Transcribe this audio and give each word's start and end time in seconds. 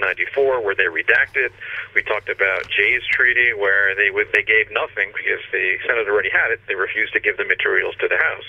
1994, 0.00 0.62
where 0.62 0.74
they 0.74 0.88
redacted. 0.88 1.50
We 1.94 2.02
talked 2.02 2.28
about 2.28 2.68
Jay's 2.70 3.04
Treaty, 3.10 3.52
where 3.54 3.94
they 3.94 4.10
they 4.32 4.42
gave 4.42 4.70
nothing 4.70 5.10
because 5.14 5.42
the 5.50 5.78
Senate 5.86 6.06
already 6.08 6.30
had 6.30 6.50
it. 6.50 6.60
They 6.68 6.74
refused 6.74 7.12
to 7.14 7.20
give 7.20 7.36
the 7.36 7.44
materials 7.44 7.94
to 8.00 8.08
the 8.08 8.16
House. 8.18 8.46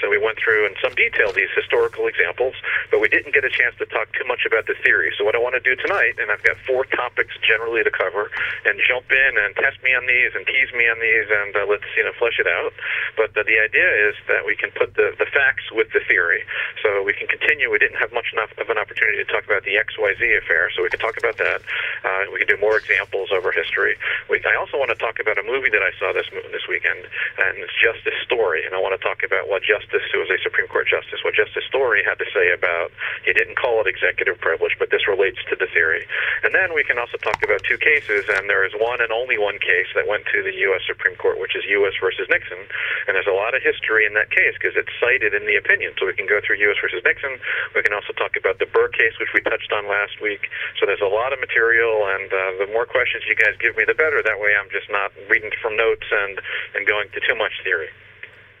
So 0.00 0.10
we 0.10 0.18
went 0.18 0.38
through 0.38 0.66
in 0.66 0.74
some 0.82 0.94
detail 0.94 1.32
these 1.32 1.50
historical 1.54 2.06
examples, 2.06 2.54
but 2.90 3.00
we 3.00 3.08
didn't 3.08 3.34
get 3.34 3.44
a 3.44 3.50
chance 3.50 3.74
to 3.78 3.86
talk 3.86 4.12
too 4.14 4.26
much 4.26 4.46
about 4.46 4.66
the 4.66 4.74
theory. 4.82 5.12
So 5.18 5.24
what 5.24 5.34
I 5.34 5.42
want 5.42 5.54
to 5.54 5.64
do 5.64 5.74
tonight, 5.76 6.18
and 6.18 6.30
I've 6.30 6.42
got 6.42 6.56
four 6.66 6.84
topics 6.90 7.34
generally 7.42 7.82
to 7.82 7.90
cover, 7.90 8.30
and 8.66 8.78
jump 8.86 9.10
in 9.10 9.32
and 9.38 9.54
test 9.56 9.82
me 9.82 9.94
on 9.94 10.06
these 10.06 10.34
and 10.34 10.46
tease 10.46 10.70
me 10.74 10.86
on 10.86 10.98
these, 11.02 11.26
and 11.30 11.52
uh, 11.56 11.66
let's 11.66 11.86
you 11.96 12.04
know 12.04 12.14
flesh 12.18 12.38
it 12.38 12.46
out. 12.46 12.72
But 13.16 13.34
uh, 13.34 13.42
the 13.42 13.58
idea 13.58 13.88
is 14.10 14.14
that 14.28 14.46
we 14.46 14.54
can 14.54 14.70
put 14.74 14.94
the 14.94 15.14
the 15.18 15.26
facts 15.26 15.66
with 15.72 15.90
the 15.92 16.00
theory, 16.06 16.44
so 16.82 17.02
we 17.02 17.12
can 17.12 17.26
continue. 17.26 17.70
We 17.70 17.78
didn't 17.78 17.98
have 17.98 18.12
much 18.12 18.30
enough 18.32 18.52
of 18.58 18.70
an 18.70 18.78
opportunity 18.78 19.18
to 19.22 19.28
talk 19.28 19.44
about 19.44 19.64
the 19.64 19.80
XYZ 19.80 20.22
affair, 20.38 20.70
so 20.74 20.82
we 20.82 20.91
can 20.92 21.00
talk 21.00 21.16
about 21.16 21.40
that. 21.40 21.64
Uh, 22.04 22.28
we 22.28 22.44
can 22.44 22.52
do 22.52 22.60
more 22.60 22.76
examples 22.76 23.32
over 23.32 23.48
history. 23.48 23.96
We, 24.28 24.44
I 24.44 24.60
also 24.60 24.76
want 24.76 24.92
to 24.92 25.00
talk 25.00 25.16
about 25.16 25.40
a 25.40 25.44
movie 25.48 25.72
that 25.72 25.80
I 25.80 25.96
saw 25.96 26.12
this 26.12 26.28
this 26.52 26.68
weekend, 26.68 27.08
and 27.40 27.64
it's 27.64 27.72
Justice 27.80 28.20
Story, 28.28 28.68
and 28.68 28.76
I 28.76 28.78
want 28.78 28.92
to 28.92 29.00
talk 29.00 29.24
about 29.24 29.48
what 29.48 29.64
Justice, 29.64 30.04
who 30.12 30.20
was 30.20 30.28
a 30.28 30.36
Supreme 30.44 30.68
Court 30.68 30.84
justice, 30.84 31.24
what 31.24 31.32
Justice 31.32 31.64
Story 31.64 32.04
had 32.04 32.20
to 32.20 32.28
say 32.36 32.52
about. 32.52 32.92
He 33.24 33.32
didn't 33.32 33.56
call 33.56 33.80
it 33.80 33.88
executive 33.88 34.36
privilege, 34.36 34.76
but 34.76 34.92
this 34.92 35.08
relates 35.08 35.40
to 35.48 35.56
the 35.56 35.66
theory. 35.72 36.04
And 36.44 36.52
then 36.52 36.76
we 36.76 36.84
can 36.84 37.00
also 37.00 37.16
talk 37.16 37.40
about 37.40 37.64
two 37.64 37.80
cases, 37.80 38.28
and 38.28 38.52
there 38.52 38.68
is 38.68 38.76
one 38.76 39.00
and 39.00 39.08
only 39.08 39.40
one 39.40 39.56
case 39.56 39.88
that 39.96 40.04
went 40.04 40.28
to 40.28 40.44
the 40.44 40.52
U.S. 40.68 40.84
Supreme 40.84 41.16
Court, 41.16 41.40
which 41.40 41.56
is 41.56 41.64
U.S. 41.80 41.96
versus 41.96 42.28
Nixon, 42.28 42.60
and 43.08 43.16
there's 43.16 43.30
a 43.30 43.32
lot 43.32 43.56
of 43.56 43.64
history 43.64 44.04
in 44.04 44.12
that 44.12 44.28
case 44.28 44.52
because 44.60 44.76
it's 44.76 44.92
cited 45.00 45.32
in 45.32 45.48
the 45.48 45.56
opinion. 45.56 45.96
So 45.96 46.04
we 46.04 46.12
can 46.12 46.28
go 46.28 46.42
through 46.44 46.60
U.S. 46.68 46.76
versus 46.82 47.00
Nixon. 47.06 47.40
We 47.72 47.80
can 47.80 47.96
also 47.96 48.12
talk 48.12 48.36
about 48.36 48.58
the 48.58 48.68
Burr 48.68 48.92
case, 48.92 49.16
which 49.16 49.32
we 49.32 49.40
touched 49.40 49.72
on 49.72 49.88
last 49.88 50.20
week. 50.20 50.50
So 50.82 50.86
there's 50.86 51.00
a 51.00 51.14
lot 51.14 51.32
of 51.32 51.38
material, 51.38 52.08
and 52.08 52.26
uh, 52.26 52.66
the 52.66 52.72
more 52.72 52.86
questions 52.86 53.22
you 53.28 53.36
guys 53.36 53.54
give 53.60 53.76
me, 53.76 53.84
the 53.86 53.94
better. 53.94 54.20
That 54.20 54.40
way, 54.40 54.50
I'm 54.60 54.68
just 54.72 54.90
not 54.90 55.12
reading 55.30 55.52
from 55.62 55.76
notes 55.76 56.06
and 56.10 56.40
and 56.74 56.84
going 56.88 57.06
to 57.14 57.20
too 57.20 57.36
much 57.38 57.52
theory. 57.62 57.86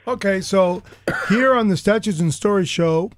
Okay, 0.06 0.40
so 0.40 0.84
here 1.28 1.52
on 1.52 1.66
the 1.66 1.76
Statutes 1.76 2.20
and 2.20 2.32
Stories 2.32 2.68
show, 2.68 3.10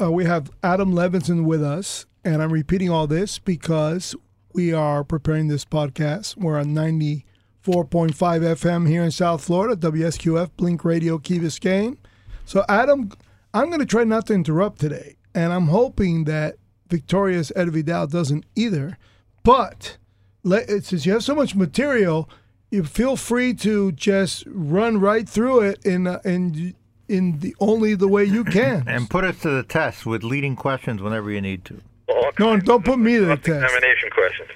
uh, 0.00 0.10
we 0.10 0.24
have 0.24 0.50
Adam 0.62 0.94
Levinson 0.94 1.44
with 1.44 1.62
us, 1.62 2.06
and 2.24 2.42
I'm 2.42 2.50
repeating 2.50 2.88
all 2.88 3.06
this 3.06 3.38
because 3.38 4.14
we 4.54 4.72
are 4.72 5.04
preparing 5.04 5.48
this 5.48 5.66
podcast. 5.66 6.38
We're 6.38 6.58
on 6.58 6.68
94.5 6.68 7.24
FM 7.66 8.88
here 8.88 9.04
in 9.04 9.10
South 9.10 9.44
Florida, 9.44 9.76
WSQF, 9.76 10.52
Blink 10.56 10.86
Radio, 10.86 11.18
Key 11.18 11.38
Biscayne. 11.38 11.98
So, 12.46 12.64
Adam, 12.66 13.12
I'm 13.52 13.66
going 13.66 13.80
to 13.80 13.84
try 13.84 14.04
not 14.04 14.26
to 14.28 14.32
interrupt 14.32 14.80
today, 14.80 15.16
and 15.34 15.52
I'm 15.52 15.66
hoping 15.66 16.24
that 16.24 16.56
Victoria's 16.90 17.52
Ed 17.56 17.70
Vidal 17.70 18.06
doesn't 18.06 18.44
either. 18.54 18.98
But 19.42 19.96
let, 20.42 20.68
since 20.84 21.06
you 21.06 21.12
have 21.12 21.24
so 21.24 21.34
much 21.34 21.54
material, 21.54 22.28
you 22.70 22.84
feel 22.84 23.16
free 23.16 23.54
to 23.54 23.92
just 23.92 24.44
run 24.46 25.00
right 25.00 25.28
through 25.28 25.60
it 25.60 25.84
in 25.84 26.06
uh, 26.06 26.20
in 26.24 26.74
in 27.08 27.40
the 27.40 27.56
only 27.58 27.94
the 27.94 28.08
way 28.08 28.24
you 28.24 28.44
can, 28.44 28.84
and 28.86 29.10
put 29.10 29.24
us 29.24 29.38
to 29.40 29.50
the 29.50 29.62
test 29.62 30.06
with 30.06 30.22
leading 30.22 30.56
questions 30.56 31.02
whenever 31.02 31.30
you 31.30 31.40
need 31.40 31.64
to. 31.64 31.80
Well, 32.06 32.30
no, 32.38 32.60
don't 32.60 32.84
put 32.84 32.98
me 32.98 33.14
to 33.14 33.24
the 33.24 33.36
test. 33.36 33.64
Examination 33.64 34.10
questions. 34.10 34.48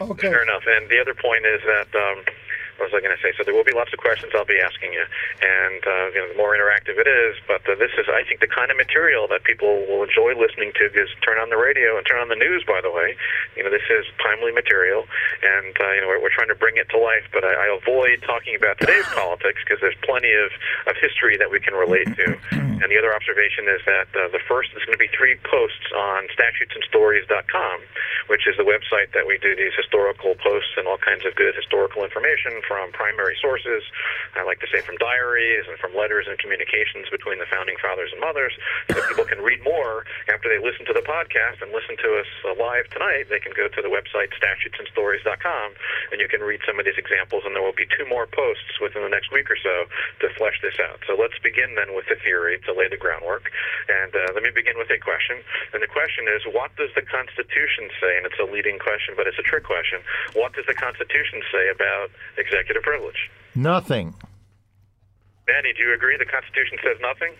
Okay. 0.00 0.28
Fair 0.28 0.42
enough. 0.42 0.62
And 0.66 0.88
the 0.90 1.00
other 1.00 1.14
point 1.14 1.44
is 1.46 1.60
that. 1.66 1.88
Um, 1.94 2.24
what 2.82 2.90
was 2.90 2.98
I 2.98 3.06
going 3.06 3.14
to 3.14 3.22
say? 3.22 3.30
So 3.38 3.46
there 3.46 3.54
will 3.54 3.62
be 3.62 3.78
lots 3.78 3.94
of 3.94 4.02
questions 4.02 4.34
I'll 4.34 4.42
be 4.42 4.58
asking 4.58 4.90
you, 4.90 5.06
and 5.38 5.78
uh, 5.86 6.10
you 6.10 6.18
know, 6.18 6.34
the 6.34 6.38
more 6.38 6.50
interactive 6.50 6.98
it 6.98 7.06
is. 7.06 7.38
But 7.46 7.62
uh, 7.70 7.78
this 7.78 7.94
is, 7.94 8.10
I 8.10 8.26
think, 8.26 8.42
the 8.42 8.50
kind 8.50 8.74
of 8.74 8.76
material 8.76 9.30
that 9.30 9.46
people 9.46 9.86
will 9.86 10.02
enjoy 10.02 10.34
listening 10.34 10.74
to. 10.82 10.90
Because 10.90 11.06
turn 11.22 11.38
on 11.38 11.46
the 11.46 11.56
radio 11.56 11.94
and 11.94 12.02
turn 12.02 12.18
on 12.18 12.26
the 12.26 12.34
news. 12.34 12.66
By 12.66 12.82
the 12.82 12.90
way, 12.90 13.14
you 13.54 13.62
know, 13.62 13.70
this 13.70 13.86
is 13.86 14.02
timely 14.18 14.50
material, 14.50 15.06
and 15.46 15.70
uh, 15.78 15.94
you 15.94 16.02
know, 16.02 16.10
we're, 16.10 16.26
we're 16.26 16.34
trying 16.34 16.50
to 16.50 16.58
bring 16.58 16.74
it 16.74 16.90
to 16.90 16.98
life. 16.98 17.22
But 17.30 17.46
I, 17.46 17.54
I 17.54 17.66
avoid 17.70 18.18
talking 18.26 18.58
about 18.58 18.82
today's 18.82 19.06
politics 19.14 19.62
because 19.62 19.78
there's 19.78 19.98
plenty 20.02 20.34
of, 20.34 20.50
of 20.90 20.98
history 20.98 21.38
that 21.38 21.54
we 21.54 21.62
can 21.62 21.78
relate 21.78 22.10
to. 22.18 22.34
And 22.82 22.90
the 22.90 22.98
other 22.98 23.14
observation 23.14 23.70
is 23.70 23.78
that 23.86 24.10
uh, 24.10 24.26
the 24.34 24.42
first 24.50 24.74
is 24.74 24.82
going 24.82 24.98
to 24.98 24.98
be 24.98 25.06
three 25.14 25.38
posts 25.46 25.86
on 25.94 26.26
statutesandstories.com, 26.34 27.78
which 28.26 28.50
is 28.50 28.58
the 28.58 28.66
website 28.66 29.14
that 29.14 29.22
we 29.22 29.38
do 29.38 29.54
these 29.54 29.70
historical 29.78 30.34
posts 30.42 30.74
and 30.74 30.90
all 30.90 30.98
kinds 30.98 31.22
of 31.22 31.38
good 31.38 31.54
historical 31.54 32.02
information 32.02 32.58
from 32.72 32.88
primary 32.96 33.36
sources. 33.36 33.84
I 34.32 34.48
like 34.48 34.64
to 34.64 34.70
say 34.72 34.80
from 34.80 34.96
diaries 34.96 35.68
and 35.68 35.76
from 35.76 35.92
letters 35.92 36.24
and 36.24 36.40
communications 36.40 37.04
between 37.12 37.36
the 37.36 37.44
founding 37.52 37.76
fathers 37.76 38.08
and 38.16 38.20
mothers. 38.24 38.56
So 38.88 38.96
people 39.12 39.28
can 39.28 39.44
read 39.44 39.60
more 39.60 40.08
after 40.32 40.48
they 40.48 40.56
listen 40.56 40.88
to 40.88 40.96
the 40.96 41.04
podcast 41.04 41.60
and 41.60 41.68
listen 41.68 42.00
to 42.00 42.16
us 42.16 42.30
live 42.56 42.88
tonight. 42.88 43.28
They 43.28 43.44
can 43.44 43.52
go 43.52 43.68
to 43.68 43.80
the 43.84 43.92
website 43.92 44.32
statutesandstories.com 44.40 45.68
and 46.12 46.16
you 46.16 46.32
can 46.32 46.40
read 46.40 46.64
some 46.64 46.80
of 46.80 46.88
these 46.88 46.96
examples. 46.96 47.44
And 47.44 47.52
there 47.52 47.60
will 47.60 47.76
be 47.76 47.84
two 47.92 48.08
more 48.08 48.24
posts 48.24 48.80
within 48.80 49.04
the 49.04 49.12
next 49.12 49.28
week 49.28 49.52
or 49.52 49.60
so 49.60 49.84
to 50.24 50.32
flesh 50.40 50.56
this 50.64 50.80
out. 50.80 51.04
So 51.04 51.12
let's 51.12 51.36
begin 51.44 51.76
then 51.76 51.92
with 51.92 52.08
the 52.08 52.16
theory 52.24 52.56
to 52.64 52.72
lay 52.72 52.88
the 52.88 52.96
groundwork. 52.96 53.52
And 53.92 54.16
uh, 54.16 54.32
let 54.32 54.40
me 54.40 54.48
begin 54.48 54.80
with 54.80 54.88
a 54.88 54.96
question. 54.96 55.44
And 55.76 55.84
the 55.84 55.92
question 55.92 56.24
is, 56.24 56.40
what 56.48 56.72
does 56.80 56.88
the 56.96 57.04
Constitution 57.04 57.92
say? 58.00 58.16
And 58.16 58.24
it's 58.24 58.40
a 58.40 58.48
leading 58.48 58.80
question, 58.80 59.12
but 59.12 59.28
it's 59.28 59.36
a 59.36 59.44
trick 59.44 59.68
question. 59.68 60.00
What 60.32 60.56
does 60.56 60.64
the 60.64 60.72
Constitution 60.72 61.44
say 61.52 61.68
about 61.68 62.08
executive 62.40 62.61
privilege? 62.82 63.30
Nothing. 63.54 64.14
Manny, 65.48 65.72
do 65.76 65.82
you 65.82 65.94
agree 65.94 66.16
the 66.16 66.24
Constitution 66.24 66.78
says 66.82 66.96
nothing? 67.00 67.32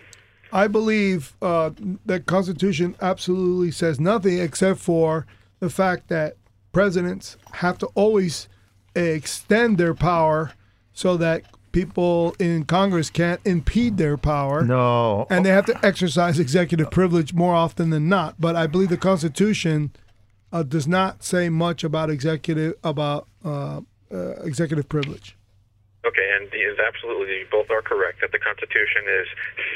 I 0.51 0.67
believe 0.67 1.35
uh, 1.41 1.71
the 2.05 2.19
Constitution 2.19 2.95
absolutely 3.01 3.71
says 3.71 3.99
nothing 3.99 4.39
except 4.39 4.79
for 4.79 5.25
the 5.59 5.69
fact 5.69 6.09
that 6.09 6.35
presidents 6.71 7.37
have 7.53 7.77
to 7.79 7.87
always 7.95 8.47
extend 8.95 9.77
their 9.77 9.95
power 9.95 10.51
so 10.93 11.17
that 11.17 11.43
people 11.71 12.35
in 12.37 12.65
Congress 12.65 13.09
can't 13.09 13.41
impede 13.45 13.97
their 13.97 14.15
power. 14.15 14.63
No. 14.63 15.25
And 15.29 15.45
they 15.45 15.49
have 15.49 15.65
to 15.65 15.85
exercise 15.85 16.39
executive 16.39 16.91
privilege 16.91 17.33
more 17.33 17.55
often 17.55 17.89
than 17.89 18.07
not. 18.07 18.35
But 18.39 18.55
I 18.55 18.67
believe 18.67 18.89
the 18.89 18.97
Constitution 18.97 19.91
uh, 20.51 20.61
does 20.61 20.87
not 20.87 21.23
say 21.23 21.49
much 21.49 21.83
about 21.83 22.11
executive 22.11 22.75
about 22.83 23.27
uh, 23.43 23.81
Uh, 24.13 24.33
executive 24.43 24.87
privilege. 24.87 25.35
Okay, 26.03 26.35
and 26.35 26.51
is 26.51 26.79
absolutely, 26.83 27.47
both 27.47 27.71
are 27.71 27.81
correct 27.81 28.19
that 28.19 28.35
the 28.35 28.39
Constitution 28.39 29.07
is 29.07 29.27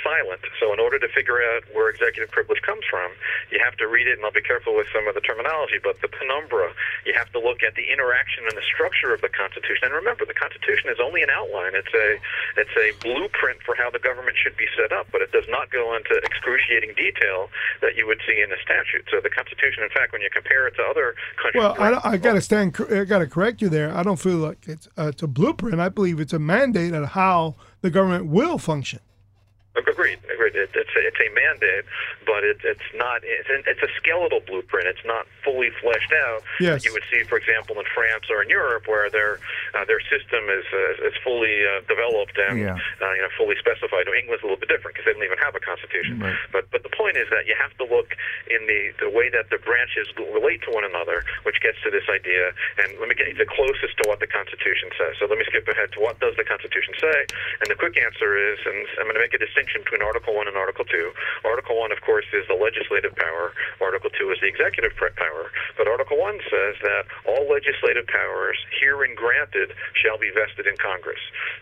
silent. 0.04 0.44
So, 0.60 0.74
in 0.76 0.80
order 0.80 1.00
to 1.00 1.08
figure 1.08 1.40
out 1.40 1.64
where 1.72 1.88
executive 1.88 2.28
privilege 2.36 2.60
comes 2.68 2.84
from, 2.84 3.16
you 3.48 3.64
have 3.64 3.80
to 3.80 3.88
read 3.88 4.12
it, 4.12 4.20
and 4.20 4.26
I'll 4.28 4.36
be 4.36 4.44
careful 4.44 4.76
with 4.76 4.92
some 4.92 5.08
of 5.08 5.16
the 5.16 5.24
terminology, 5.24 5.80
but 5.80 6.04
the 6.04 6.12
penumbra, 6.12 6.76
you 7.08 7.16
have 7.16 7.32
to 7.32 7.40
look 7.40 7.64
at 7.64 7.80
the 7.80 7.88
interaction 7.88 8.44
and 8.44 8.60
the 8.60 8.68
structure 8.68 9.16
of 9.16 9.24
the 9.24 9.32
Constitution. 9.32 9.88
And 9.88 9.96
remember, 9.96 10.28
the 10.28 10.36
Constitution 10.36 10.92
is 10.92 11.00
only 11.00 11.24
an 11.24 11.32
outline. 11.32 11.80
It's 11.80 11.96
a 11.96 12.20
it's 12.60 12.76
a 12.76 12.92
blueprint 13.00 13.64
for 13.64 13.80
how 13.80 13.88
the 13.88 14.04
government 14.04 14.36
should 14.36 14.60
be 14.60 14.68
set 14.76 14.92
up, 14.92 15.08
but 15.16 15.24
it 15.24 15.32
does 15.32 15.48
not 15.48 15.72
go 15.72 15.96
into 15.96 16.20
excruciating 16.28 16.92
detail 17.00 17.48
that 17.80 17.96
you 17.96 18.04
would 18.04 18.20
see 18.28 18.44
in 18.44 18.52
a 18.52 18.60
statute. 18.60 19.08
So, 19.08 19.24
the 19.24 19.32
Constitution, 19.32 19.80
in 19.80 19.96
fact, 19.96 20.12
when 20.12 20.20
you 20.20 20.28
compare 20.28 20.68
it 20.68 20.76
to 20.76 20.84
other 20.84 21.16
countries, 21.40 21.64
Well, 21.64 21.80
I, 21.80 21.96
I 22.04 22.18
got 22.20 22.36
to 22.36 22.44
stand. 22.44 22.76
I 22.92 23.08
got 23.08 23.24
to 23.24 23.28
correct 23.32 23.64
you 23.64 23.72
there. 23.72 23.96
I 23.96 24.04
don't 24.04 24.20
feel 24.20 24.44
like 24.44 24.68
it's 24.68 24.92
uh, 25.00 25.16
it's 25.16 25.24
a 25.24 25.28
blueprint. 25.28 25.80
I 25.80 25.88
believe 25.88 26.17
it's 26.20 26.34
a 26.34 26.40
mandate 26.40 26.94
on 26.94 27.04
how 27.04 27.56
the 27.82 27.90
government 27.90 28.28
will 28.28 28.58
function. 28.58 29.00
Agreed. 29.78 30.18
Agreed. 30.34 30.56
It, 30.56 30.70
it's 30.74 30.90
a, 30.96 31.02
it's 31.06 31.22
a 31.22 31.30
mandate, 31.38 31.86
but 32.26 32.44
it, 32.44 32.58
it's 32.66 32.90
not. 32.96 33.22
It's, 33.24 33.46
it's 33.50 33.84
a 33.84 33.92
skeletal 34.02 34.42
blueprint. 34.42 34.88
It's 34.88 35.06
not 35.06 35.28
fully 35.46 35.70
fleshed 35.82 36.12
out. 36.26 36.42
Yes. 36.60 36.84
You 36.86 36.94
would 36.94 37.06
see, 37.12 37.24
for 37.30 37.38
example, 37.38 37.78
in 37.80 37.86
France 37.94 38.26
or 38.30 38.42
in 38.42 38.50
Europe, 38.50 38.88
where 38.88 39.10
their 39.10 39.38
uh, 39.78 39.86
their 39.86 40.02
system 40.10 40.50
is 40.50 40.66
uh, 40.74 41.08
is 41.08 41.14
fully 41.24 41.62
uh, 41.66 41.82
developed 41.88 42.38
and 42.38 42.58
Yeah. 42.60 42.78
uh, 43.02 43.14
you 43.14 43.22
know 43.22 43.30
fully 43.38 43.56
specified. 43.62 44.08
England's 44.08 44.42
a 44.42 44.48
little 44.50 44.58
bit 44.60 44.70
different 44.70 44.96
because 44.98 45.06
they 45.06 45.14
don't 45.14 45.24
even 45.28 45.38
have 45.44 45.54
a 45.54 45.62
constitution. 45.62 46.18
Right. 46.20 46.36
But 46.52 46.72
but 46.74 46.82
the 46.82 46.94
point 46.94 47.18
is 47.18 47.30
that 47.30 47.46
you 47.46 47.54
have 47.60 47.76
to 47.78 47.86
look 47.86 48.18
in 48.50 48.66
the 48.66 48.94
the 48.98 49.10
way 49.14 49.30
that 49.30 49.50
the 49.54 49.60
branches 49.62 50.10
relate 50.18 50.64
to 50.66 50.72
one 50.74 50.86
another, 50.88 51.22
which 51.46 51.62
gets 51.62 51.78
to 51.86 51.92
this 51.94 52.08
idea. 52.10 52.50
And 52.82 52.98
let 52.98 53.10
me 53.10 53.16
get 53.16 53.28
you 53.30 53.38
the 53.38 53.46
closest 53.50 53.94
to 54.02 54.10
what 54.10 54.20
the 54.24 54.28
Constitution 54.32 54.90
says. 54.98 55.20
So 55.20 55.28
let 55.30 55.38
me 55.38 55.46
skip 55.46 55.68
ahead 55.68 55.92
to 55.94 56.00
what 56.02 56.18
does 56.20 56.34
the 56.40 56.44
Constitution 56.48 56.96
say. 56.98 57.18
And 57.62 57.68
the 57.70 57.76
quick 57.78 57.94
answer 58.00 58.34
is, 58.40 58.58
and 58.66 58.88
I'm 58.98 59.06
going 59.06 59.20
to 59.20 59.24
make 59.24 59.34
a 59.36 59.42
distinction 59.42 59.67
between 59.74 60.02
Article 60.02 60.36
One 60.36 60.48
and 60.48 60.56
Article 60.56 60.86
Two. 60.86 61.12
Article 61.44 61.80
One, 61.80 61.92
of 61.92 62.00
course, 62.02 62.26
is 62.32 62.48
the 62.48 62.56
legislative 62.56 63.16
power. 63.16 63.52
Article 63.82 64.10
Two 64.16 64.32
is 64.32 64.40
the 64.40 64.48
executive 64.48 64.96
power. 64.96 65.52
But 65.78 65.88
Article 65.88 66.18
One 66.18 66.40
says 66.48 66.76
that 66.84 67.04
all 67.28 67.48
legislative 67.50 68.08
powers 68.08 68.58
herein 68.80 69.16
granted 69.16 69.74
shall 70.00 70.18
be 70.18 70.32
vested 70.32 70.68
in 70.68 70.78
Congress. 70.78 71.20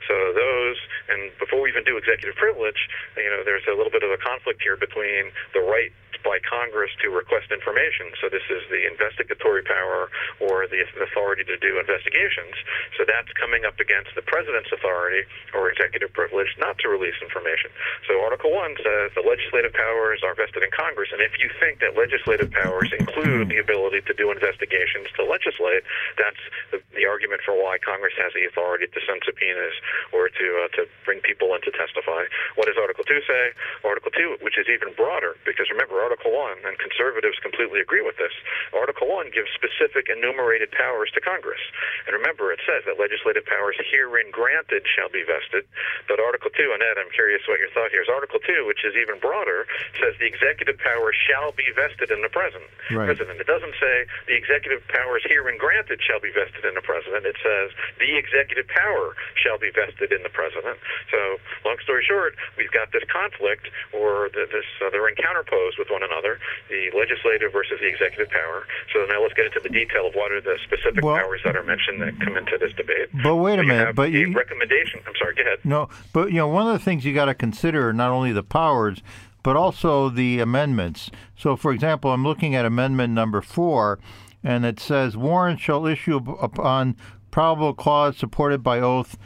So 0.08 0.34
those, 0.34 0.78
and 1.10 1.32
before 1.40 1.62
we 1.62 1.70
even 1.70 1.84
do 1.84 1.98
executive 1.98 2.36
privilege, 2.36 2.80
you 3.18 3.30
know, 3.30 3.42
there's 3.44 3.66
a 3.66 3.76
little 3.76 3.92
bit 3.92 4.04
of 4.04 4.12
a 4.12 4.20
conflict 4.22 4.62
here 4.62 4.78
between 4.78 5.32
the 5.54 5.62
right 5.62 5.92
by 6.26 6.42
Congress 6.42 6.90
to 7.06 7.14
request 7.14 7.54
information. 7.54 8.10
So 8.18 8.28
this 8.34 8.44
is 8.50 8.66
the 8.74 8.90
investigatory 8.90 9.62
power 9.62 10.10
or 10.42 10.66
the 10.66 10.82
authority 11.06 11.46
to 11.46 11.56
do 11.62 11.78
investigations. 11.78 12.58
So 12.98 13.06
that's 13.06 13.30
coming 13.38 13.64
up 13.64 13.78
against 13.78 14.18
the 14.18 14.26
president's 14.26 14.74
authority 14.74 15.30
or 15.54 15.70
executive 15.70 16.10
privilege 16.18 16.50
not 16.58 16.82
to 16.82 16.90
release 16.90 17.16
information. 17.22 17.70
So 18.10 18.18
Article 18.26 18.50
1 18.50 18.82
says 18.82 19.14
the 19.14 19.22
legislative 19.22 19.78
powers 19.78 20.26
are 20.26 20.34
vested 20.34 20.64
in 20.64 20.72
Congress, 20.74 21.14
and 21.14 21.22
if 21.22 21.38
you 21.38 21.54
think 21.62 21.80
that 21.86 21.94
legislative 21.94 22.50
powers 22.50 22.90
include 22.96 23.54
the 23.54 23.62
ability 23.62 24.02
to 24.10 24.14
do 24.18 24.32
investigations 24.32 25.12
to 25.20 25.24
legislate, 25.28 25.84
that's 26.18 26.40
the, 26.72 26.80
the 26.96 27.06
argument 27.06 27.46
for 27.46 27.54
why 27.54 27.78
Congress 27.78 28.16
has 28.18 28.32
the 28.34 28.48
authority 28.48 28.88
to 28.88 29.00
send 29.04 29.22
subpoenas 29.28 29.76
or 30.16 30.32
to 30.32 30.48
uh, 30.64 30.72
to 30.80 30.88
bring 31.04 31.20
people 31.20 31.52
in 31.54 31.62
to 31.68 31.72
testify. 31.76 32.24
What 32.56 32.72
does 32.72 32.80
Article 32.80 33.04
2 33.04 33.20
say? 33.28 33.52
Article 33.84 34.12
2, 34.16 34.40
which 34.40 34.56
is 34.56 34.72
even 34.72 34.96
broader, 34.96 35.36
because 35.44 35.68
remember, 35.68 36.00
Article 36.00 36.15
1, 36.24 36.64
and 36.64 36.80
conservatives 36.80 37.36
completely 37.44 37.82
agree 37.82 38.06
with 38.06 38.16
this, 38.16 38.32
Article 38.72 39.12
1 39.12 39.36
gives 39.36 39.52
specific 39.52 40.08
enumerated 40.08 40.72
powers 40.72 41.12
to 41.18 41.20
Congress. 41.20 41.62
And 42.08 42.16
remember, 42.16 42.54
it 42.56 42.62
says 42.64 42.88
that 42.88 43.02
legislative 43.02 43.44
powers 43.44 43.76
herein 43.92 44.32
granted 44.32 44.88
shall 44.88 45.10
be 45.12 45.26
vested. 45.26 45.68
But 46.08 46.24
Article 46.24 46.54
2, 46.54 46.72
and 46.72 46.80
Ed, 46.80 46.96
I'm 46.96 47.12
curious 47.12 47.44
what 47.50 47.60
your 47.60 47.72
thought 47.76 47.92
here 47.92 48.06
is. 48.06 48.12
Article 48.12 48.40
2, 48.40 48.64
which 48.70 48.86
is 48.88 48.96
even 48.96 49.20
broader, 49.20 49.68
says 50.00 50.16
the 50.22 50.30
executive 50.30 50.78
power 50.80 51.12
shall 51.12 51.52
be 51.52 51.68
vested 51.76 52.12
in 52.12 52.22
the 52.22 52.32
president. 52.32 52.70
Right. 52.94 53.10
president. 53.10 53.42
It 53.42 53.50
doesn't 53.50 53.76
say 53.82 54.06
the 54.30 54.38
executive 54.38 54.86
powers 54.88 55.26
herein 55.26 55.58
granted 55.58 56.00
shall 56.06 56.22
be 56.22 56.30
vested 56.30 56.64
in 56.66 56.78
the 56.78 56.86
president. 56.86 57.26
It 57.26 57.38
says 57.42 57.74
the 57.98 58.16
executive 58.16 58.70
power 58.70 59.18
shall 59.34 59.58
be 59.58 59.74
vested 59.74 60.14
in 60.14 60.22
the 60.22 60.30
president. 60.30 60.78
So, 61.10 61.42
long 61.66 61.82
story 61.82 62.06
short, 62.06 62.38
we've 62.58 62.72
got 62.72 62.92
this 62.94 63.04
conflict, 63.10 63.68
or 63.94 64.30
the, 64.34 64.46
this 64.52 64.68
uh, 64.84 64.90
they're 64.94 65.08
in 65.10 65.18
counterpose 65.18 65.78
with 65.78 65.90
one 65.96 66.04
another, 66.04 66.38
the 66.70 66.92
legislative 66.98 67.52
versus 67.56 67.80
the 67.80 67.88
executive 67.88 68.30
power. 68.30 68.68
So 68.92 69.06
now 69.08 69.22
let's 69.24 69.34
get 69.34 69.46
into 69.48 69.62
the 69.64 69.70
detail 69.72 70.08
of 70.08 70.14
what 70.14 70.32
are 70.36 70.42
the 70.42 70.58
specific 70.68 71.04
Well- 71.04 71.16
powers 71.16 71.40
that 71.46 71.56
are 71.56 71.64
mentioned 71.64 72.02
that 72.04 72.20
come 72.20 72.36
into 72.36 72.58
this 72.60 72.74
debate. 72.76 73.08
But 73.24 73.36
wait 73.38 73.56
a 73.56 73.58
So 73.58 73.62
you 73.62 73.68
minute, 73.68 73.96
but 73.96 74.12
the 74.12 74.20
you- 74.20 74.34
recommendation. 74.34 75.00
I'm 75.08 75.16
sorry. 75.18 75.36
Go 75.36 75.42
ahead. 75.44 75.60
No, 75.64 75.88
but 76.12 76.30
you 76.32 76.38
know, 76.38 76.48
one 76.48 76.68
of 76.68 76.74
the 76.74 76.84
things 76.84 77.06
you 77.06 77.14
got 77.14 77.26
to 77.26 77.34
consider 77.34 77.94
not 77.94 78.12
only 78.12 78.32
the 78.34 78.44
powers, 78.44 79.02
but 79.44 79.56
also 79.56 80.10
the 80.10 80.40
amendments. 80.40 81.12
So, 81.38 81.56
for 81.56 81.72
example, 81.72 82.12
I'm 82.12 82.24
looking 82.24 82.56
at 82.56 82.66
amendment 82.66 83.14
number 83.14 83.42
four, 83.42 84.00
and 84.44 84.66
it 84.66 84.80
says 84.80 85.16
warrants 85.16 85.62
shall 85.64 85.86
issue 85.86 86.18
upon 86.42 86.96
probable 87.32 87.74
cause 87.74 88.18
supported 88.18 88.64
by 88.64 88.80
oath, 88.80 89.18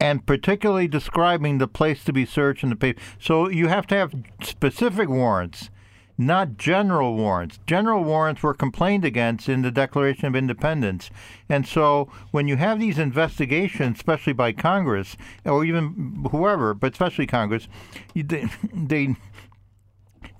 and 0.00 0.24
particularly 0.26 0.86
describing 0.86 1.58
the 1.58 1.66
place 1.66 2.04
to 2.04 2.12
be 2.12 2.24
searched 2.24 2.62
and 2.62 2.70
the 2.70 2.76
paper. 2.76 3.00
So 3.18 3.48
you 3.48 3.66
have 3.66 3.86
to 3.88 3.96
have 3.96 4.14
specific 4.42 5.08
warrants. 5.08 5.70
Not 6.20 6.58
general 6.58 7.14
warrants. 7.14 7.60
General 7.64 8.02
warrants 8.02 8.42
were 8.42 8.52
complained 8.52 9.04
against 9.04 9.48
in 9.48 9.62
the 9.62 9.70
Declaration 9.70 10.26
of 10.26 10.34
Independence. 10.34 11.10
And 11.48 11.64
so 11.64 12.10
when 12.32 12.48
you 12.48 12.56
have 12.56 12.80
these 12.80 12.98
investigations, 12.98 13.98
especially 13.98 14.32
by 14.32 14.50
Congress, 14.52 15.16
or 15.44 15.64
even 15.64 16.26
whoever, 16.32 16.74
but 16.74 16.92
especially 16.92 17.28
Congress, 17.28 17.68
they, 18.16 18.48
they, 18.74 19.14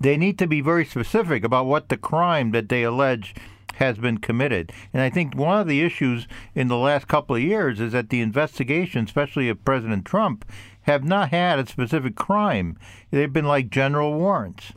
they 0.01 0.17
need 0.17 0.37
to 0.39 0.47
be 0.47 0.59
very 0.59 0.83
specific 0.83 1.45
about 1.45 1.65
what 1.65 1.87
the 1.87 1.97
crime 1.97 2.51
that 2.51 2.67
they 2.67 2.83
allege 2.83 3.33
has 3.75 3.97
been 3.97 4.17
committed. 4.17 4.73
And 4.91 5.01
I 5.01 5.09
think 5.09 5.35
one 5.35 5.61
of 5.61 5.67
the 5.67 5.81
issues 5.81 6.27
in 6.53 6.67
the 6.67 6.75
last 6.75 7.07
couple 7.07 7.37
of 7.37 7.41
years 7.41 7.79
is 7.79 7.93
that 7.93 8.09
the 8.09 8.19
investigation, 8.19 9.05
especially 9.05 9.47
of 9.47 9.63
President 9.63 10.03
Trump, 10.03 10.43
have 10.81 11.05
not 11.05 11.29
had 11.29 11.59
a 11.59 11.67
specific 11.67 12.15
crime. 12.15 12.77
They've 13.11 13.31
been 13.31 13.45
like 13.45 13.69
general 13.69 14.13
warrants. 14.13 14.73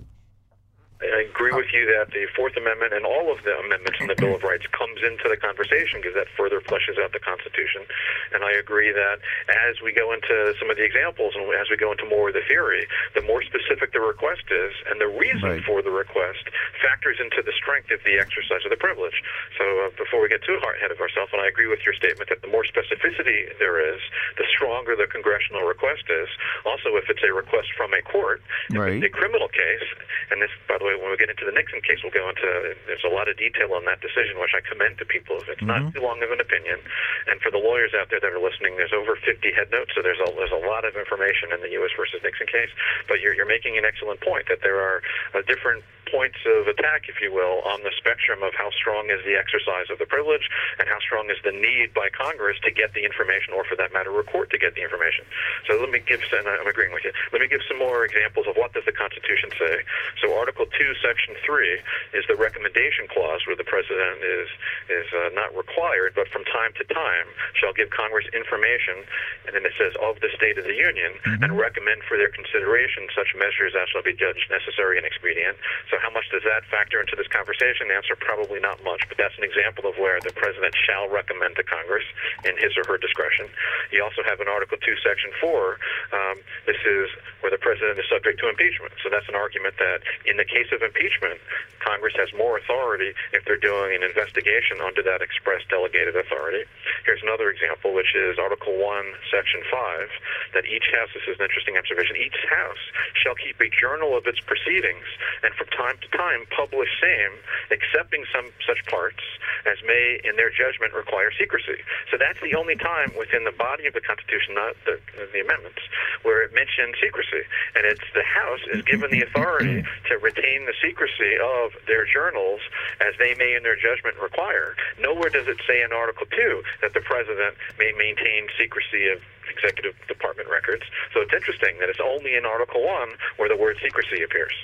I 1.02 1.26
agree 1.26 1.50
with 1.50 1.66
you 1.74 1.82
that 1.98 2.14
the 2.14 2.26
Fourth 2.38 2.54
Amendment 2.56 2.94
and 2.94 3.02
all 3.04 3.34
of 3.34 3.42
the 3.42 3.58
amendments 3.58 3.98
in 3.98 4.06
the 4.06 4.14
Bill 4.14 4.34
of 4.38 4.42
Rights 4.46 4.66
comes 4.70 5.02
into 5.02 5.26
the 5.26 5.36
conversation 5.36 5.98
because 5.98 6.14
that 6.14 6.30
further 6.38 6.62
fleshes 6.62 6.94
out 7.02 7.10
the 7.10 7.18
Constitution. 7.18 7.82
And 8.30 8.44
I 8.46 8.52
agree 8.54 8.94
that 8.94 9.18
as 9.50 9.82
we 9.82 9.90
go 9.92 10.12
into 10.14 10.54
some 10.62 10.70
of 10.70 10.76
the 10.78 10.86
examples 10.86 11.34
and 11.34 11.42
as 11.58 11.66
we 11.68 11.76
go 11.76 11.90
into 11.90 12.06
more 12.06 12.30
of 12.30 12.34
the 12.38 12.46
theory, 12.46 12.86
the 13.18 13.22
more 13.26 13.42
specific 13.42 13.90
the 13.92 14.00
request 14.00 14.46
is 14.50 14.72
and 14.86 15.00
the 15.02 15.10
reason 15.10 15.42
Right. 15.42 15.64
for 15.66 15.82
the 15.82 15.90
request 15.90 16.46
factors 16.80 17.18
into 17.18 17.42
the 17.42 17.52
strength 17.58 17.90
of 17.90 17.98
the 18.06 18.14
exercise 18.22 18.62
of 18.62 18.70
the 18.70 18.78
privilege. 18.78 19.16
So 19.58 19.64
uh, 19.86 19.90
before 19.98 20.22
we 20.22 20.28
get 20.30 20.42
too 20.46 20.58
hard 20.62 20.76
ahead 20.78 20.92
of 20.94 21.00
ourselves, 21.02 21.32
and 21.34 21.42
I 21.42 21.48
agree 21.50 21.66
with 21.66 21.82
your 21.84 21.94
statement 21.98 22.30
that 22.30 22.42
the 22.42 22.48
more 22.52 22.62
specificity 22.62 23.50
there 23.58 23.82
is, 23.82 23.98
the 24.38 24.46
stronger 24.54 24.94
the 24.94 25.06
congressional 25.10 25.62
request 25.66 26.04
is. 26.08 26.28
Also, 26.64 26.94
if 26.94 27.10
it's 27.10 27.22
a 27.26 27.32
request 27.34 27.74
from 27.76 27.90
a 27.92 28.02
court, 28.06 28.40
if 28.70 28.76
Right. 28.78 28.92
it's 29.02 29.06
a 29.06 29.08
criminal 29.10 29.48
case, 29.48 29.88
and 30.30 30.40
this, 30.40 30.50
by 30.68 30.78
the 30.78 30.84
way, 30.84 30.91
when 30.98 31.10
we 31.10 31.16
get 31.16 31.30
into 31.30 31.44
the 31.44 31.54
Nixon 31.54 31.80
case, 31.80 32.00
we'll 32.02 32.14
go 32.14 32.28
into. 32.28 32.76
There's 32.86 33.06
a 33.06 33.12
lot 33.12 33.28
of 33.28 33.36
detail 33.36 33.72
on 33.72 33.84
that 33.86 34.00
decision, 34.00 34.36
which 34.40 34.52
I 34.56 34.60
commend 34.64 34.98
to 34.98 35.06
people. 35.06 35.38
If 35.40 35.48
it's 35.48 35.64
not 35.64 35.92
too 35.92 36.02
long 36.02 36.22
of 36.22 36.30
an 36.30 36.40
opinion, 36.40 36.80
and 37.28 37.40
for 37.40 37.50
the 37.50 37.60
lawyers 37.60 37.92
out 37.94 38.10
there 38.10 38.20
that 38.20 38.32
are 38.32 38.42
listening, 38.42 38.76
there's 38.76 38.92
over 38.92 39.16
50 39.16 39.40
head 39.52 39.70
notes, 39.70 39.92
so 39.94 40.02
there's 40.02 40.20
a 40.20 40.28
there's 40.34 40.54
a 40.54 40.64
lot 40.66 40.84
of 40.84 40.96
information 40.96 41.52
in 41.52 41.60
the 41.60 41.70
U.S. 41.80 41.92
versus 41.96 42.20
Nixon 42.22 42.46
case. 42.46 42.70
But 43.08 43.20
you're 43.20 43.34
you're 43.34 43.48
making 43.48 43.78
an 43.78 43.84
excellent 43.84 44.20
point 44.20 44.48
that 44.48 44.60
there 44.60 44.80
are 44.80 45.02
uh, 45.34 45.42
different 45.46 45.84
points 46.12 46.36
of 46.44 46.68
attack, 46.68 47.08
if 47.08 47.16
you 47.24 47.32
will, 47.32 47.64
on 47.64 47.80
the 47.82 47.90
spectrum 47.96 48.44
of 48.44 48.52
how 48.52 48.68
strong 48.76 49.08
is 49.08 49.24
the 49.24 49.32
exercise 49.32 49.88
of 49.88 49.96
the 49.96 50.04
privilege 50.04 50.44
and 50.76 50.84
how 50.86 51.00
strong 51.00 51.32
is 51.32 51.40
the 51.40 51.50
need 51.50 51.96
by 51.96 52.12
Congress 52.12 52.60
to 52.60 52.70
get 52.70 52.92
the 52.92 53.00
information, 53.00 53.56
or 53.56 53.64
for 53.64 53.74
that 53.80 53.96
matter, 53.96 54.12
a 54.12 54.24
court 54.28 54.52
to 54.52 54.60
get 54.60 54.76
the 54.76 54.84
information. 54.84 55.24
So 55.64 55.80
let 55.80 55.88
me 55.88 56.04
give, 56.04 56.20
and 56.20 56.44
I'm 56.44 56.68
agreeing 56.68 56.92
with 56.92 57.08
you. 57.08 57.16
Let 57.32 57.40
me 57.40 57.48
give 57.48 57.64
some 57.64 57.80
more 57.80 58.04
examples 58.04 58.44
of 58.46 58.60
what 58.60 58.76
does 58.76 58.84
the 58.84 58.92
Constitution 58.92 59.50
say. 59.56 59.74
So 60.20 60.36
Article 60.36 60.68
2, 60.68 60.81
Section 60.98 61.38
3 61.46 62.18
is 62.18 62.24
the 62.26 62.34
recommendation 62.34 63.06
clause 63.06 63.46
where 63.46 63.56
the 63.56 63.66
president 63.66 64.18
is 64.22 64.48
is 64.90 65.06
uh, 65.14 65.30
not 65.38 65.54
required, 65.54 66.12
but 66.18 66.26
from 66.34 66.42
time 66.50 66.74
to 66.80 66.84
time 66.90 67.26
shall 67.54 67.72
give 67.72 67.90
Congress 67.94 68.26
information, 68.34 69.06
and 69.46 69.54
then 69.54 69.62
it 69.62 69.74
says 69.78 69.94
of 70.02 70.18
the 70.18 70.30
State 70.34 70.58
of 70.58 70.66
the 70.66 70.74
Union 70.74 71.14
and 71.42 71.54
recommend 71.54 72.02
for 72.08 72.18
their 72.18 72.30
consideration 72.30 73.06
such 73.14 73.30
measures 73.38 73.76
as 73.78 73.88
shall 73.92 74.02
be 74.02 74.16
judged 74.16 74.50
necessary 74.50 74.98
and 74.98 75.06
expedient. 75.06 75.56
So 75.90 75.98
how 76.02 76.10
much 76.10 76.26
does 76.34 76.42
that 76.42 76.66
factor 76.66 76.98
into 76.98 77.14
this 77.14 77.28
conversation? 77.28 77.88
The 77.88 77.96
answer 77.96 78.16
probably 78.18 78.58
not 78.58 78.82
much, 78.82 79.06
but 79.08 79.16
that's 79.18 79.36
an 79.38 79.44
example 79.44 79.86
of 79.86 79.94
where 79.96 80.18
the 80.20 80.32
president 80.34 80.74
shall 80.74 81.08
recommend 81.08 81.56
to 81.56 81.64
Congress 81.64 82.04
in 82.44 82.58
his 82.58 82.74
or 82.76 82.84
her 82.88 82.98
discretion. 82.98 83.46
You 83.90 84.02
also 84.02 84.22
have 84.26 84.40
in 84.40 84.48
Article 84.48 84.78
2, 84.80 84.94
Section 85.04 85.30
4, 85.40 85.78
um, 86.12 86.36
this 86.66 86.80
is 86.84 87.08
where 87.40 87.50
the 87.50 87.60
president 87.60 87.98
is 87.98 88.06
subject 88.08 88.38
to 88.40 88.48
impeachment. 88.48 88.94
So 89.02 89.10
that's 89.10 89.28
an 89.28 89.34
argument 89.34 89.74
that 89.78 90.02
in 90.24 90.36
the 90.36 90.46
case 90.46 90.61
of 90.70 90.82
impeachment, 90.82 91.40
Congress 91.82 92.14
has 92.14 92.30
more 92.38 92.58
authority 92.58 93.10
if 93.32 93.42
they're 93.44 93.58
doing 93.58 93.96
an 93.96 94.06
investigation 94.06 94.78
under 94.78 95.02
that 95.02 95.20
express 95.20 95.66
delegated 95.66 96.14
authority. 96.14 96.62
Here's 97.04 97.22
another 97.22 97.50
example, 97.50 97.90
which 97.92 98.14
is 98.14 98.38
Article 98.38 98.78
1, 98.78 99.04
Section 99.32 99.66
5, 99.66 100.54
that 100.54 100.64
each 100.70 100.86
house, 100.94 101.10
this 101.10 101.26
is 101.26 101.40
an 101.40 101.44
interesting 101.44 101.74
observation, 101.74 102.14
each 102.14 102.38
house 102.46 102.82
shall 103.18 103.34
keep 103.34 103.58
a 103.58 103.68
journal 103.72 104.14
of 104.14 104.26
its 104.30 104.38
proceedings 104.46 105.06
and 105.42 105.50
from 105.58 105.66
time 105.74 105.98
to 105.98 106.08
time 106.14 106.46
publish 106.54 106.90
same, 107.00 107.34
excepting 107.72 108.22
some 108.30 108.52
such 108.62 108.84
parts 108.86 109.22
as 109.66 109.78
may, 109.86 110.20
in 110.24 110.36
their 110.36 110.50
judgment, 110.50 110.92
require 110.92 111.30
secrecy. 111.38 111.80
So 112.10 112.18
that's 112.18 112.38
the 112.42 112.54
only 112.58 112.76
time 112.76 113.14
within 113.16 113.44
the 113.44 113.54
body 113.54 113.86
of 113.86 113.94
the 113.94 114.02
Constitution, 114.02 114.54
not 114.54 114.74
the, 114.84 114.98
the 115.32 115.40
amendments, 115.40 115.80
where 116.22 116.42
it 116.42 116.52
mentions 116.52 116.98
secrecy. 117.00 117.46
And 117.74 117.86
it's 117.86 118.04
the 118.14 118.26
House 118.26 118.60
is 118.74 118.82
given 118.84 119.10
the 119.10 119.22
authority 119.22 119.82
to 120.10 120.18
retain 120.18 120.51
the 120.64 120.76
secrecy 120.80 121.40
of 121.40 121.72
their 121.86 122.04
journals 122.04 122.60
as 123.00 123.14
they 123.18 123.34
may, 123.34 123.54
in 123.54 123.62
their 123.62 123.76
judgment, 123.76 124.16
require. 124.20 124.76
Nowhere 125.00 125.30
does 125.30 125.48
it 125.48 125.58
say 125.66 125.82
in 125.82 125.92
Article 125.92 126.26
2 126.26 126.62
that 126.82 126.92
the 126.94 127.00
president 127.00 127.56
may 127.78 127.92
maintain 127.96 128.48
secrecy 128.58 129.08
of 129.08 129.20
executive 129.48 129.94
department 130.08 130.48
records. 130.48 130.84
So 131.12 131.20
it's 131.20 131.32
interesting 131.32 131.76
that 131.80 131.88
it's 131.88 132.00
only 132.02 132.34
in 132.36 132.44
Article 132.44 132.84
1 132.84 133.08
where 133.36 133.48
the 133.48 133.56
word 133.56 133.76
secrecy 133.82 134.22
appears. 134.22 134.54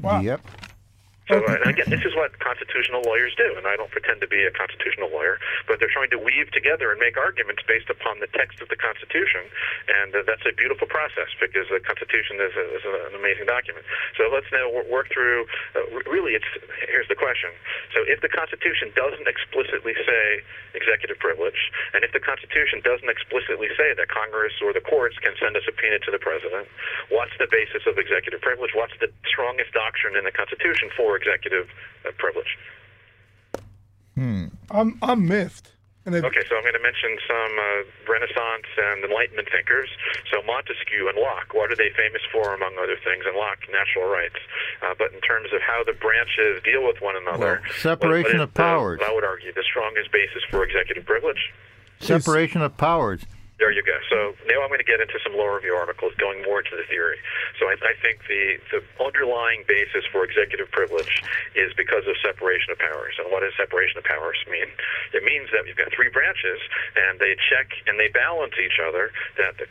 Wow. 0.00 0.20
Yep. 0.20 0.40
So, 1.24 1.40
uh, 1.40 1.56
and 1.64 1.72
again, 1.72 1.88
this 1.88 2.04
is 2.04 2.12
what 2.12 2.36
constitutional 2.36 3.00
lawyers 3.00 3.32
do, 3.32 3.56
and 3.56 3.64
I 3.64 3.80
don't 3.80 3.88
pretend 3.88 4.20
to 4.20 4.28
be 4.28 4.44
a 4.44 4.52
constitutional 4.52 5.08
lawyer, 5.08 5.40
but 5.64 5.80
they're 5.80 5.92
trying 5.92 6.12
to 6.12 6.20
weave 6.20 6.52
together 6.52 6.92
and 6.92 7.00
make 7.00 7.16
arguments 7.16 7.64
based 7.64 7.88
upon 7.88 8.20
the 8.20 8.28
text 8.36 8.60
of 8.60 8.68
the 8.68 8.76
Constitution, 8.76 9.48
and 9.88 10.12
uh, 10.12 10.20
that's 10.28 10.44
a 10.44 10.52
beautiful 10.52 10.84
process 10.84 11.32
because 11.40 11.64
the 11.72 11.80
Constitution 11.80 12.44
is, 12.44 12.52
a, 12.52 12.64
is 12.76 12.84
an 12.84 13.16
amazing 13.16 13.48
document. 13.48 13.88
So 14.20 14.28
let's 14.28 14.52
now 14.52 14.68
work 14.68 15.08
through. 15.08 15.48
Uh, 15.72 16.04
really, 16.04 16.36
it's 16.36 16.48
here's 16.92 17.08
the 17.08 17.16
question. 17.16 17.56
So 17.96 18.04
if 18.04 18.20
the 18.20 18.28
Constitution 18.28 18.92
doesn't 18.92 19.24
explicitly 19.24 19.96
say 20.04 20.44
executive 20.76 21.16
privilege, 21.24 21.72
and 21.96 22.04
if 22.04 22.12
the 22.12 22.20
Constitution 22.20 22.84
doesn't 22.84 23.08
explicitly 23.08 23.72
say 23.80 23.96
that 23.96 24.12
Congress 24.12 24.60
or 24.60 24.76
the 24.76 24.84
courts 24.84 25.16
can 25.24 25.32
send 25.40 25.56
a 25.56 25.64
subpoena 25.64 26.04
to 26.04 26.12
the 26.12 26.20
president, 26.20 26.68
what's 27.08 27.32
the 27.40 27.48
basis 27.48 27.88
of 27.88 27.96
executive 27.96 28.44
privilege? 28.44 28.76
What's 28.76 28.92
the 29.00 29.08
strongest 29.24 29.72
doctrine 29.72 30.20
in 30.20 30.28
the 30.28 30.34
Constitution 30.36 30.92
for 30.92 31.13
executive 31.16 31.68
uh, 32.06 32.10
privilege? 32.18 32.58
I'm 34.70 34.98
I'm 35.02 35.26
miffed. 35.26 35.70
And 36.06 36.14
Okay, 36.14 36.44
so 36.50 36.56
I'm 36.56 36.62
going 36.62 36.74
to 36.76 36.82
mention 36.84 37.16
some 37.26 37.52
uh, 37.56 38.12
Renaissance 38.12 38.68
and 38.76 39.04
Enlightenment 39.08 39.48
thinkers. 39.50 39.88
So 40.30 40.42
Montesquieu 40.44 41.08
and 41.08 41.16
Locke, 41.16 41.54
what 41.54 41.72
are 41.72 41.76
they 41.76 41.88
famous 41.96 42.20
for, 42.30 42.52
among 42.52 42.76
other 42.76 42.96
things? 43.02 43.24
And 43.26 43.34
Locke, 43.36 43.64
natural 43.72 44.04
rights. 44.12 44.36
Uh, 44.84 44.92
but 44.98 45.14
in 45.14 45.20
terms 45.22 45.48
of 45.54 45.62
how 45.62 45.82
the 45.82 45.94
branches 45.94 46.60
deal 46.62 46.84
with 46.84 47.00
one 47.00 47.16
another, 47.16 47.62
Well, 47.64 47.72
separation 47.80 48.22
what- 48.22 48.24
what 48.24 48.34
is 48.36 48.40
of 48.42 48.54
powers. 48.54 49.00
The, 49.00 49.06
I 49.08 49.14
would 49.14 49.24
argue 49.24 49.52
the 49.54 49.62
strongest 49.64 50.12
basis 50.12 50.42
for 50.50 50.62
executive 50.62 51.06
privilege. 51.06 51.40
Separation 52.00 52.60
of 52.60 52.76
powers. 52.76 53.22
There 53.64 53.72
you 53.72 53.80
go. 53.80 53.96
So 54.12 54.36
now 54.44 54.60
I'm 54.60 54.68
going 54.68 54.84
to 54.84 54.84
get 54.84 55.00
into 55.00 55.16
some 55.24 55.40
law 55.40 55.48
review 55.48 55.72
articles 55.72 56.12
going 56.20 56.44
more 56.44 56.60
into 56.60 56.76
the 56.76 56.84
theory. 56.84 57.16
So 57.56 57.64
I, 57.64 57.80
I 57.80 57.96
think 57.96 58.20
the, 58.28 58.60
the 58.68 58.84
underlying 59.00 59.64
basis 59.64 60.04
for 60.12 60.20
executive 60.20 60.68
privilege 60.68 61.24
is 61.56 61.72
because 61.72 62.04
of 62.04 62.12
separation 62.20 62.76
of 62.76 62.78
powers. 62.78 63.16
And 63.16 63.32
what 63.32 63.40
does 63.40 63.56
separation 63.56 63.96
of 63.96 64.04
powers 64.04 64.36
mean? 64.52 64.68
It 65.16 65.24
means 65.24 65.48
that 65.56 65.64
you've 65.64 65.80
got 65.80 65.88
three 65.96 66.12
branches, 66.12 66.60
and 66.92 67.16
they 67.16 67.40
check 67.40 67.72
and 67.88 67.96
they 67.96 68.12
balance 68.12 68.52
each 68.60 68.76
other. 68.84 69.08
That 69.40 69.56
the 69.56 69.64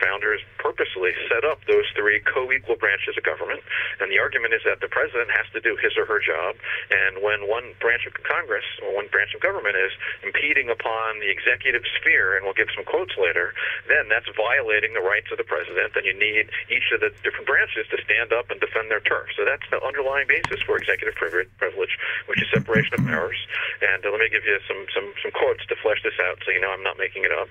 founders 0.00 0.40
purposely 0.58 1.12
set 1.28 1.44
up 1.44 1.60
those 1.66 1.84
three 1.96 2.20
co-equal 2.24 2.76
branches 2.76 3.16
of 3.16 3.24
government. 3.24 3.60
And 4.00 4.10
the 4.10 4.18
argument 4.18 4.54
is 4.54 4.62
that 4.64 4.80
the 4.80 4.88
president 4.88 5.30
has 5.34 5.46
to 5.52 5.60
do 5.60 5.76
his 5.80 5.96
or 5.96 6.06
her 6.06 6.20
job. 6.20 6.56
And 6.90 7.22
when 7.22 7.48
one 7.48 7.74
branch 7.80 8.06
of 8.06 8.14
Congress 8.24 8.64
or 8.84 8.94
one 8.94 9.08
branch 9.08 9.34
of 9.34 9.40
government 9.40 9.76
is 9.76 9.92
impeding 10.22 10.70
upon 10.70 11.20
the 11.20 11.30
executive 11.30 11.82
sphere, 12.00 12.36
and 12.36 12.44
we'll 12.44 12.56
give 12.56 12.72
some 12.74 12.84
quotes 12.84 13.14
later, 13.16 13.33
then 13.34 14.08
that's 14.08 14.28
violating 14.36 14.94
the 14.94 15.02
rights 15.02 15.28
of 15.32 15.38
the 15.38 15.46
president. 15.46 15.96
And 15.96 16.04
you 16.06 16.14
need 16.14 16.48
each 16.70 16.88
of 16.94 17.00
the 17.00 17.10
different 17.26 17.46
branches 17.46 17.86
to 17.90 17.98
stand 18.04 18.32
up 18.32 18.50
and 18.50 18.60
defend 18.60 18.90
their 18.90 19.02
turf. 19.02 19.28
So 19.36 19.44
that's 19.44 19.66
the 19.70 19.82
underlying 19.82 20.28
basis 20.30 20.62
for 20.62 20.78
executive 20.78 21.14
privilege, 21.14 21.94
which 22.26 22.40
is 22.40 22.48
separation 22.52 22.94
of 22.98 23.02
powers. 23.06 23.38
And 23.82 24.04
uh, 24.04 24.10
let 24.10 24.20
me 24.20 24.28
give 24.30 24.44
you 24.44 24.58
some, 24.66 24.86
some, 24.94 25.12
some 25.20 25.32
quotes 25.32 25.66
to 25.66 25.76
flesh 25.82 26.00
this 26.02 26.16
out 26.22 26.38
so 26.44 26.52
you 26.52 26.60
know 26.60 26.70
I'm 26.70 26.82
not 26.82 26.98
making 26.98 27.24
it 27.24 27.32
up. 27.32 27.48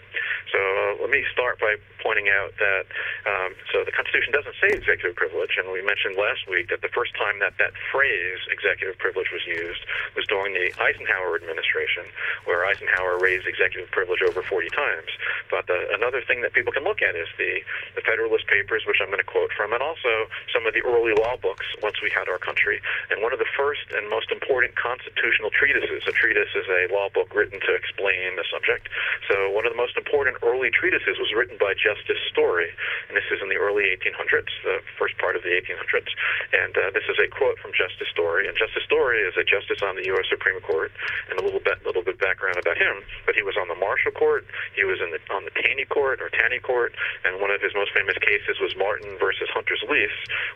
So 0.51 0.59
uh, 0.59 1.01
let 1.01 1.09
me 1.09 1.25
start 1.33 1.59
by 1.59 1.75
pointing 2.01 2.29
out 2.29 2.53
that 2.59 2.83
um, 3.25 3.55
so 3.71 3.81
the 3.87 3.91
Constitution 3.95 4.35
doesn't 4.35 4.55
say 4.59 4.75
executive 4.75 5.15
privilege, 5.15 5.55
and 5.57 5.71
we 5.71 5.81
mentioned 5.81 6.19
last 6.19 6.45
week 6.51 6.69
that 6.69 6.83
the 6.83 6.91
first 6.91 7.15
time 7.15 7.39
that 7.39 7.57
that 7.57 7.71
phrase 7.91 8.39
executive 8.51 8.99
privilege 8.99 9.31
was 9.31 9.41
used 9.47 9.81
was 10.15 10.27
during 10.27 10.53
the 10.53 10.69
Eisenhower 10.77 11.35
administration, 11.39 12.05
where 12.45 12.67
Eisenhower 12.67 13.17
raised 13.17 13.47
executive 13.47 13.89
privilege 13.91 14.21
over 14.21 14.43
40 14.43 14.69
times. 14.69 15.09
But 15.49 15.62
the, 15.67 15.93
another 15.95 16.21
thing 16.25 16.41
that 16.41 16.53
people 16.53 16.71
can 16.71 16.83
look 16.83 17.01
at 17.01 17.15
is 17.15 17.27
the, 17.37 17.61
the 17.95 18.01
Federalist 18.01 18.47
Papers, 18.47 18.83
which 18.87 18.97
I'm 19.01 19.07
going 19.07 19.23
to 19.23 19.27
quote 19.27 19.51
from, 19.55 19.73
and 19.73 19.81
also 19.81 20.27
some 20.51 20.65
of 20.65 20.73
the 20.73 20.81
early 20.83 21.13
law 21.13 21.37
books 21.37 21.65
once 21.81 22.01
we 22.01 22.09
had 22.11 22.27
our 22.27 22.37
country. 22.39 22.81
And 23.09 23.21
one 23.21 23.33
of 23.33 23.39
the 23.39 23.49
first 23.57 23.85
and 23.95 24.09
most 24.09 24.31
important 24.31 24.75
constitutional 24.75 25.49
treatises, 25.49 26.03
a 26.07 26.13
treatise 26.13 26.51
is 26.55 26.67
a 26.67 26.91
law 26.91 27.09
book 27.13 27.33
written 27.33 27.59
to 27.63 27.71
explain 27.73 28.35
the 28.35 28.45
subject. 28.51 28.89
So 29.29 29.49
one 29.51 29.65
of 29.65 29.71
the 29.71 29.79
most 29.79 29.97
important 29.97 30.37
early 30.43 30.69
treatises 30.69 31.17
was 31.19 31.31
written 31.33 31.57
by 31.57 31.73
Justice 31.73 32.19
Story, 32.29 32.69
and 33.07 33.15
this 33.15 33.27
is 33.31 33.39
in 33.41 33.49
the 33.49 33.57
early 33.57 33.87
1800s, 33.95 34.51
the 34.63 34.83
first 34.99 35.17
part 35.17 35.35
of 35.35 35.43
the 35.43 35.53
1800s. 35.53 36.11
And 36.51 36.73
uh, 36.77 36.91
this 36.91 37.07
is 37.07 37.17
a 37.19 37.27
quote 37.31 37.57
from 37.59 37.71
Justice 37.71 38.09
Story. 38.11 38.47
And 38.47 38.57
Justice 38.57 38.83
Story 38.83 39.23
is 39.23 39.35
a 39.39 39.45
justice 39.45 39.81
on 39.81 39.95
the 39.95 40.05
U.S. 40.13 40.27
Supreme 40.29 40.59
Court, 40.61 40.91
and 41.29 41.39
a 41.39 41.43
little 41.43 41.61
bit, 41.61 41.79
little 41.85 42.03
bit 42.03 42.19
background 42.19 42.57
about 42.57 42.77
him. 42.77 43.01
But 43.25 43.35
he 43.35 43.43
was 43.43 43.55
on 43.55 43.67
the 43.67 43.79
Marshall 43.79 44.11
Court, 44.11 44.45
he 44.75 44.83
was 44.83 44.99
in 44.99 45.11
the, 45.11 45.21
on 45.33 45.45
the 45.45 45.52
Taney 45.55 45.85
Court 45.85 46.21
or 46.21 46.29
Taney 46.29 46.59
Court, 46.59 46.93
and 47.25 47.39
one 47.41 47.51
of 47.51 47.61
his 47.61 47.73
most 47.75 47.91
famous 47.93 48.17
cases 48.21 48.57
was 48.61 48.73
Martin 48.77 49.17
versus 49.19 49.49
Hunter's 49.53 49.81
Lessee, 49.89 50.09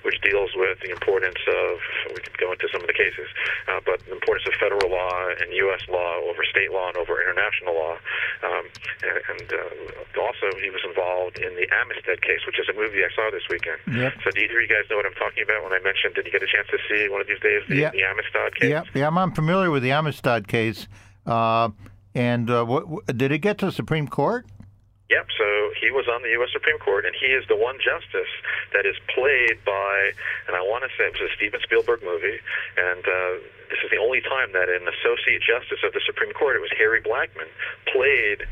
which 0.04 0.20
deals 0.22 0.52
with 0.56 0.80
the 0.82 0.92
importance 0.92 1.38
of 1.48 1.80
we 2.14 2.22
could 2.22 2.38
go 2.38 2.52
into 2.52 2.68
some 2.72 2.82
of 2.82 2.88
the 2.88 2.98
cases, 2.98 3.28
uh, 3.68 3.80
but 3.86 4.00
the 4.06 4.14
importance 4.14 4.48
of 4.48 4.54
federal 4.60 4.90
law 4.90 5.30
and 5.42 5.54
U.S. 5.70 5.82
law 5.90 6.18
over 6.26 6.44
state 6.50 6.72
law 6.72 6.88
and 6.90 6.98
over 6.98 7.22
international 7.22 7.76
law. 7.76 7.96
Um, 8.44 8.66
and 9.04 9.18
and 9.38 9.48
uh, 9.54 10.22
also, 10.22 10.48
he 10.62 10.70
was 10.70 10.82
involved 10.86 11.38
in 11.40 11.54
the 11.56 11.68
Amistad 11.70 12.22
case, 12.22 12.42
which 12.46 12.60
is 12.60 12.68
a 12.70 12.74
movie 12.74 13.04
I 13.06 13.10
saw 13.16 13.30
this 13.32 13.44
weekend. 13.50 13.78
Yep. 13.92 14.14
So, 14.24 14.32
do 14.32 14.42
either 14.42 14.58
of 14.58 14.62
you 14.62 14.68
guys 14.68 14.86
know 14.90 14.98
what 14.98 15.06
I'm 15.06 15.14
talking 15.14 15.44
about 15.44 15.64
when 15.64 15.74
I 15.74 15.80
mentioned? 15.84 16.16
Did 16.16 16.26
you 16.26 16.32
get 16.32 16.42
a 16.44 16.48
chance 16.48 16.68
to 16.72 16.78
see 16.90 17.10
one 17.10 17.22
of 17.22 17.28
these 17.28 17.40
days 17.40 17.62
the, 17.70 17.76
Yeah. 17.78 17.92
the 17.92 18.04
Amistad 18.04 18.56
case? 18.56 18.70
Yeah, 18.70 18.84
yeah, 18.94 19.08
I'm, 19.08 19.18
I'm 19.18 19.32
familiar 19.34 19.70
with 19.72 19.84
the 19.84 19.92
Amistad 19.92 20.48
case. 20.48 20.88
Uh, 21.26 21.70
and 22.16 22.50
uh, 22.50 22.64
what, 22.66 22.88
what- 22.88 23.06
did 23.18 23.32
it 23.32 23.40
get 23.40 23.58
to 23.60 23.68
the 23.68 23.72
Supreme 23.72 24.08
Court? 24.08 24.46
Yep. 25.10 25.28
So 25.38 25.72
he 25.80 25.90
was 25.92 26.08
on 26.12 26.22
the 26.22 26.36
U.S. 26.36 26.52
Supreme 26.52 26.78
Court, 26.80 27.06
and 27.06 27.16
he 27.16 27.32
is 27.32 27.48
the 27.48 27.56
one 27.56 27.80
justice 27.80 28.32
that 28.76 28.86
is 28.86 28.96
played 29.08 29.64
by, 29.64 30.12
and 30.48 30.56
I 30.56 30.62
want 30.62 30.84
to 30.84 30.92
say 31.00 31.08
it 31.08 31.16
was 31.16 31.32
a 31.32 31.34
Steven 31.36 31.64
Spielberg 31.64 32.04
movie, 32.04 32.44
and 32.76 33.04
uh, 33.08 33.40
this 33.72 33.80
is 33.84 33.90
the 33.92 34.04
only 34.04 34.20
time 34.20 34.52
that 34.52 34.68
an 34.68 34.84
associate 34.84 35.40
justice 35.40 35.80
of 35.84 35.96
the 35.96 36.04
Supreme 36.04 36.36
Court, 36.36 36.60
it 36.60 36.64
was 36.64 36.76
Harry 36.76 37.00
Blackmun, 37.00 37.48
played 37.88 38.44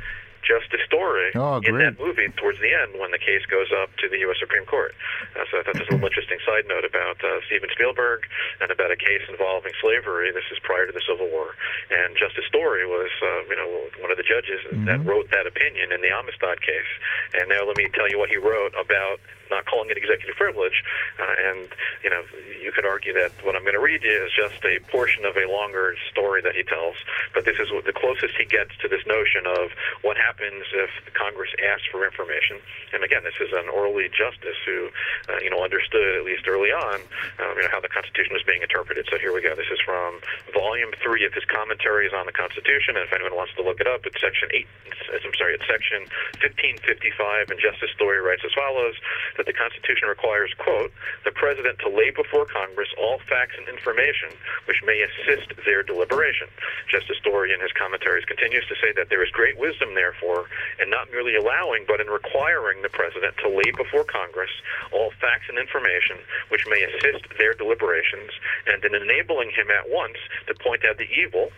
Justice 0.46 0.82
Story 0.86 1.34
Oh, 1.36 1.58
in 1.60 1.78
that 1.82 1.98
movie 2.00 2.30
towards 2.38 2.62
the 2.62 2.72
end 2.72 2.96
when 3.02 3.12
the 3.12 3.20
case 3.20 3.44
goes 3.50 3.68
up 3.74 3.90
to 3.98 4.08
the 4.08 4.22
U.S. 4.30 4.38
Supreme 4.40 4.66
Court. 4.66 4.94
Uh, 5.36 5.44
so 5.50 5.60
I 5.60 5.64
thought 5.66 5.74
this 5.76 5.90
was 5.90 5.98
a 5.98 6.00
little 6.00 6.08
interesting 6.08 6.40
side 6.46 6.70
note 6.70 6.86
about 6.86 7.18
uh, 7.26 7.42
Steven 7.50 7.70
Spielberg 7.74 8.24
and 8.62 8.70
about 8.70 8.92
a 8.94 9.00
case 9.00 9.26
involving 9.28 9.74
slavery. 9.82 10.32
This 10.32 10.46
is 10.54 10.60
prior 10.62 10.86
to 10.86 10.94
the 10.94 11.02
Civil 11.04 11.28
War, 11.34 11.58
and 11.90 12.16
Justice 12.16 12.46
Story 12.48 12.86
was, 12.86 13.10
uh, 13.22 13.42
you 13.50 13.58
know, 13.58 13.68
one 14.00 14.12
of 14.14 14.18
the 14.18 14.28
judges 14.28 14.62
that 14.86 15.02
wrote 15.04 15.30
that 15.32 15.48
opinion 15.50 15.92
in 15.92 16.02
the 16.02 16.12
Amistad 16.14 16.62
case. 16.62 16.92
And 17.34 17.50
now 17.50 17.66
let 17.66 17.78
me 17.78 17.90
tell 17.94 18.08
you 18.10 18.20
what 18.22 18.30
he 18.30 18.38
wrote 18.38 18.74
about 18.78 19.20
not 19.50 19.66
calling 19.66 19.90
it 19.90 19.98
executive 19.98 20.36
privilege. 20.36 20.84
Uh, 21.20 21.50
and 21.52 21.68
you 22.04 22.10
know, 22.10 22.24
you 22.62 22.72
could 22.72 22.86
argue 22.86 23.14
that 23.14 23.32
what 23.44 23.56
I'm 23.56 23.64
going 23.64 23.78
to 23.78 23.84
read 23.84 24.04
you 24.04 24.26
is 24.26 24.32
just 24.34 24.64
a 24.66 24.80
portion 24.92 25.26
of 25.26 25.38
a 25.38 25.50
longer 25.50 25.96
story 26.12 26.42
that 26.42 26.56
he 26.56 26.64
tells. 26.64 26.96
But 27.34 27.46
this 27.46 27.58
is 27.60 27.70
the 27.86 27.94
closest 27.94 28.36
he 28.38 28.46
gets 28.46 28.76
to 28.82 28.88
this 28.88 29.06
notion 29.06 29.46
of 29.46 29.72
what 30.02 30.18
happens 30.18 30.66
if 30.74 30.90
Congress 31.14 31.52
asks 31.62 31.88
for 31.92 32.06
information. 32.06 32.58
And 32.94 33.04
again, 33.04 33.24
this 33.24 33.38
is 33.40 33.54
an 33.54 33.70
early 33.74 34.10
justice 34.10 34.58
who, 34.66 34.90
uh, 35.30 35.40
you 35.42 35.50
know, 35.50 35.64
understood 35.64 36.18
at 36.18 36.26
least 36.26 36.48
early 36.48 36.72
on, 36.72 37.02
um, 37.42 37.54
you 37.58 37.64
know, 37.64 37.72
how 37.72 37.82
the 37.82 37.92
Constitution 37.92 38.34
was 38.34 38.44
being 38.44 38.62
interpreted. 38.62 39.08
So 39.10 39.18
here 39.18 39.34
we 39.34 39.42
go. 39.42 39.56
This 39.56 39.70
is 39.72 39.80
from 39.84 40.20
Volume 40.54 40.92
Three 41.02 41.26
of 41.26 41.34
his 41.34 41.46
commentaries 41.46 42.14
on 42.14 42.26
the 42.26 42.36
Constitution. 42.36 42.98
And 42.98 43.06
if 43.06 43.14
anyone 43.14 43.36
wants 43.36 43.54
to 43.56 43.64
look 43.64 43.80
it 43.80 43.88
up, 43.88 44.06
it's 44.06 44.20
Section 44.20 44.50
Eight. 44.54 44.68
I'm 45.12 45.34
sorry, 45.38 45.56
it's 45.56 45.68
Section 45.68 46.08
1555. 46.42 47.52
And 47.52 47.60
Justice 47.60 47.92
Story 47.96 48.22
writes 48.22 48.42
as 48.46 48.54
follows: 48.54 48.96
that 49.38 49.46
the 49.46 49.54
Constitution 49.54 50.08
requires, 50.08 50.54
quote, 50.58 50.92
the 51.24 51.32
President 51.32 51.80
to 51.80 51.90
lay 51.90 52.12
before 52.12 52.46
Congress 52.46 52.90
all 52.98 53.20
facts 53.28 53.56
and 53.58 53.68
information 53.68 54.30
which 54.66 54.84
may 54.86 55.02
assist 55.02 55.54
their 55.66 55.84
deliberation. 55.84 56.48
Justice 56.90 57.18
Story 57.18 57.54
in 57.54 57.60
his 57.60 57.72
commentaries 57.74 58.26
continues 58.26 58.66
to 58.68 58.76
say 58.82 58.92
that 58.96 59.10
there 59.10 59.24
is 59.24 59.30
great 59.32 59.58
wisdom, 59.58 59.96
therefore, 59.96 60.46
in 60.82 60.90
not 60.90 61.12
merely 61.12 61.36
allowing, 61.36 61.86
but 61.88 62.00
in 62.00 62.08
requiring 62.08 62.82
the 62.82 62.90
President 62.90 63.36
to 63.44 63.50
lay 63.50 63.72
before 63.76 64.04
Congress 64.04 64.52
all 64.92 65.12
facts 65.22 65.48
and 65.50 65.58
information 65.58 66.18
which 66.50 66.68
may 66.68 66.84
assist 66.84 67.26
their 67.38 67.54
deliberations, 67.54 68.32
and 68.68 68.84
in 68.84 68.96
enabling 68.96 69.52
him 69.52 69.70
at 69.72 69.90
once 69.90 70.18
to 70.48 70.54
point 70.56 70.86
out 70.86 70.98
the 70.98 71.10
evil 71.12 71.52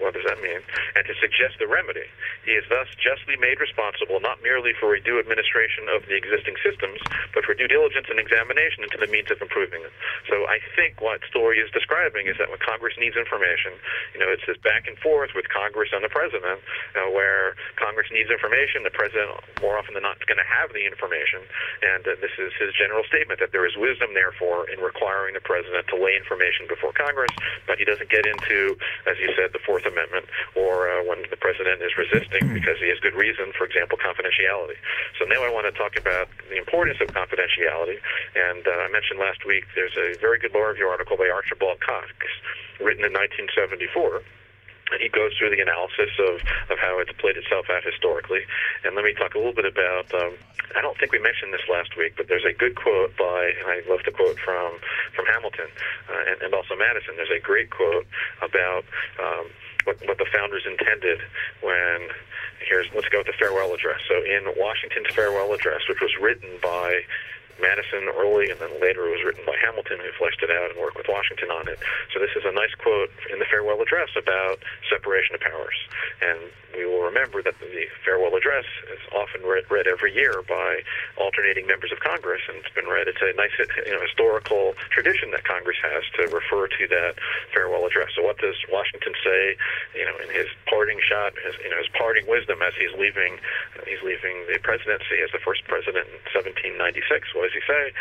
what 0.00 0.16
does 0.16 0.24
that 0.26 0.40
mean? 0.40 0.60
And 0.96 1.04
to 1.06 1.14
suggest 1.20 1.60
the 1.60 1.68
remedy. 1.68 2.08
He 2.44 2.56
is 2.56 2.64
thus 2.68 2.88
justly 2.96 3.36
made 3.36 3.60
responsible 3.60 4.18
not 4.18 4.42
merely 4.42 4.72
for 4.74 4.96
a 4.96 5.00
due 5.00 5.20
administration 5.20 5.86
of 5.92 6.08
the 6.08 6.16
existing 6.16 6.56
systems, 6.64 6.98
but 7.36 7.44
for 7.44 7.54
due 7.54 7.68
diligence 7.68 8.08
and 8.08 8.18
examination 8.18 8.82
into 8.82 8.96
the 8.96 9.06
means 9.06 9.30
of 9.30 9.38
improving 9.44 9.84
them. 9.84 9.92
So 10.26 10.48
I 10.48 10.58
think 10.74 10.98
what 11.04 11.20
Story 11.28 11.60
is 11.60 11.70
describing 11.70 12.26
is 12.26 12.40
that 12.40 12.48
when 12.48 12.58
Congress 12.58 12.96
needs 12.98 13.14
information, 13.14 13.76
you 14.16 14.20
know, 14.20 14.32
it's 14.32 14.44
this 14.48 14.58
back 14.64 14.88
and 14.88 14.96
forth 14.98 15.36
with 15.36 15.46
Congress 15.52 15.92
and 15.92 16.02
the 16.02 16.10
President, 16.10 16.60
where 17.12 17.54
Congress 17.76 18.08
needs 18.10 18.30
information, 18.30 18.82
the 18.82 18.94
President 18.94 19.30
more 19.60 19.76
often 19.76 19.94
than 19.94 20.02
not 20.02 20.16
is 20.16 20.26
going 20.26 20.40
to 20.40 20.46
have 20.46 20.72
the 20.72 20.86
information, 20.86 21.44
and 21.82 22.06
uh, 22.06 22.16
this 22.22 22.32
is 22.38 22.54
his 22.56 22.72
general 22.74 23.04
statement 23.04 23.40
that 23.40 23.52
there 23.52 23.66
is 23.66 23.76
wisdom, 23.76 24.14
therefore, 24.14 24.70
in 24.70 24.80
requiring 24.80 25.34
the 25.34 25.44
President 25.44 25.86
to 25.90 25.96
lay 25.98 26.16
information 26.16 26.66
before 26.70 26.94
Congress, 26.94 27.32
but 27.66 27.76
he 27.78 27.84
doesn't 27.84 28.08
get 28.08 28.24
into, 28.24 28.78
as 29.04 29.18
you 29.18 29.28
said, 29.36 29.52
the 29.52 29.62
Fourth 29.66 29.84
Amendment, 29.90 30.26
or 30.54 30.88
uh, 30.88 31.02
when 31.04 31.26
the 31.28 31.36
President 31.36 31.82
is 31.82 31.92
resisting 31.98 32.54
because 32.54 32.78
he 32.78 32.88
has 32.88 32.98
good 33.02 33.18
reason, 33.18 33.52
for 33.58 33.66
example, 33.66 33.98
confidentiality. 33.98 34.78
So 35.18 35.26
now 35.26 35.42
I 35.42 35.50
want 35.50 35.66
to 35.66 35.74
talk 35.74 35.98
about 35.98 36.30
the 36.48 36.56
importance 36.56 37.02
of 37.02 37.10
confidentiality, 37.10 37.98
and 38.38 38.62
uh, 38.62 38.86
I 38.86 38.88
mentioned 38.88 39.18
last 39.18 39.44
week 39.44 39.66
there's 39.74 39.96
a 39.98 40.14
very 40.22 40.38
good 40.38 40.54
law 40.54 40.70
review 40.70 40.86
article 40.86 41.16
by 41.16 41.28
Archibald 41.28 41.82
Cox, 41.82 42.14
written 42.78 43.04
in 43.04 43.12
1974 43.12 44.22
and 44.92 45.00
he 45.00 45.08
goes 45.08 45.32
through 45.38 45.50
the 45.54 45.62
analysis 45.62 46.10
of, 46.18 46.42
of 46.70 46.78
how 46.78 46.98
it's 46.98 47.12
played 47.18 47.36
itself 47.38 47.66
out 47.70 47.82
historically. 47.86 48.42
And 48.84 48.94
let 48.94 49.04
me 49.04 49.14
talk 49.14 49.34
a 49.34 49.38
little 49.38 49.54
bit 49.54 49.66
about. 49.66 50.12
Um, 50.14 50.34
I 50.76 50.82
don't 50.82 50.98
think 50.98 51.10
we 51.10 51.18
mentioned 51.18 51.54
this 51.54 51.66
last 51.70 51.96
week, 51.96 52.14
but 52.16 52.28
there's 52.28 52.46
a 52.46 52.54
good 52.54 52.74
quote 52.74 53.16
by. 53.16 53.54
I 53.66 53.82
love 53.88 54.00
the 54.04 54.10
quote 54.12 54.38
from 54.38 54.78
from 55.14 55.26
Hamilton 55.26 55.70
uh, 56.10 56.30
and, 56.30 56.42
and 56.42 56.54
also 56.54 56.74
Madison. 56.76 57.14
There's 57.16 57.34
a 57.34 57.42
great 57.42 57.70
quote 57.70 58.06
about 58.42 58.84
um, 59.18 59.46
what 59.84 59.96
what 60.06 60.18
the 60.18 60.26
founders 60.32 60.62
intended 60.66 61.20
when 61.62 62.08
here's 62.66 62.86
let's 62.94 63.08
go 63.08 63.18
with 63.18 63.26
the 63.26 63.38
farewell 63.38 63.72
address. 63.74 64.00
So 64.08 64.22
in 64.22 64.44
Washington's 64.56 65.14
farewell 65.14 65.52
address, 65.52 65.82
which 65.88 66.00
was 66.00 66.10
written 66.20 66.50
by 66.62 67.02
Madison 67.60 68.08
early, 68.16 68.50
and 68.50 68.58
then 68.60 68.72
later 68.80 69.06
it 69.06 69.12
was 69.16 69.24
written 69.24 69.44
by 69.46 69.56
Hamilton, 69.60 70.00
who 70.00 70.10
fleshed 70.18 70.42
it 70.42 70.50
out 70.50 70.72
and 70.72 70.80
worked 70.80 70.96
with 70.96 71.08
Washington 71.08 71.50
on 71.50 71.68
it. 71.68 71.78
So 72.12 72.18
this 72.18 72.32
is 72.36 72.44
a 72.44 72.52
nice 72.52 72.74
quote 72.74 73.10
in 73.32 73.38
the 73.38 73.48
farewell 73.48 73.80
address 73.80 74.10
about 74.16 74.58
separation 74.88 75.34
of 75.34 75.40
powers. 75.40 75.76
And 76.20 76.40
we 76.76 76.86
will 76.86 77.02
remember 77.02 77.42
that 77.42 77.58
the 77.58 77.86
farewell 78.04 78.34
address 78.36 78.64
is 78.92 79.02
often 79.12 79.42
read, 79.42 79.66
read 79.70 79.86
every 79.86 80.14
year 80.14 80.42
by 80.48 80.82
alternating 81.18 81.66
members 81.66 81.92
of 81.92 82.00
Congress, 82.00 82.40
and 82.48 82.58
it's 82.58 82.72
been 82.74 82.86
read. 82.86 83.08
It's 83.08 83.20
a 83.20 83.34
nice 83.34 83.52
you 83.58 83.92
know, 83.92 84.00
historical 84.00 84.74
tradition 84.90 85.30
that 85.32 85.44
Congress 85.44 85.76
has 85.82 86.06
to 86.16 86.30
refer 86.30 86.68
to 86.68 86.82
that 86.88 87.18
farewell 87.52 87.86
address. 87.86 88.14
So 88.14 88.22
what 88.22 88.38
does 88.38 88.56
Washington 88.70 89.14
say, 89.22 89.56
you 89.94 90.06
know, 90.06 90.16
in 90.22 90.30
his 90.30 90.46
parting 90.70 91.00
shot, 91.02 91.34
his, 91.42 91.58
you 91.62 91.70
know, 91.70 91.78
his 91.78 91.90
parting 91.92 92.26
wisdom 92.30 92.62
as 92.62 92.74
he's 92.78 92.94
leaving, 92.94 93.38
he's 93.86 94.02
leaving 94.06 94.46
the 94.46 94.58
presidency 94.62 95.18
as 95.22 95.30
the 95.34 95.42
first 95.42 95.66
president 95.66 96.06
in 96.06 96.22
1796? 96.30 97.34
What 97.34 97.49
he 97.52 97.62
say? 97.66 97.92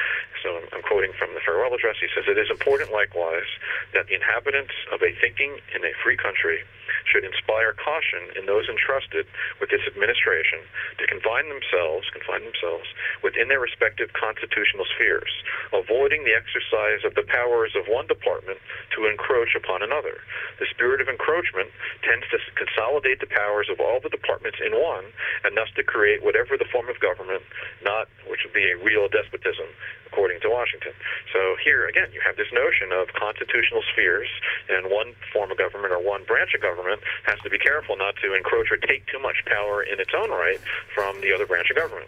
So 0.44 0.58
I'm, 0.58 0.68
I'm 0.74 0.84
quoting 0.84 1.14
from 1.18 1.34
the 1.34 1.42
farewell 1.44 1.74
address. 1.74 1.98
He 2.00 2.08
says, 2.14 2.26
"It 2.28 2.38
is 2.38 2.50
important, 2.50 2.92
likewise, 2.92 3.50
that 3.94 4.08
the 4.08 4.16
inhabitants 4.16 4.74
of 4.92 5.02
a 5.02 5.14
thinking 5.20 5.60
in 5.76 5.84
a 5.84 5.94
free 6.04 6.18
country." 6.18 6.64
should 7.06 7.26
inspire 7.26 7.74
caution 7.74 8.30
in 8.38 8.46
those 8.46 8.70
entrusted 8.70 9.26
with 9.60 9.72
its 9.74 9.86
administration 9.88 10.62
to 10.98 11.08
confine 11.08 11.50
themselves, 11.50 12.10
confine 12.14 12.44
themselves 12.46 12.86
within 13.24 13.48
their 13.48 13.60
respective 13.60 14.14
constitutional 14.14 14.86
spheres, 14.96 15.32
avoiding 15.74 16.24
the 16.24 16.36
exercise 16.36 17.02
of 17.06 17.16
the 17.16 17.26
powers 17.26 17.74
of 17.76 17.90
one 17.90 18.08
department 18.08 18.60
to 18.96 19.10
encroach 19.10 19.56
upon 19.56 19.82
another. 19.82 20.22
The 20.60 20.70
spirit 20.70 21.02
of 21.02 21.10
encroachment 21.10 21.70
tends 22.06 22.26
to 22.30 22.38
consolidate 22.54 23.20
the 23.20 23.32
powers 23.32 23.70
of 23.70 23.80
all 23.80 24.00
the 24.00 24.14
departments 24.14 24.60
in 24.62 24.74
one, 24.78 25.06
and 25.44 25.58
thus 25.58 25.70
to 25.76 25.84
create 25.84 26.24
whatever 26.24 26.58
the 26.58 26.70
form 26.72 26.90
of 26.90 27.00
government, 27.00 27.44
not 27.84 28.08
which 28.40 28.48
would 28.48 28.56
be 28.56 28.72
a 28.72 28.78
real 28.80 29.10
despotism, 29.10 29.68
according 30.08 30.40
to 30.40 30.50
Washington. 30.50 30.94
So 31.34 31.58
here 31.64 31.88
again, 31.88 32.08
you 32.14 32.22
have 32.26 32.38
this 32.38 32.48
notion 32.54 32.96
of 32.96 33.12
constitutional 33.12 33.84
spheres, 33.92 34.30
and 34.70 34.90
one 34.90 35.12
form 35.34 35.52
of 35.52 35.58
government 35.58 35.92
or 35.92 36.00
one 36.00 36.24
branch 36.24 36.56
of 36.56 36.62
government 36.62 37.02
has 37.26 37.40
to 37.44 37.50
be 37.50 37.60
careful 37.60 37.98
not 37.98 38.16
to 38.24 38.34
encroach 38.34 38.72
or 38.72 38.78
take 38.78 39.06
too 39.08 39.20
much 39.20 39.44
power 39.46 39.84
in 39.84 40.00
its 40.00 40.12
own 40.16 40.30
right 40.30 40.60
from 40.96 41.20
the 41.20 41.34
other 41.34 41.46
branch 41.46 41.70
of 41.70 41.76
government 41.76 42.08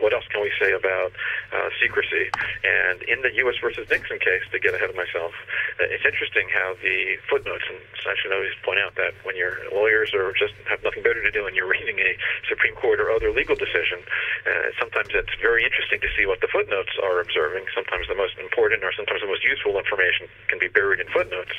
what 0.00 0.12
else 0.12 0.24
can 0.28 0.42
we 0.42 0.52
say 0.60 0.72
about 0.72 1.12
uh, 1.52 1.68
secrecy? 1.80 2.28
And 2.64 3.02
in 3.04 3.22
the 3.22 3.32
U.S. 3.46 3.56
versus 3.60 3.88
Nixon 3.88 4.18
case, 4.18 4.44
to 4.52 4.58
get 4.58 4.74
ahead 4.74 4.90
of 4.90 4.96
myself, 4.96 5.32
uh, 5.80 5.88
it's 5.88 6.04
interesting 6.04 6.48
how 6.52 6.76
the 6.82 7.16
footnotes, 7.28 7.64
and 7.68 7.80
I 8.06 8.14
should 8.20 8.32
always 8.32 8.54
point 8.62 8.80
out 8.80 8.94
that 8.96 9.14
when 9.24 9.36
your 9.36 9.56
lawyers 9.72 10.12
are 10.14 10.32
just 10.36 10.54
have 10.68 10.82
nothing 10.84 11.02
better 11.02 11.22
to 11.22 11.30
do 11.30 11.46
and 11.46 11.56
you're 11.56 11.68
reading 11.68 11.98
a 11.98 12.16
Supreme 12.48 12.74
Court 12.76 13.00
or 13.00 13.10
other 13.10 13.32
legal 13.32 13.56
decision, 13.56 14.02
uh, 14.46 14.72
sometimes 14.78 15.10
it's 15.14 15.34
very 15.40 15.64
interesting 15.64 16.00
to 16.00 16.10
see 16.16 16.26
what 16.26 16.40
the 16.40 16.48
footnotes 16.48 16.92
are 17.02 17.20
observing. 17.20 17.64
Sometimes 17.74 18.08
the 18.08 18.18
most 18.18 18.36
important 18.38 18.84
or 18.84 18.92
sometimes 18.92 19.20
the 19.20 19.30
most 19.30 19.44
useful 19.44 19.78
information 19.78 20.28
can 20.48 20.58
be 20.58 20.68
buried 20.68 21.00
in 21.00 21.08
footnotes. 21.08 21.54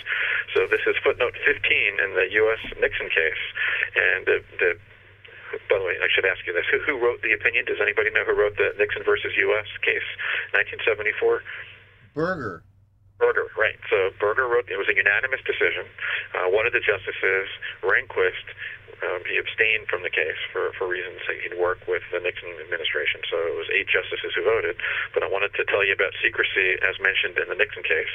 So 0.53 0.67
this 0.67 0.81
is 0.87 0.95
footnote 1.03 1.35
15 1.45 1.57
in 1.99 2.13
the 2.13 2.27
U.S. 2.41 2.61
Nixon 2.79 3.09
case, 3.09 3.43
and 3.95 4.25
the, 4.25 4.37
the 4.59 4.71
by 5.69 5.77
the 5.79 5.85
way, 5.85 5.95
I 5.99 6.07
should 6.13 6.25
ask 6.25 6.45
you 6.45 6.53
this: 6.53 6.65
who, 6.71 6.79
who 6.83 6.99
wrote 6.99 7.21
the 7.21 7.33
opinion? 7.33 7.65
Does 7.65 7.79
anybody 7.81 8.11
know 8.11 8.23
who 8.25 8.33
wrote 8.33 8.57
the 8.57 8.73
Nixon 8.77 9.03
versus 9.03 9.31
U.S. 9.37 9.67
case, 9.83 10.07
1974? 10.53 11.43
Burger. 12.13 12.63
Burger, 13.17 13.49
right. 13.57 13.77
So 13.89 14.13
Burger 14.19 14.47
wrote. 14.47 14.69
It 14.69 14.77
was 14.77 14.87
a 14.89 14.95
unanimous 14.95 15.41
decision. 15.41 15.89
Uh, 16.37 16.49
one 16.53 16.69
of 16.69 16.73
the 16.73 16.81
justices, 16.81 17.49
Rehnquist, 17.81 18.45
um, 19.05 19.21
he 19.29 19.37
abstained 19.37 19.87
from 19.87 20.01
the 20.01 20.09
case 20.09 20.39
for, 20.51 20.73
for 20.77 20.89
reasons 20.89 21.21
that 21.27 21.37
he'd 21.41 21.57
work 21.57 21.79
with 21.85 22.01
the 22.09 22.19
Nixon 22.19 22.49
administration. 22.57 23.21
So 23.29 23.37
it 23.37 23.55
was 23.55 23.69
eight 23.69 23.87
justices 23.87 24.33
who 24.33 24.43
voted. 24.43 24.77
But 25.13 25.21
I 25.21 25.29
wanted 25.29 25.53
to 25.59 25.63
tell 25.65 25.85
you 25.85 25.93
about 25.93 26.13
secrecy 26.23 26.79
as 26.81 26.97
mentioned 26.97 27.37
in 27.37 27.49
the 27.49 27.57
Nixon 27.57 27.83
case. 27.83 28.09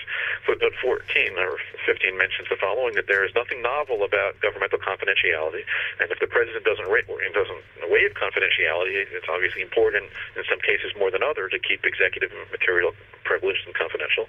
Footnote 0.47 0.75
14 0.83 1.38
or 1.38 1.59
15 1.87 2.19
mentions 2.19 2.49
the 2.50 2.59
following 2.59 2.95
that 2.99 3.07
there 3.07 3.23
is 3.23 3.35
nothing 3.35 3.62
novel 3.62 4.02
about 4.02 4.38
governmental 4.41 4.79
confidentiality. 4.79 5.62
And 6.02 6.11
if 6.11 6.19
the 6.19 6.31
president 6.31 6.64
doesn't, 6.64 6.88
ra- 6.88 7.07
doesn't 7.07 7.62
waive 7.87 8.14
confidentiality, 8.19 9.07
it's 9.07 9.31
obviously 9.31 9.62
important 9.62 10.11
in 10.35 10.43
some 10.49 10.59
cases 10.61 10.91
more 10.99 11.11
than 11.11 11.23
others 11.23 11.52
to 11.52 11.61
keep 11.62 11.85
executive 11.85 12.31
material 12.50 12.95
privileged 13.25 13.67
and 13.67 13.75
confidential. 13.75 14.26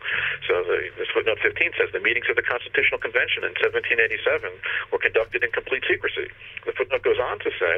So 0.47 0.61
the, 0.63 0.89
this 0.97 1.09
footnote 1.13 1.39
15 1.41 1.77
says 1.77 1.89
the 1.93 2.03
meetings 2.03 2.29
of 2.29 2.35
the 2.35 2.45
Constitutional 2.45 3.01
Convention 3.01 3.43
in 3.43 3.53
1787 3.57 4.49
were 4.91 5.01
conducted 5.01 5.43
in 5.43 5.49
complete 5.51 5.83
secrecy. 5.89 6.29
The 6.65 6.73
footnote 6.73 7.03
goes 7.03 7.19
on 7.19 7.39
to 7.39 7.51
say 7.59 7.75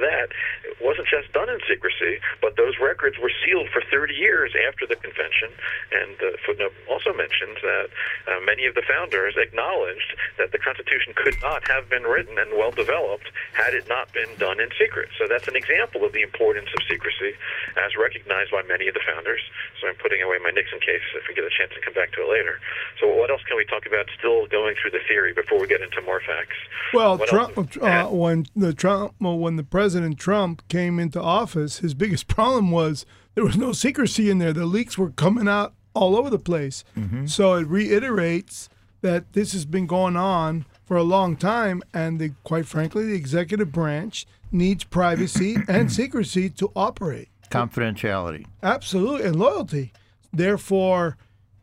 that 0.00 0.32
it 0.64 0.76
wasn't 0.80 1.08
just 1.08 1.32
done 1.32 1.48
in 1.48 1.60
secrecy, 1.68 2.20
but 2.40 2.56
those 2.56 2.78
records 2.80 3.18
were 3.18 3.32
sealed 3.44 3.68
for 3.70 3.82
30 3.90 4.14
years 4.14 4.52
after 4.68 4.86
the 4.86 4.96
convention. 4.96 5.52
And 5.92 6.16
the 6.18 6.38
footnote 6.44 6.72
also 6.88 7.12
mentions 7.12 7.60
that 7.62 7.88
uh, 8.28 8.40
many 8.44 8.66
of 8.66 8.74
the 8.74 8.82
founders 8.82 9.34
acknowledged 9.36 10.16
that 10.38 10.52
the 10.52 10.58
Constitution 10.58 11.14
could 11.14 11.36
not 11.42 11.66
have 11.68 11.88
been 11.88 12.04
written 12.04 12.38
and 12.38 12.50
well 12.56 12.72
developed 12.72 13.30
had 13.52 13.74
it 13.74 13.88
not 13.88 14.12
been 14.12 14.30
done 14.38 14.60
in 14.60 14.70
secret. 14.78 15.08
So 15.18 15.28
that's 15.28 15.48
an 15.48 15.56
example 15.56 16.04
of 16.04 16.12
the 16.12 16.22
importance 16.22 16.68
of 16.72 16.80
secrecy 16.88 17.36
as 17.76 17.96
recognized 17.96 18.50
by 18.50 18.62
many 18.64 18.88
of 18.88 18.94
the 18.94 19.04
founders. 19.04 19.42
So 19.80 19.88
I'm 19.88 19.96
putting 19.96 20.22
away 20.22 20.38
my 20.42 20.50
Nixon 20.50 20.80
case 20.80 21.04
if 21.14 21.28
we 21.28 21.34
get 21.34 21.44
a 21.44 21.52
chance 21.52 21.72
to 21.74 21.80
come 21.80 21.94
back 21.94 22.12
to 22.16 22.22
it 22.22 22.28
later. 22.30 22.58
So 23.00 23.12
what 23.12 23.30
else 23.30 23.42
can 23.46 23.56
we 23.56 23.64
talk 23.66 23.86
about 23.86 24.06
still 24.18 24.46
going 24.46 24.74
through 24.80 24.92
the 24.92 25.04
theory 25.06 25.32
before 25.32 25.60
we 25.60 25.66
get 25.66 25.82
into 25.82 26.00
more 26.02 26.20
facts? 26.20 26.56
Well, 26.94 27.18
Trump, 27.18 27.58
uh, 27.80 28.06
when 28.08 28.46
the 28.56 28.72
Trump, 28.72 29.14
when 29.18 29.56
the 29.56 29.64
President 29.64 29.81
Trump 30.16 30.66
came 30.68 30.98
into 30.98 31.20
office, 31.20 31.78
his 31.78 31.94
biggest 31.94 32.28
problem 32.36 32.70
was 32.70 33.06
there 33.34 33.44
was 33.44 33.56
no 33.56 33.72
secrecy 33.72 34.30
in 34.30 34.38
there. 34.38 34.52
The 34.52 34.66
leaks 34.66 34.96
were 34.98 35.10
coming 35.10 35.48
out 35.48 35.74
all 35.94 36.16
over 36.16 36.30
the 36.30 36.38
place. 36.38 36.84
Mm-hmm. 36.96 37.26
So 37.26 37.54
it 37.54 37.66
reiterates 37.66 38.68
that 39.02 39.32
this 39.32 39.52
has 39.52 39.64
been 39.64 39.86
going 39.86 40.16
on 40.16 40.64
for 40.84 40.96
a 40.96 41.02
long 41.02 41.36
time, 41.36 41.82
and 41.92 42.18
the, 42.18 42.32
quite 42.44 42.66
frankly, 42.66 43.04
the 43.04 43.14
executive 43.14 43.72
branch 43.72 44.26
needs 44.50 44.84
privacy 44.84 45.56
and 45.68 45.90
secrecy 45.90 46.48
to 46.50 46.70
operate. 46.76 47.28
Confidentiality. 47.50 48.46
Absolutely, 48.62 49.26
and 49.26 49.36
loyalty. 49.36 49.92
Therefore, 50.32 51.16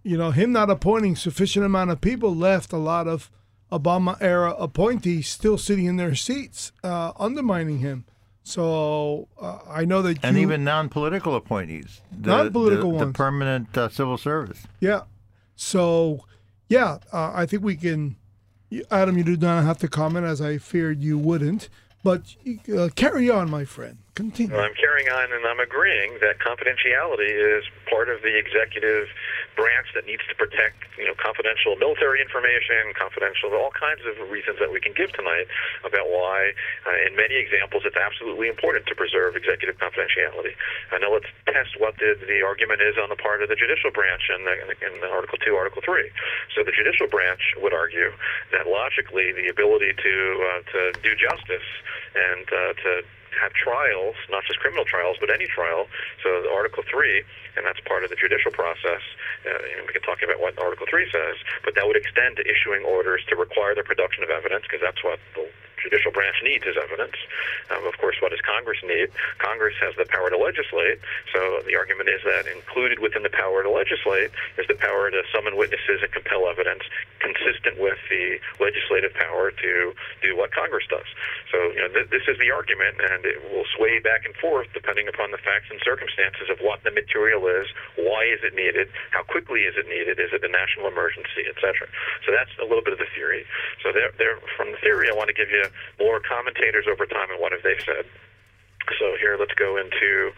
you 0.03 0.17
know, 0.17 0.31
him 0.31 0.51
not 0.51 0.69
appointing 0.69 1.15
sufficient 1.15 1.65
amount 1.65 1.91
of 1.91 2.01
people 2.01 2.35
left 2.35 2.73
a 2.73 2.77
lot 2.77 3.07
of 3.07 3.31
Obama 3.71 4.17
era 4.19 4.55
appointees 4.57 5.27
still 5.27 5.57
sitting 5.57 5.85
in 5.85 5.97
their 5.97 6.15
seats, 6.15 6.71
uh, 6.83 7.11
undermining 7.17 7.79
him. 7.79 8.05
So 8.43 9.27
uh, 9.39 9.59
I 9.67 9.85
know 9.85 10.01
that 10.01 10.19
and 10.23 10.35
you, 10.35 10.43
even 10.43 10.63
non-political 10.63 11.35
appointees, 11.35 12.01
the, 12.11 12.29
non-political 12.29 12.91
the, 12.91 12.95
ones, 12.97 13.07
the 13.07 13.13
permanent 13.13 13.77
uh, 13.77 13.89
civil 13.89 14.17
service. 14.17 14.65
Yeah. 14.79 15.01
So 15.55 16.25
yeah, 16.67 16.99
uh, 17.11 17.31
I 17.33 17.45
think 17.45 17.63
we 17.63 17.75
can. 17.75 18.15
Adam, 18.91 19.17
you 19.17 19.23
do 19.23 19.35
not 19.35 19.63
have 19.63 19.79
to 19.79 19.87
comment, 19.87 20.25
as 20.25 20.41
I 20.41 20.59
feared 20.59 21.01
you 21.01 21.17
wouldn't. 21.17 21.69
But 22.03 22.35
uh, 22.73 22.89
carry 22.95 23.29
on, 23.29 23.49
my 23.49 23.65
friend. 23.65 23.97
Continue. 24.15 24.55
Well, 24.55 24.63
I'm 24.63 24.73
carrying 24.75 25.09
on, 25.09 25.33
and 25.33 25.45
I'm 25.45 25.59
agreeing 25.59 26.17
that 26.21 26.39
confidentiality 26.39 27.57
is 27.57 27.65
part 27.89 28.09
of 28.09 28.21
the 28.21 28.37
executive 28.37 29.07
branch 29.59 29.91
that 29.91 30.07
needs 30.07 30.23
to 30.31 30.35
protect, 30.39 30.79
you 30.95 31.03
know, 31.03 31.11
confidential 31.19 31.75
military 31.75 32.23
information, 32.23 32.95
confidential, 32.95 33.51
all 33.51 33.75
kinds 33.75 33.99
of 34.07 34.15
reasons 34.31 34.55
that 34.63 34.71
we 34.71 34.79
can 34.79 34.95
give 34.95 35.11
tonight 35.11 35.51
about 35.83 36.07
why, 36.07 36.55
uh, 36.87 36.95
in 37.03 37.19
many 37.19 37.35
examples, 37.35 37.83
it's 37.83 37.99
absolutely 37.99 38.47
important 38.47 38.87
to 38.87 38.95
preserve 38.95 39.35
executive 39.35 39.75
confidentiality. 39.75 40.55
Uh, 40.95 41.03
now, 41.03 41.11
let's 41.11 41.27
test 41.43 41.75
what 41.75 41.99
the, 41.99 42.15
the 42.23 42.39
argument 42.39 42.79
is 42.79 42.95
on 42.95 43.11
the 43.11 43.19
part 43.19 43.43
of 43.43 43.51
the 43.51 43.59
judicial 43.59 43.91
branch 43.91 44.31
in, 44.31 44.47
the, 44.47 44.55
in 44.79 44.93
the 45.03 45.11
Article 45.11 45.35
2, 45.43 45.51
Article 45.59 45.83
3. 45.83 46.07
So 46.55 46.63
the 46.63 46.71
judicial 46.71 47.11
branch 47.11 47.59
would 47.59 47.75
argue 47.75 48.15
that 48.55 48.63
logically 48.63 49.35
the 49.35 49.51
ability 49.51 49.91
to, 49.91 50.15
uh, 50.39 50.61
to 50.71 50.79
do 51.03 51.11
justice 51.19 51.67
and 52.15 52.47
uh, 52.47 52.73
to 52.79 52.91
have 53.37 53.53
trials, 53.53 54.15
not 54.29 54.43
just 54.45 54.59
criminal 54.59 54.85
trials, 54.85 55.17
but 55.19 55.29
any 55.29 55.45
trial. 55.45 55.87
So 56.23 56.29
Article 56.53 56.83
3, 56.89 57.23
and 57.57 57.65
that's 57.65 57.79
part 57.85 58.03
of 58.03 58.09
the 58.09 58.17
judicial 58.17 58.51
process. 58.51 59.03
Uh, 59.45 59.77
and 59.77 59.85
we 59.85 59.93
can 59.93 60.01
talk 60.01 60.21
about 60.23 60.39
what 60.39 60.57
Article 60.57 60.85
3 60.89 61.05
says, 61.11 61.37
but 61.63 61.75
that 61.75 61.85
would 61.85 61.97
extend 61.97 62.37
to 62.37 62.43
issuing 62.43 62.83
orders 62.83 63.21
to 63.29 63.35
require 63.35 63.75
the 63.75 63.83
production 63.83 64.23
of 64.23 64.29
evidence, 64.29 64.63
because 64.63 64.81
that's 64.81 65.03
what 65.03 65.19
the 65.35 65.45
judicial 65.81 66.11
branch 66.11 66.37
needs 66.43 66.65
is 66.65 66.75
evidence. 66.77 67.15
Um, 67.69 67.85
of 67.87 67.97
course, 67.97 68.17
what 68.21 68.31
does 68.31 68.41
Congress 68.41 68.79
need? 68.83 69.09
Congress 69.37 69.75
has 69.81 69.95
the 69.95 70.05
power 70.05 70.29
to 70.29 70.37
legislate. 70.37 70.99
So 71.33 71.61
the 71.65 71.75
argument 71.75 72.09
is 72.09 72.21
that 72.25 72.47
included 72.47 72.99
within 72.99 73.23
the 73.23 73.33
power 73.33 73.63
to 73.63 73.71
legislate 73.71 74.31
is 74.57 74.67
the 74.67 74.79
power 74.79 75.09
to 75.09 75.21
summon 75.33 75.55
witnesses 75.55 76.01
and 76.01 76.11
compel 76.11 76.47
evidence 76.47 76.83
consistent 77.19 77.79
with 77.79 77.99
the 78.09 78.39
legislative 78.59 79.13
power 79.13 79.51
to 79.51 79.93
do 80.23 80.35
what 80.35 80.51
Congress 80.51 80.85
does. 80.89 81.07
So 81.51 81.57
you 81.75 81.81
know, 81.83 81.91
th- 81.91 82.09
this 82.09 82.25
is 82.27 82.37
the 82.39 82.51
argument, 82.51 82.99
and 82.99 83.25
it 83.25 83.39
will 83.51 83.67
sway 83.75 83.99
back 83.99 84.25
and 84.25 84.35
forth 84.35 84.67
depending 84.73 85.07
upon 85.07 85.31
the 85.31 85.41
facts 85.41 85.67
and 85.69 85.79
circumstances 85.83 86.49
of 86.49 86.59
what 86.59 86.83
the 86.83 86.91
material 86.91 87.47
is, 87.47 87.67
why 87.95 88.25
is 88.25 88.39
it 88.43 88.55
needed, 88.55 88.89
how 89.11 89.23
quickly 89.23 89.67
is 89.67 89.75
it 89.77 89.87
needed, 89.87 90.19
is 90.19 90.31
it 90.31 90.43
a 90.43 90.51
national 90.51 90.87
emergency, 90.87 91.45
etc. 91.47 91.87
So 92.25 92.31
that's 92.31 92.51
a 92.59 92.65
little 92.65 92.83
bit 92.83 92.93
of 92.93 92.99
the 92.99 93.11
theory. 93.15 93.45
So 93.83 93.91
there, 93.91 94.11
there, 94.17 94.39
from 94.57 94.71
the 94.71 94.79
theory, 94.81 95.09
I 95.11 95.15
want 95.15 95.29
to 95.29 95.37
give 95.37 95.51
you 95.51 95.63
more 95.99 96.19
commentators 96.19 96.85
over 96.91 97.05
time 97.05 97.29
and 97.31 97.39
what 97.39 97.51
have 97.51 97.63
they 97.63 97.77
said. 97.85 98.05
So 98.97 99.15
here, 99.19 99.37
let's 99.37 99.53
go 99.53 99.77
into, 99.77 100.31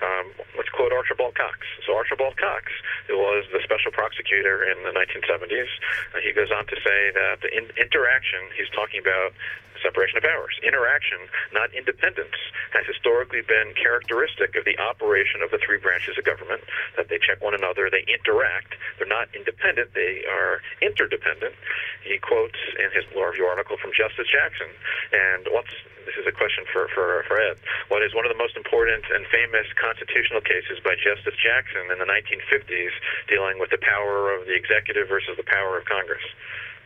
um, 0.00 0.32
let's 0.56 0.68
quote 0.70 0.92
Archibald 0.92 1.34
Cox. 1.34 1.58
So 1.86 1.94
Archibald 1.94 2.36
Cox, 2.36 2.72
who 3.06 3.18
was 3.18 3.44
the 3.52 3.60
special 3.64 3.92
prosecutor 3.92 4.64
in 4.64 4.82
the 4.84 4.94
1970s, 4.96 5.68
uh, 6.14 6.20
he 6.24 6.32
goes 6.32 6.48
on 6.50 6.66
to 6.66 6.76
say 6.80 7.12
that 7.12 7.42
the 7.42 7.50
in- 7.52 7.74
interaction, 7.76 8.40
he's 8.56 8.70
talking 8.70 9.00
about 9.00 9.34
separation 9.82 10.18
of 10.18 10.24
powers. 10.24 10.54
Interaction, 10.62 11.18
not 11.54 11.70
independence, 11.74 12.34
has 12.74 12.84
historically 12.86 13.42
been 13.42 13.72
characteristic 13.78 14.54
of 14.58 14.64
the 14.64 14.78
operation 14.78 15.42
of 15.42 15.50
the 15.50 15.58
three 15.62 15.78
branches 15.78 16.18
of 16.18 16.24
government, 16.24 16.62
that 16.96 17.08
they 17.08 17.18
check 17.18 17.40
one 17.42 17.54
another, 17.54 17.88
they 17.90 18.04
interact. 18.10 18.74
They're 18.98 19.10
not 19.10 19.30
independent, 19.34 19.94
they 19.94 20.26
are 20.26 20.60
interdependent. 20.82 21.54
He 22.02 22.18
quotes 22.18 22.58
in 22.78 22.90
his 22.90 23.06
law 23.14 23.30
review 23.30 23.46
article 23.46 23.76
from 23.78 23.92
Justice 23.94 24.26
Jackson. 24.26 24.70
And 25.12 25.46
what's 25.50 25.72
this 26.08 26.16
is 26.16 26.26
a 26.26 26.32
question 26.32 26.64
for, 26.72 26.88
for, 26.96 27.22
for 27.28 27.36
Ed. 27.36 27.60
What 27.92 28.00
is 28.00 28.14
one 28.16 28.24
of 28.24 28.32
the 28.32 28.40
most 28.40 28.56
important 28.56 29.04
and 29.12 29.28
famous 29.28 29.68
constitutional 29.76 30.40
cases 30.40 30.80
by 30.80 30.96
Justice 30.96 31.36
Jackson 31.36 31.92
in 31.92 32.00
the 32.00 32.08
1950s 32.08 32.96
dealing 33.28 33.60
with 33.60 33.68
the 33.68 33.76
power 33.84 34.32
of 34.32 34.46
the 34.48 34.56
executive 34.56 35.06
versus 35.06 35.36
the 35.36 35.44
power 35.44 35.76
of 35.76 35.84
Congress? 35.84 36.24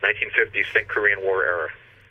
1950s, 0.03 0.67
think 0.73 0.89
Korean 0.89 1.23
War 1.23 1.45
era. 1.45 1.69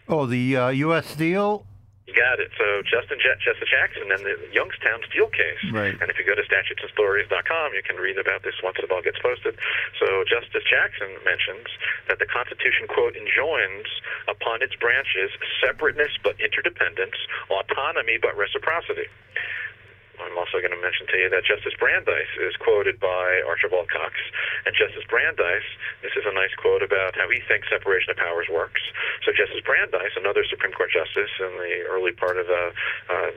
Oh, 0.09 0.25
the 0.25 0.57
uh, 0.57 0.69
U.S. 0.89 1.15
deal. 1.15 1.67
You 2.07 2.15
got 2.19 2.43
it. 2.43 2.51
So 2.59 2.83
Justin 2.83 3.23
J- 3.23 3.39
Justice 3.39 3.71
Jackson 3.71 4.11
and 4.11 4.27
the 4.27 4.35
Youngstown 4.51 5.07
Steel 5.07 5.31
case. 5.31 5.63
Right. 5.71 5.95
And 5.95 6.11
if 6.11 6.19
you 6.19 6.27
go 6.27 6.35
to 6.35 6.43
statutesandstories.com, 6.43 7.75
you 7.75 7.83
can 7.87 7.97
read 7.97 8.19
about 8.19 8.43
this 8.43 8.59
once 8.63 8.77
the 8.83 8.91
bill 8.91 9.03
gets 9.03 9.23
posted. 9.23 9.55
So 10.03 10.27
Justice 10.27 10.67
Jackson 10.67 11.15
mentions 11.23 11.71
that 12.11 12.19
the 12.19 12.27
Constitution, 12.27 12.91
quote, 12.91 13.15
enjoins 13.15 13.87
upon 14.27 14.67
its 14.67 14.75
branches 14.75 15.31
separateness 15.63 16.19
but 16.27 16.35
interdependence, 16.43 17.15
autonomy 17.51 18.19
but 18.19 18.35
reciprocity. 18.37 19.07
I'm 20.23 20.39
also 20.39 20.63
going 20.63 20.75
to 20.75 20.81
mention 20.81 21.07
to 21.11 21.17
you 21.19 21.29
that 21.31 21.45
Justice 21.45 21.75
Brandeis 21.79 22.31
is 22.39 22.55
quoted 22.63 22.99
by 23.03 23.43
Archibald 23.47 23.91
Cox. 23.91 24.15
And 24.65 24.75
Justice 24.75 25.05
Brandeis, 25.11 25.67
this 26.01 26.15
is 26.15 26.25
a 26.25 26.35
nice 26.35 26.55
quote 26.57 26.83
about 26.83 27.19
how 27.19 27.27
he 27.29 27.43
thinks 27.45 27.69
separation 27.69 28.15
of 28.15 28.19
powers 28.19 28.47
works. 28.47 28.81
So 29.27 29.35
Justice 29.35 29.63
Brandeis, 29.67 30.15
another 30.15 30.47
Supreme 30.47 30.73
Court 30.73 30.91
justice 30.95 31.33
in 31.43 31.53
the 31.59 31.87
early 31.91 32.13
part 32.13 32.39
of 32.39 32.47
the 32.47 32.65
uh, 33.11 33.31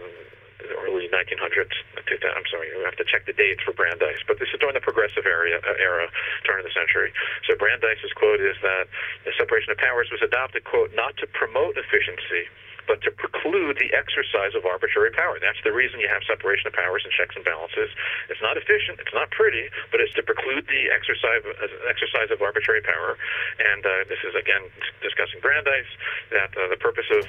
early 0.86 1.10
1900s. 1.10 1.76
I'm 1.98 2.48
sorry, 2.50 2.69
you 2.69 2.82
have 2.86 2.98
to 2.98 3.06
check 3.06 3.26
the 3.26 3.34
dates 3.34 3.62
for 3.62 3.74
Brandeis, 3.74 4.21
but 4.26 4.39
this 4.39 4.50
is 4.54 4.60
during 4.60 4.74
the 4.74 4.84
progressive 4.84 5.26
area, 5.26 5.62
uh, 5.62 5.78
era, 5.78 6.08
turn 6.45 6.60
of 6.62 6.65
the 6.65 6.74
century. 6.74 7.13
So 7.50 7.58
Brandeis's 7.58 8.13
quote 8.13 8.41
is 8.41 8.56
that 8.62 8.88
the 9.26 9.34
separation 9.38 9.71
of 9.74 9.78
powers 9.78 10.10
was 10.10 10.21
adopted, 10.21 10.63
quote, 10.63 10.93
not 10.95 11.17
to 11.21 11.28
promote 11.28 11.78
efficiency, 11.78 12.50
but 12.88 13.02
to 13.02 13.12
preclude 13.12 13.78
the 13.78 13.91
exercise 13.93 14.54
of 14.54 14.65
arbitrary 14.65 15.12
power. 15.12 15.38
That's 15.41 15.62
the 15.63 15.74
reason 15.74 16.00
you 16.00 16.10
have 16.10 16.21
separation 16.26 16.67
of 16.69 16.74
powers 16.74 17.02
and 17.04 17.12
checks 17.13 17.36
and 17.36 17.43
balances. 17.45 17.89
It's 18.30 18.41
not 18.41 18.58
efficient, 18.58 19.02
it's 19.02 19.13
not 19.13 19.30
pretty, 19.32 19.69
but 19.91 20.02
it's 20.02 20.13
to 20.15 20.24
preclude 20.24 20.65
the 20.67 20.89
exercise 20.93 21.43
exercise 21.89 22.30
of 22.32 22.41
arbitrary 22.41 22.82
power. 22.82 23.17
And 23.60 23.82
uh, 23.86 24.06
this 24.10 24.21
is 24.24 24.34
again 24.34 24.69
discussing 25.02 25.41
Brandeis 25.41 25.89
that 26.32 26.54
uh, 26.58 26.69
the 26.69 26.78
purpose 26.78 27.10
of 27.12 27.26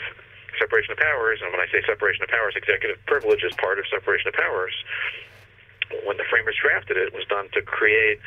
separation 0.59 0.93
of 0.93 0.99
powers, 0.99 1.41
and 1.45 1.53
when 1.53 1.61
I 1.61 1.69
say 1.69 1.85
separation 1.85 2.25
of 2.25 2.33
powers, 2.33 2.57
executive 2.57 2.97
privilege 3.05 3.45
is 3.45 3.53
part 3.61 3.79
of 3.79 3.85
separation 3.93 4.29
of 4.29 4.35
powers. 4.35 4.73
When 6.05 6.17
the 6.17 6.27
framers 6.29 6.57
drafted 6.61 6.97
it, 6.97 7.09
it 7.09 7.15
was 7.15 7.27
done 7.27 7.49
to 7.55 7.63
create 7.63 8.19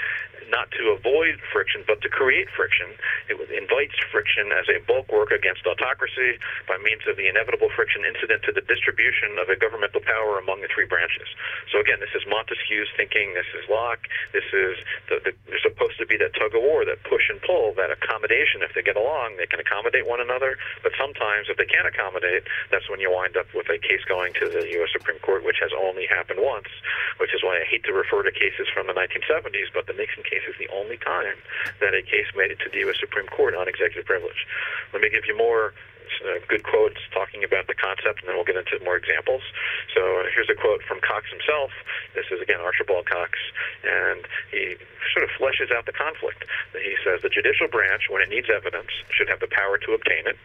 not 0.52 0.70
to 0.74 0.94
avoid 0.94 1.38
friction, 1.54 1.86
but 1.86 2.02
to 2.02 2.10
create 2.10 2.50
friction. 2.54 2.90
It 3.30 3.38
invites 3.54 3.96
friction 4.12 4.52
as 4.52 4.66
a 4.70 4.82
bulwark 4.86 5.32
against 5.32 5.66
autocracy 5.66 6.42
by 6.68 6.78
means 6.82 7.06
of 7.06 7.18
the 7.18 7.30
inevitable 7.30 7.70
friction 7.74 8.06
incident 8.06 8.44
to 8.50 8.52
the 8.52 8.66
distribution 8.66 9.38
of 9.38 9.50
a 9.50 9.56
governmental 9.56 10.02
power 10.02 10.38
among 10.42 10.62
the 10.62 10.70
three 10.74 10.90
branches. 10.90 11.30
So 11.72 11.80
again, 11.80 12.02
this 12.02 12.14
is 12.18 12.26
Montesquieu's 12.26 12.90
thinking. 12.98 13.34
This 13.34 13.50
is 13.54 13.70
Locke. 13.70 14.10
This 14.34 14.46
is 14.52 14.78
the, 15.08 15.22
the, 15.22 15.32
there's 15.48 15.64
supposed 15.64 15.98
to 16.02 16.06
be 16.10 16.18
that 16.18 16.34
tug 16.34 16.54
of 16.54 16.62
war, 16.62 16.84
that 16.86 17.02
push 17.06 17.30
and 17.30 17.42
pull, 17.46 17.74
that 17.78 17.94
accommodation. 17.94 18.66
If 18.66 18.74
they 18.74 18.82
get 18.82 18.98
along, 18.98 19.38
they 19.38 19.46
can 19.46 19.62
accommodate 19.62 20.10
one 20.10 20.20
another. 20.20 20.58
But 20.82 20.94
sometimes, 20.98 21.48
if 21.50 21.58
they 21.58 21.70
can't 21.70 21.88
accommodate, 21.88 22.44
that's 22.74 22.90
when 22.90 23.00
you 23.00 23.14
wind 23.14 23.38
up 23.38 23.48
with 23.54 23.70
a 23.70 23.78
case 23.78 24.02
going 24.10 24.34
to 24.42 24.50
the 24.50 24.66
U.S. 24.82 24.90
Supreme 24.92 25.22
Court, 25.22 25.46
which 25.46 25.62
has 25.62 25.72
only 25.78 26.10
happened 26.10 26.42
once. 26.42 26.70
Which 27.22 27.34
is 27.34 27.44
why 27.50 27.58
I 27.58 27.66
hate 27.66 27.82
to 27.90 27.94
refer 27.98 28.22
to 28.22 28.30
cases 28.30 28.70
from 28.70 28.86
the 28.86 28.94
1970s, 28.94 29.74
but 29.74 29.90
the 29.90 29.98
Nixon 29.98 30.22
case 30.22 30.46
is 30.46 30.54
the 30.62 30.70
only 30.70 31.02
time 31.02 31.34
that 31.82 31.98
a 31.98 32.06
case 32.06 32.30
made 32.38 32.54
it 32.54 32.62
to 32.62 32.70
the 32.70 32.86
U.S. 32.86 33.02
Supreme 33.02 33.26
Court 33.26 33.58
on 33.58 33.66
executive 33.66 34.06
privilege. 34.06 34.46
Let 34.94 35.02
me 35.02 35.10
give 35.10 35.26
you 35.26 35.34
more 35.34 35.74
uh, 36.22 36.38
good 36.46 36.62
quotes 36.62 37.02
talking 37.10 37.42
about 37.42 37.66
the 37.66 37.74
concept, 37.74 38.22
and 38.22 38.30
then 38.30 38.38
we'll 38.38 38.46
get 38.46 38.54
into 38.54 38.78
more 38.86 39.02
examples. 39.02 39.42
So 39.98 40.30
here's 40.30 40.50
a 40.50 40.54
quote 40.54 40.86
from 40.86 41.02
Cox 41.02 41.26
himself. 41.34 41.74
This 42.14 42.30
is 42.30 42.38
again 42.38 42.62
Archibald 42.62 43.10
Cox, 43.10 43.34
and 43.82 44.22
he 44.54 44.78
sort 45.10 45.26
of 45.26 45.34
fleshes 45.34 45.74
out 45.74 45.90
the 45.90 45.98
conflict. 45.98 46.46
He 46.78 47.02
says 47.02 47.26
the 47.26 47.34
judicial 47.34 47.66
branch, 47.66 48.14
when 48.14 48.22
it 48.22 48.30
needs 48.30 48.46
evidence, 48.54 48.94
should 49.10 49.30
have 49.30 49.42
the 49.42 49.50
power 49.50 49.82
to 49.82 49.98
obtain 49.98 50.30
it. 50.30 50.38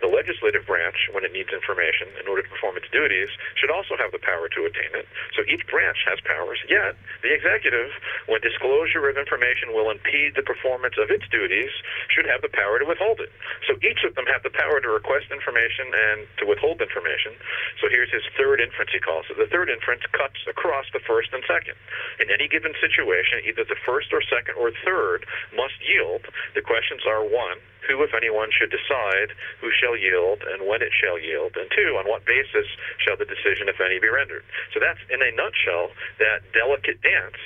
The 0.00 0.08
legislative 0.08 0.66
branch, 0.66 1.10
when 1.12 1.24
it 1.24 1.32
needs 1.32 1.50
information 1.50 2.08
in 2.20 2.28
order 2.28 2.42
to 2.42 2.48
perform 2.48 2.76
its 2.76 2.88
duties, 2.90 3.28
should 3.58 3.70
also 3.70 3.96
have 3.98 4.12
the 4.12 4.22
power 4.22 4.48
to 4.48 4.66
obtain 4.66 4.92
it. 4.94 5.06
So 5.34 5.42
each 5.48 5.66
branch 5.66 5.98
has 6.06 6.20
powers, 6.24 6.58
yet 6.68 6.96
the 7.22 7.34
executive, 7.34 7.90
when 8.26 8.40
disclosure 8.40 9.08
of 9.08 9.18
information 9.18 9.74
will 9.74 9.90
impede 9.90 10.34
the 10.36 10.46
performance 10.46 10.94
of 10.96 11.10
its 11.10 11.26
duties, 11.28 11.70
should 12.08 12.26
have 12.26 12.42
the 12.42 12.52
power 12.52 12.78
to 12.78 12.86
withhold 12.86 13.20
it. 13.20 13.30
So 13.66 13.76
each 13.82 14.04
of 14.04 14.14
them 14.14 14.26
have 14.30 14.42
the 14.42 14.54
power 14.54 14.80
to 14.80 14.88
request 14.88 15.30
information 15.30 15.90
and 15.92 16.26
to 16.38 16.44
withhold 16.46 16.80
information. 16.80 17.34
So 17.80 17.88
here's 17.90 18.10
his 18.12 18.24
third 18.38 18.60
inference, 18.60 18.92
he 18.92 19.00
calls 19.00 19.26
it. 19.28 19.36
The 19.36 19.50
third 19.50 19.68
inference 19.68 20.02
cuts 20.12 20.38
across 20.48 20.86
the 20.92 21.02
first 21.04 21.32
and 21.32 21.42
second. 21.44 21.74
In 22.20 22.30
any 22.30 22.48
given 22.48 22.72
situation, 22.80 23.42
either 23.44 23.64
the 23.64 23.78
first 23.84 24.12
or 24.12 24.22
second 24.22 24.56
or 24.56 24.70
third 24.84 25.26
must 25.54 25.76
yield. 25.82 26.26
The 26.54 26.62
questions 26.62 27.02
are 27.06 27.22
one, 27.22 27.58
who, 27.86 28.02
if 28.02 28.14
anyone, 28.14 28.50
should 28.50 28.70
decide 28.70 29.32
who 29.60 29.70
shall 29.70 29.96
yield 29.96 30.42
and 30.42 30.66
when 30.66 30.82
it 30.82 30.92
shall 30.92 31.18
yield, 31.18 31.56
and 31.56 31.70
two, 31.70 31.96
on 31.96 32.08
what 32.08 32.24
basis 32.26 32.66
shall 32.98 33.16
the 33.16 33.24
decision, 33.24 33.68
if 33.68 33.80
any, 33.80 33.98
be 33.98 34.08
rendered. 34.08 34.44
So 34.74 34.80
that's, 34.80 35.00
in 35.10 35.22
a 35.22 35.30
nutshell, 35.32 35.92
that 36.18 36.42
delicate 36.52 37.00
dance, 37.02 37.38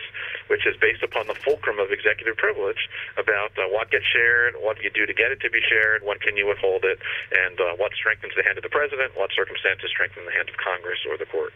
which 0.49 0.67
is 0.67 0.77
based 0.77 1.03
upon 1.03 1.27
the 1.27 1.35
fulcrum 1.35 1.79
of 1.79 1.93
executive 1.93 2.37
privilege 2.37 2.89
about 3.17 3.53
uh, 3.59 3.69
what 3.69 3.91
gets 3.91 4.07
shared, 4.07 4.55
what 4.59 4.83
you 4.83 4.91
do 4.91 5.07
to 5.07 5.15
get 5.15 5.31
it 5.31 5.41
to 5.41 5.51
be 5.51 5.61
shared, 5.61 6.03
when 6.03 6.19
can 6.19 6.37
you 6.37 6.47
withhold 6.47 6.85
it, 6.85 6.99
and 7.33 7.61
uh, 7.61 7.77
what 7.77 7.93
strengthens 7.93 8.33
the 8.37 8.43
hand 8.43 8.59
of 8.59 8.65
the 8.65 8.73
president, 8.73 9.17
what 9.17 9.31
circumstances 9.33 9.91
strengthen 9.91 10.25
the 10.25 10.33
hand 10.33 10.49
of 10.49 10.57
Congress 10.57 10.99
or 11.09 11.17
the 11.17 11.27
court. 11.27 11.53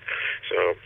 So 0.49 0.77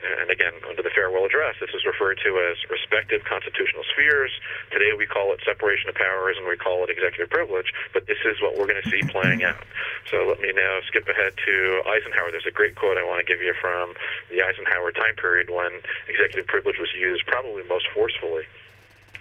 and 0.00 0.30
again, 0.30 0.52
under 0.68 0.82
the 0.82 0.90
farewell 0.90 1.24
address, 1.24 1.56
this 1.60 1.70
is 1.74 1.84
referred 1.84 2.18
to 2.24 2.30
as 2.50 2.56
respective 2.70 3.24
constitutional 3.24 3.84
spheres. 3.92 4.32
Today 4.72 4.92
we 4.96 5.06
call 5.06 5.32
it 5.32 5.40
separation 5.44 5.88
of 5.88 5.94
powers 5.94 6.36
and 6.38 6.46
we 6.48 6.56
call 6.56 6.84
it 6.84 6.90
executive 6.90 7.28
privilege, 7.28 7.72
but 7.92 8.06
this 8.06 8.18
is 8.24 8.40
what 8.40 8.56
we're 8.56 8.66
going 8.66 8.80
to 8.82 8.90
see 8.90 9.02
playing 9.12 9.44
out. 9.44 9.64
So 10.10 10.24
let 10.28 10.40
me 10.40 10.52
now 10.52 10.80
skip 10.88 11.08
ahead 11.08 11.36
to 11.36 11.54
Eisenhower. 11.86 12.30
There's 12.32 12.48
a 12.48 12.54
great 12.54 12.74
quote 12.76 12.96
I 12.96 13.04
want 13.04 13.20
to 13.20 13.28
give 13.28 13.42
you 13.42 13.54
from 13.60 13.94
the 14.30 14.42
Eisenhower 14.42 14.92
time 14.92 15.16
period 15.16 15.50
when 15.50 15.80
executive 16.08 16.46
privilege 16.46 16.78
was 16.78 16.90
used 16.96 17.26
probably 17.26 17.62
most 17.68 17.86
forcefully. 17.92 18.44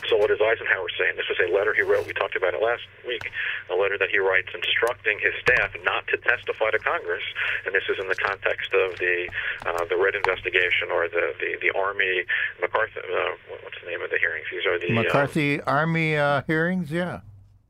So 0.07 0.17
what 0.17 0.31
is 0.31 0.39
Eisenhower 0.39 0.87
saying? 0.97 1.17
This 1.17 1.27
was 1.27 1.37
a 1.43 1.51
letter 1.51 1.73
he 1.73 1.81
wrote. 1.81 2.07
We 2.07 2.13
talked 2.13 2.35
about 2.35 2.53
it 2.53 2.61
last 2.61 2.83
week. 3.05 3.31
A 3.69 3.75
letter 3.75 3.97
that 3.97 4.09
he 4.09 4.19
writes 4.19 4.49
instructing 4.53 5.19
his 5.19 5.33
staff 5.41 5.75
not 5.83 6.07
to 6.07 6.17
testify 6.17 6.71
to 6.71 6.79
Congress, 6.79 7.23
and 7.65 7.75
this 7.75 7.83
is 7.89 7.97
in 7.99 8.07
the 8.07 8.15
context 8.15 8.73
of 8.73 8.97
the 8.97 9.29
uh, 9.65 9.85
the 9.85 9.97
Red 9.97 10.15
investigation 10.15 10.89
or 10.91 11.07
the 11.07 11.33
the, 11.39 11.57
the 11.61 11.71
Army 11.77 12.23
McCarthy. 12.61 12.99
Uh, 12.99 13.35
what's 13.63 13.77
the 13.83 13.89
name 13.89 14.01
of 14.01 14.09
the 14.09 14.17
hearings? 14.17 14.45
These 14.51 14.65
are 14.65 14.79
the 14.79 14.91
McCarthy 14.91 15.61
uh, 15.61 15.71
Army 15.71 16.17
uh, 16.17 16.41
hearings. 16.47 16.91
Yeah. 16.91 17.21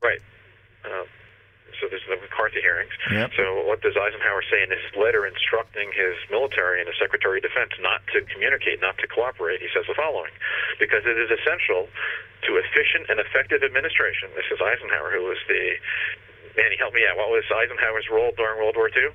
Right. 0.02 0.20
Uh, 0.84 1.04
so 1.80 1.88
there's 1.88 2.04
the 2.04 2.20
McCarthy 2.20 2.60
hearings. 2.60 2.92
Yep. 3.10 3.32
So 3.34 3.64
what 3.64 3.80
does 3.80 3.96
Eisenhower 3.96 4.44
say 4.46 4.62
in 4.62 4.70
his 4.70 4.84
letter 4.94 5.24
instructing 5.26 5.90
his 5.96 6.14
military 6.30 6.84
and 6.84 6.86
his 6.86 7.00
Secretary 7.00 7.40
of 7.40 7.44
Defense 7.48 7.72
not 7.80 8.04
to 8.12 8.20
communicate, 8.28 8.80
not 8.84 9.00
to 9.00 9.08
cooperate? 9.08 9.64
He 9.64 9.72
says 9.72 9.88
the 9.88 9.96
following: 9.96 10.30
because 10.78 11.02
it 11.08 11.16
is 11.16 11.32
essential 11.32 11.88
to 12.46 12.50
efficient 12.60 13.08
and 13.08 13.18
effective 13.18 13.64
administration. 13.64 14.28
This 14.36 14.46
is 14.52 14.60
Eisenhower, 14.60 15.10
who 15.10 15.24
was 15.24 15.40
the 15.48 15.80
man. 16.56 16.70
He 16.70 16.78
helped 16.78 16.94
me 16.94 17.02
out. 17.08 17.16
What 17.16 17.32
was 17.32 17.44
Eisenhower's 17.48 18.06
role 18.12 18.32
during 18.36 18.60
World 18.60 18.76
War 18.76 18.88
II? 18.92 19.10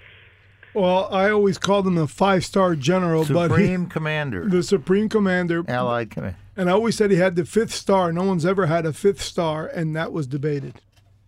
Well, 0.75 1.07
I 1.09 1.29
always 1.29 1.57
called 1.57 1.87
him 1.87 1.97
a 1.97 2.05
five-star 2.05 2.75
general, 2.75 3.23
but 3.23 3.49
he, 3.51 3.63
Supreme 3.63 3.85
Commander, 3.87 4.49
the 4.49 4.61
supreme 4.61 5.07
commander, 5.07 5.63
Allied 5.69 6.11
Command. 6.11 6.35
and 6.57 6.69
I 6.69 6.73
always 6.73 6.97
said 6.97 7.11
he 7.11 7.17
had 7.17 7.37
the 7.37 7.45
fifth 7.45 7.73
star. 7.73 8.11
No 8.11 8.23
one's 8.23 8.45
ever 8.45 8.65
had 8.65 8.85
a 8.85 8.91
fifth 8.91 9.21
star, 9.21 9.67
and 9.67 9.95
that 9.95 10.11
was 10.11 10.27
debated. 10.27 10.81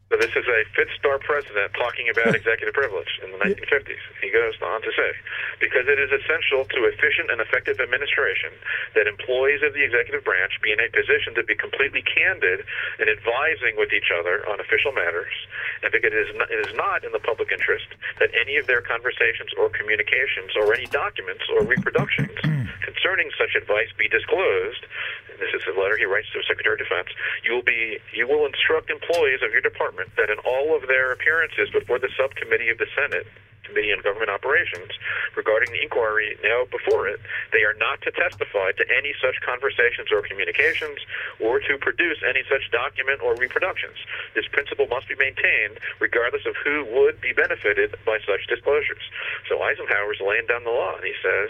So 0.08 0.16
this 0.16 0.32
is 0.40 0.48
a 0.48 0.64
fifth 0.72 0.96
star 0.96 1.20
president 1.20 1.76
talking 1.76 2.08
about 2.08 2.32
executive 2.40 2.72
privilege 2.72 3.20
in 3.20 3.36
the 3.36 3.40
1950s. 3.44 4.00
He 4.24 4.32
goes 4.32 4.56
on 4.64 4.80
to 4.82 4.92
say, 4.96 5.12
because 5.60 5.84
it 5.92 6.00
is 6.00 6.08
essential 6.16 6.64
to 6.64 6.80
efficient 6.88 7.28
and 7.28 7.44
effective 7.44 7.84
administration 7.84 8.56
that 8.96 9.04
employees 9.04 9.60
of 9.68 9.76
the 9.76 9.84
executive 9.84 10.24
branch 10.24 10.56
be 10.64 10.72
in 10.72 10.80
a 10.80 10.88
position 10.96 11.36
to 11.36 11.44
be 11.44 11.60
completely 11.60 12.00
candid 12.08 12.64
in 13.04 13.12
advising 13.12 13.76
with 13.76 13.92
each 13.92 14.08
other 14.16 14.48
on 14.48 14.64
official 14.64 14.96
matters, 14.96 15.36
and 15.84 15.92
because 15.92 16.16
it 16.16 16.24
is 16.24 16.32
not, 16.40 16.48
it 16.48 16.64
is 16.64 16.72
not 16.80 17.04
in 17.04 17.12
the 17.12 17.20
public 17.20 17.52
interest 17.52 17.92
that 18.24 18.32
any 18.32 18.56
of 18.56 18.64
their 18.64 18.80
conversations 18.80 19.52
or 19.60 19.68
communications 19.76 20.56
or 20.56 20.72
any 20.72 20.88
documents 20.88 21.44
or 21.52 21.68
reproductions 21.68 22.32
concerning 22.88 23.28
such 23.36 23.60
advice 23.60 23.92
be 24.00 24.08
disclosed. 24.08 24.88
And 25.28 25.36
this 25.36 25.52
is 25.52 25.68
a 25.68 25.76
letter 25.76 26.00
he 26.00 26.08
writes 26.08 26.32
to 26.32 26.40
the 26.40 26.48
Secretary 26.48 26.80
of 26.80 26.82
Defense. 26.82 27.12
You 27.44 27.60
will 27.60 27.68
be 27.68 28.00
you 28.16 28.24
will 28.24 28.48
instruct 28.48 28.88
employees 28.88 29.44
of 29.44 29.52
your 29.52 29.62
department 29.62 29.97
that 30.18 30.30
in 30.30 30.38
all 30.46 30.76
of 30.76 30.88
their 30.88 31.12
appearances 31.12 31.70
before 31.74 32.00
the 32.00 32.10
subcommittee 32.18 32.70
of 32.70 32.78
the 32.78 32.88
Senate 32.96 33.26
Committee 33.68 33.92
on 33.92 34.02
Government 34.02 34.32
Operations 34.32 34.92
regarding 35.36 35.72
the 35.76 35.84
inquiry 35.84 36.40
now 36.44 36.66
before 36.72 37.08
it, 37.08 37.20
they 37.52 37.64
are 37.68 37.76
not 37.78 38.02
to 38.08 38.12
testify 38.12 38.72
to 38.80 38.86
any 38.88 39.14
such 39.20 39.36
conversations 39.44 40.10
or 40.12 40.24
communications 40.24 41.04
or 41.44 41.60
to 41.60 41.78
produce 41.78 42.18
any 42.24 42.44
such 42.48 42.72
document 42.72 43.22
or 43.22 43.36
reproductions. 43.36 44.00
This 44.34 44.48
principle 44.48 44.88
must 44.88 45.08
be 45.08 45.16
maintained 45.16 45.78
regardless 46.00 46.48
of 46.48 46.56
who 46.64 46.88
would 46.96 47.20
be 47.22 47.34
benefited 47.36 47.96
by 48.06 48.20
such 48.26 48.48
disclosures. 48.48 49.04
So 49.52 49.62
Eisenhower's 49.62 50.24
laying 50.24 50.48
down 50.48 50.64
the 50.64 50.72
law, 50.74 50.96
and 50.96 51.06
he 51.06 51.14
says, 51.22 51.50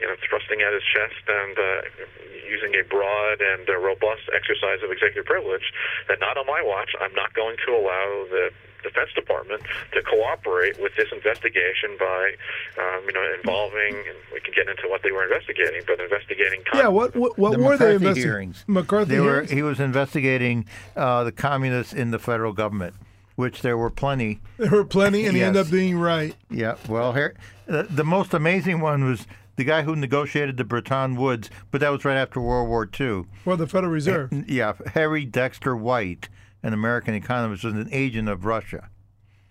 you 0.00 0.06
know, 0.06 0.16
thrusting 0.24 0.62
out 0.64 0.72
his 0.72 0.86
chest 0.88 1.22
and 1.28 1.54
uh, 1.58 1.80
using 2.48 2.74
a 2.80 2.84
broad 2.88 3.40
and 3.40 3.68
uh, 3.68 3.76
robust 3.76 4.24
exercise 4.32 4.80
of 4.82 4.90
executive 4.90 5.26
privilege, 5.26 5.72
that 6.08 6.18
not 6.20 6.36
on 6.36 6.46
my 6.46 6.62
watch, 6.64 6.96
I'm 7.00 7.14
not 7.14 7.34
going 7.34 7.56
to 7.66 7.70
allow 7.76 8.26
the 8.30 8.50
Defense 8.82 9.10
Department 9.14 9.62
to 9.92 10.02
cooperate 10.02 10.80
with 10.80 10.92
this 10.96 11.08
investigation 11.12 11.96
by, 11.98 12.32
um, 12.78 13.02
you 13.06 13.12
know, 13.12 13.24
involving, 13.38 13.94
and 13.96 14.16
we 14.32 14.40
can 14.40 14.52
get 14.54 14.68
into 14.68 14.88
what 14.88 15.02
they 15.02 15.10
were 15.12 15.24
investigating, 15.24 15.82
but 15.86 16.00
investigating. 16.00 16.62
Yeah, 16.74 16.88
what 16.88 17.14
what, 17.16 17.38
what 17.38 17.52
the 17.52 17.58
were 17.58 17.64
McCarthy 17.72 17.84
they 17.84 17.94
investigating? 17.94 18.22
hearings. 18.30 18.64
McCarthy 18.66 19.14
They 19.14 19.20
were. 19.20 19.26
hearings? 19.32 19.50
He 19.50 19.62
was 19.62 19.80
investigating 19.80 20.64
uh, 20.96 21.24
the 21.24 21.32
communists 21.32 21.92
in 21.92 22.10
the 22.10 22.18
federal 22.18 22.52
government, 22.52 22.94
which 23.36 23.62
there 23.62 23.76
were 23.76 23.90
plenty. 23.90 24.40
There 24.58 24.70
were 24.70 24.84
plenty, 24.84 25.26
and 25.26 25.36
he 25.36 25.42
ended 25.42 25.66
up 25.66 25.70
being 25.70 25.98
right. 25.98 26.34
Yeah. 26.50 26.76
Well, 26.88 27.12
here, 27.12 27.34
the, 27.66 27.84
the 27.84 28.04
most 28.04 28.34
amazing 28.34 28.80
one 28.80 29.04
was 29.04 29.26
the 29.56 29.64
guy 29.64 29.82
who 29.82 29.96
negotiated 29.96 30.56
the 30.56 30.64
Bretton 30.64 31.16
Woods, 31.16 31.50
but 31.72 31.80
that 31.80 31.90
was 31.90 32.04
right 32.04 32.16
after 32.16 32.40
World 32.40 32.68
War 32.68 32.88
II. 32.88 33.24
For 33.42 33.56
the 33.56 33.66
Federal 33.66 33.92
Reserve. 33.92 34.32
Yeah, 34.48 34.74
Harry 34.94 35.24
Dexter 35.24 35.74
White, 35.76 36.28
an 36.62 36.72
American 36.72 37.14
economist, 37.14 37.64
was 37.64 37.74
an 37.74 37.88
agent 37.92 38.28
of 38.28 38.44
Russia. 38.44 38.88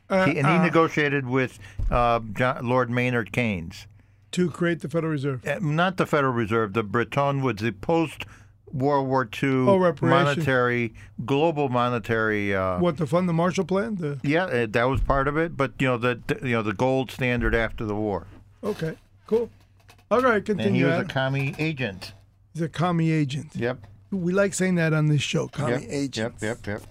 Uh, 0.09 0.25
He, 0.25 0.37
and 0.37 0.47
he 0.47 0.53
uh, 0.53 0.63
negotiated 0.63 1.27
with 1.27 1.59
uh, 1.91 2.19
John, 2.33 2.67
Lord 2.67 2.89
Maynard 2.89 3.31
Keynes. 3.31 3.87
to 4.31 4.49
create 4.49 4.79
the 4.81 4.89
Federal 4.89 5.11
Reserve. 5.11 5.45
Uh, 5.47 5.59
Not 5.61 5.97
the 5.97 6.05
Federal 6.05 6.33
Reserve, 6.33 6.73
the 6.73 6.83
Bretton 6.83 7.41
Woods, 7.41 7.61
the 7.61 7.71
post 7.71 8.25
World 8.71 9.07
War 9.07 9.23
II 9.41 9.49
Oh, 9.49 9.93
monetary, 10.01 10.93
global 11.25 11.69
monetary. 11.69 12.53
Uh, 12.53 12.79
What 12.79 12.97
to 12.97 13.07
fund 13.07 13.27
the 13.29 13.33
Marshall 13.33 13.63
Plan? 13.65 13.95
The 13.95 14.19
yeah, 14.23 14.43
uh, 14.43 14.67
that 14.69 14.83
was 14.85 14.99
part 15.01 15.27
of 15.29 15.37
it. 15.37 15.55
But 15.55 15.71
you 15.79 15.87
know 15.87 15.97
the 15.97 16.19
you 16.43 16.51
know 16.51 16.61
the 16.63 16.73
gold 16.73 17.09
standard 17.09 17.55
after 17.55 17.85
the 17.85 17.95
war. 17.95 18.27
okay, 18.63 18.95
cool. 19.25 19.49
All 20.11 20.21
right, 20.21 20.43
continue. 20.43 20.67
And 20.67 20.75
he 20.75 20.83
was 20.83 20.91
a 20.93 20.95
Adam. 20.97 21.07
commie 21.07 21.55
agent. 21.59 22.13
He's 22.53 22.61
a 22.61 22.69
commie 22.69 23.11
agent. 23.11 23.51
Yep. 23.55 23.85
We 24.11 24.31
like 24.33 24.53
saying 24.53 24.75
that 24.75 24.91
on 24.93 25.07
this 25.07 25.21
show, 25.21 25.47
commie 25.47 25.71
Yep. 25.83 25.89
agent. 25.89 26.35
Yep. 26.41 26.57
Yep. 26.65 26.67
Yep. 26.67 26.81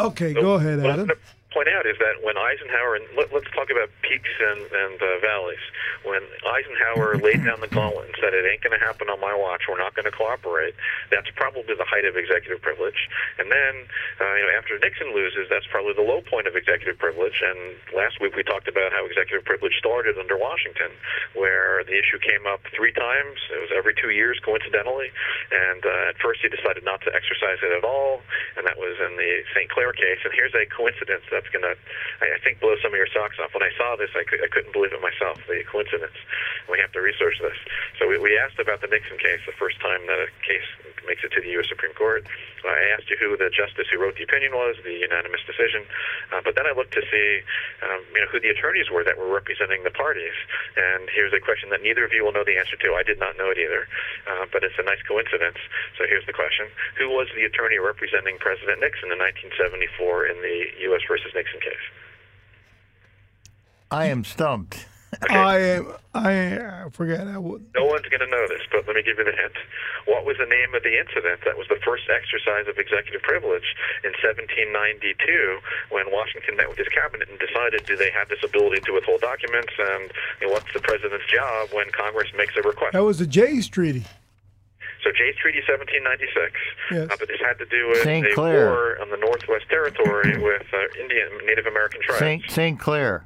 Okay, 0.00 0.32
go 0.32 0.54
ahead, 0.54 0.80
Adam. 0.80 1.10
Point 1.50 1.68
out 1.68 1.86
is 1.86 1.98
that 1.98 2.22
when 2.22 2.38
Eisenhower, 2.38 2.94
and 2.94 3.04
let, 3.16 3.32
let's 3.34 3.50
talk 3.50 3.70
about 3.70 3.90
peaks 4.02 4.30
and, 4.38 4.62
and 4.70 4.96
uh, 5.02 5.18
valleys. 5.18 5.62
When 6.06 6.22
Eisenhower 6.46 7.18
laid 7.18 7.44
down 7.44 7.60
the 7.60 7.68
gauntlet 7.68 8.06
and 8.06 8.16
said, 8.22 8.32
it 8.34 8.46
ain't 8.46 8.62
going 8.62 8.76
to 8.78 8.82
happen 8.82 9.10
on 9.10 9.20
my 9.20 9.34
watch, 9.34 9.66
we're 9.68 9.78
not 9.78 9.94
going 9.94 10.06
to 10.06 10.14
cooperate, 10.14 10.74
that's 11.10 11.28
probably 11.34 11.74
the 11.74 11.84
height 11.84 12.06
of 12.06 12.16
executive 12.16 12.62
privilege. 12.62 13.10
And 13.38 13.50
then, 13.50 13.86
uh, 14.22 14.34
you 14.38 14.44
know, 14.46 14.54
after 14.56 14.78
Nixon 14.78 15.12
loses, 15.14 15.50
that's 15.50 15.66
probably 15.68 15.94
the 15.94 16.06
low 16.06 16.22
point 16.22 16.46
of 16.46 16.54
executive 16.54 16.98
privilege. 16.98 17.42
And 17.42 17.74
last 17.94 18.22
week 18.22 18.38
we 18.38 18.42
talked 18.42 18.68
about 18.68 18.92
how 18.94 19.04
executive 19.04 19.44
privilege 19.44 19.74
started 19.78 20.18
under 20.18 20.38
Washington, 20.38 20.94
where 21.34 21.82
the 21.84 21.98
issue 21.98 22.18
came 22.22 22.46
up 22.46 22.62
three 22.74 22.94
times. 22.94 23.38
It 23.50 23.60
was 23.60 23.70
every 23.74 23.94
two 23.98 24.10
years, 24.10 24.38
coincidentally. 24.40 25.10
And 25.50 25.82
uh, 25.84 26.10
at 26.14 26.16
first 26.22 26.40
he 26.40 26.48
decided 26.48 26.86
not 26.86 27.02
to 27.02 27.10
exercise 27.10 27.58
it 27.60 27.74
at 27.74 27.84
all, 27.84 28.22
and 28.56 28.66
that 28.66 28.78
was 28.78 28.96
in 29.02 29.18
the 29.18 29.42
St. 29.54 29.68
Clair 29.68 29.92
case. 29.92 30.22
And 30.24 30.32
here's 30.32 30.54
a 30.54 30.64
coincidence 30.70 31.26
that's 31.40 31.48
going 31.48 31.64
to, 31.64 31.72
I 32.20 32.36
think, 32.44 32.60
blow 32.60 32.76
some 32.84 32.92
of 32.92 33.00
your 33.00 33.08
socks 33.08 33.40
off. 33.40 33.56
When 33.56 33.64
I 33.64 33.72
saw 33.80 33.96
this, 33.96 34.12
I, 34.12 34.28
could, 34.28 34.44
I 34.44 34.52
couldn't 34.52 34.76
believe 34.76 34.92
it 34.92 35.00
myself, 35.00 35.40
the 35.48 35.64
coincidence. 35.64 36.20
We 36.68 36.76
have 36.84 36.92
to 36.92 37.00
research 37.00 37.40
this. 37.40 37.56
So 37.96 38.04
we, 38.04 38.20
we 38.20 38.36
asked 38.36 38.60
about 38.60 38.84
the 38.84 38.92
Nixon 38.92 39.16
case 39.16 39.40
the 39.48 39.56
first 39.56 39.80
time 39.80 40.04
that 40.04 40.20
a 40.20 40.28
case 40.44 40.68
makes 41.08 41.24
it 41.24 41.32
to 41.32 41.40
the 41.40 41.48
U.S. 41.56 41.68
Supreme 41.72 41.96
Court. 41.96 42.28
I 42.60 42.92
asked 42.92 43.08
you 43.08 43.16
who 43.16 43.40
the 43.40 43.48
justice 43.48 43.88
who 43.88 43.96
wrote 43.96 44.20
the 44.20 44.24
opinion 44.28 44.52
was, 44.52 44.76
the 44.84 44.92
unanimous 44.92 45.40
decision. 45.48 45.88
Uh, 46.28 46.44
but 46.44 46.54
then 46.54 46.68
I 46.68 46.76
looked 46.76 46.92
to 46.92 47.04
see, 47.08 47.40
um, 47.80 48.04
you 48.12 48.20
know, 48.20 48.28
who 48.28 48.40
the 48.40 48.52
attorneys 48.52 48.92
were 48.92 49.04
that 49.04 49.16
were 49.16 49.32
representing 49.32 49.82
the 49.82 49.90
parties. 49.90 50.36
And 50.76 51.08
here's 51.08 51.32
a 51.32 51.40
question 51.40 51.72
that 51.72 51.80
neither 51.80 52.04
of 52.04 52.12
you 52.12 52.24
will 52.24 52.36
know 52.36 52.44
the 52.44 52.60
answer 52.60 52.76
to. 52.76 52.94
I 52.94 53.02
did 53.02 53.18
not 53.18 53.40
know 53.40 53.48
it 53.48 53.56
either, 53.56 53.88
uh, 54.28 54.44
but 54.52 54.62
it's 54.62 54.76
a 54.76 54.84
nice 54.84 55.00
coincidence. 55.08 55.56
So 55.96 56.04
here's 56.04 56.26
the 56.26 56.36
question: 56.36 56.68
Who 57.00 57.08
was 57.08 57.28
the 57.34 57.48
attorney 57.48 57.78
representing 57.80 58.36
President 58.38 58.80
Nixon 58.80 59.12
in 59.12 59.18
1974 59.18 60.26
in 60.28 60.36
the 60.44 60.58
U.S. 60.92 61.02
versus 61.08 61.29
Nixon 61.34 61.60
case? 61.60 61.86
I 63.90 64.06
am 64.06 64.24
stumped. 64.24 64.86
I 65.28 65.58
am. 65.58 65.92
I 66.14 66.56
uh, 66.58 66.88
forget. 66.90 67.26
I 67.26 67.38
would. 67.38 67.66
No 67.74 67.84
one's 67.86 68.06
going 68.06 68.22
to 68.22 68.30
know 68.30 68.46
this, 68.46 68.62
but 68.70 68.86
let 68.86 68.94
me 68.94 69.02
give 69.02 69.18
you 69.18 69.24
the 69.24 69.34
hint. 69.34 69.58
What 70.06 70.24
was 70.24 70.38
the 70.38 70.46
name 70.46 70.74
of 70.74 70.82
the 70.82 70.94
incident 70.94 71.42
that 71.44 71.58
was 71.58 71.66
the 71.66 71.78
first 71.84 72.06
exercise 72.06 72.70
of 72.70 72.78
executive 72.78 73.22
privilege 73.22 73.66
in 74.06 74.14
1792 74.22 75.58
when 75.90 76.06
Washington 76.14 76.56
met 76.56 76.68
with 76.70 76.78
his 76.78 76.88
cabinet 76.94 77.28
and 77.28 77.38
decided 77.38 77.86
do 77.86 77.96
they 77.96 78.10
have 78.10 78.30
this 78.30 78.42
ability 78.46 78.82
to 78.86 78.92
withhold 78.94 79.20
documents 79.20 79.74
and 79.78 80.10
you 80.40 80.46
know, 80.46 80.54
what's 80.54 80.70
the 80.72 80.80
president's 80.80 81.26
job 81.26 81.70
when 81.74 81.90
Congress 81.90 82.30
makes 82.38 82.54
a 82.56 82.62
request? 82.62 82.94
That 82.94 83.04
was 83.04 83.18
the 83.18 83.26
Jays 83.26 83.66
Treaty. 83.66 84.06
So 85.02 85.10
Jay's 85.16 85.34
Treaty 85.36 85.60
1796, 85.64 86.52
Yes. 86.92 87.08
uh, 87.10 87.16
but 87.18 87.28
this 87.28 87.40
had 87.40 87.56
to 87.58 87.66
do 87.66 87.88
with 87.88 88.02
St. 88.02 88.26
a 88.26 88.34
Clair. 88.34 88.66
war 88.68 88.98
on 89.00 89.08
the 89.10 89.16
Northwest 89.16 89.64
Territory 89.70 90.36
with 90.42 90.66
uh, 90.72 91.00
Indian 91.00 91.28
Native 91.46 91.66
American 91.66 92.00
tribes. 92.02 92.18
Saint 92.20 92.50
Saint 92.50 92.78
Clair. 92.80 93.24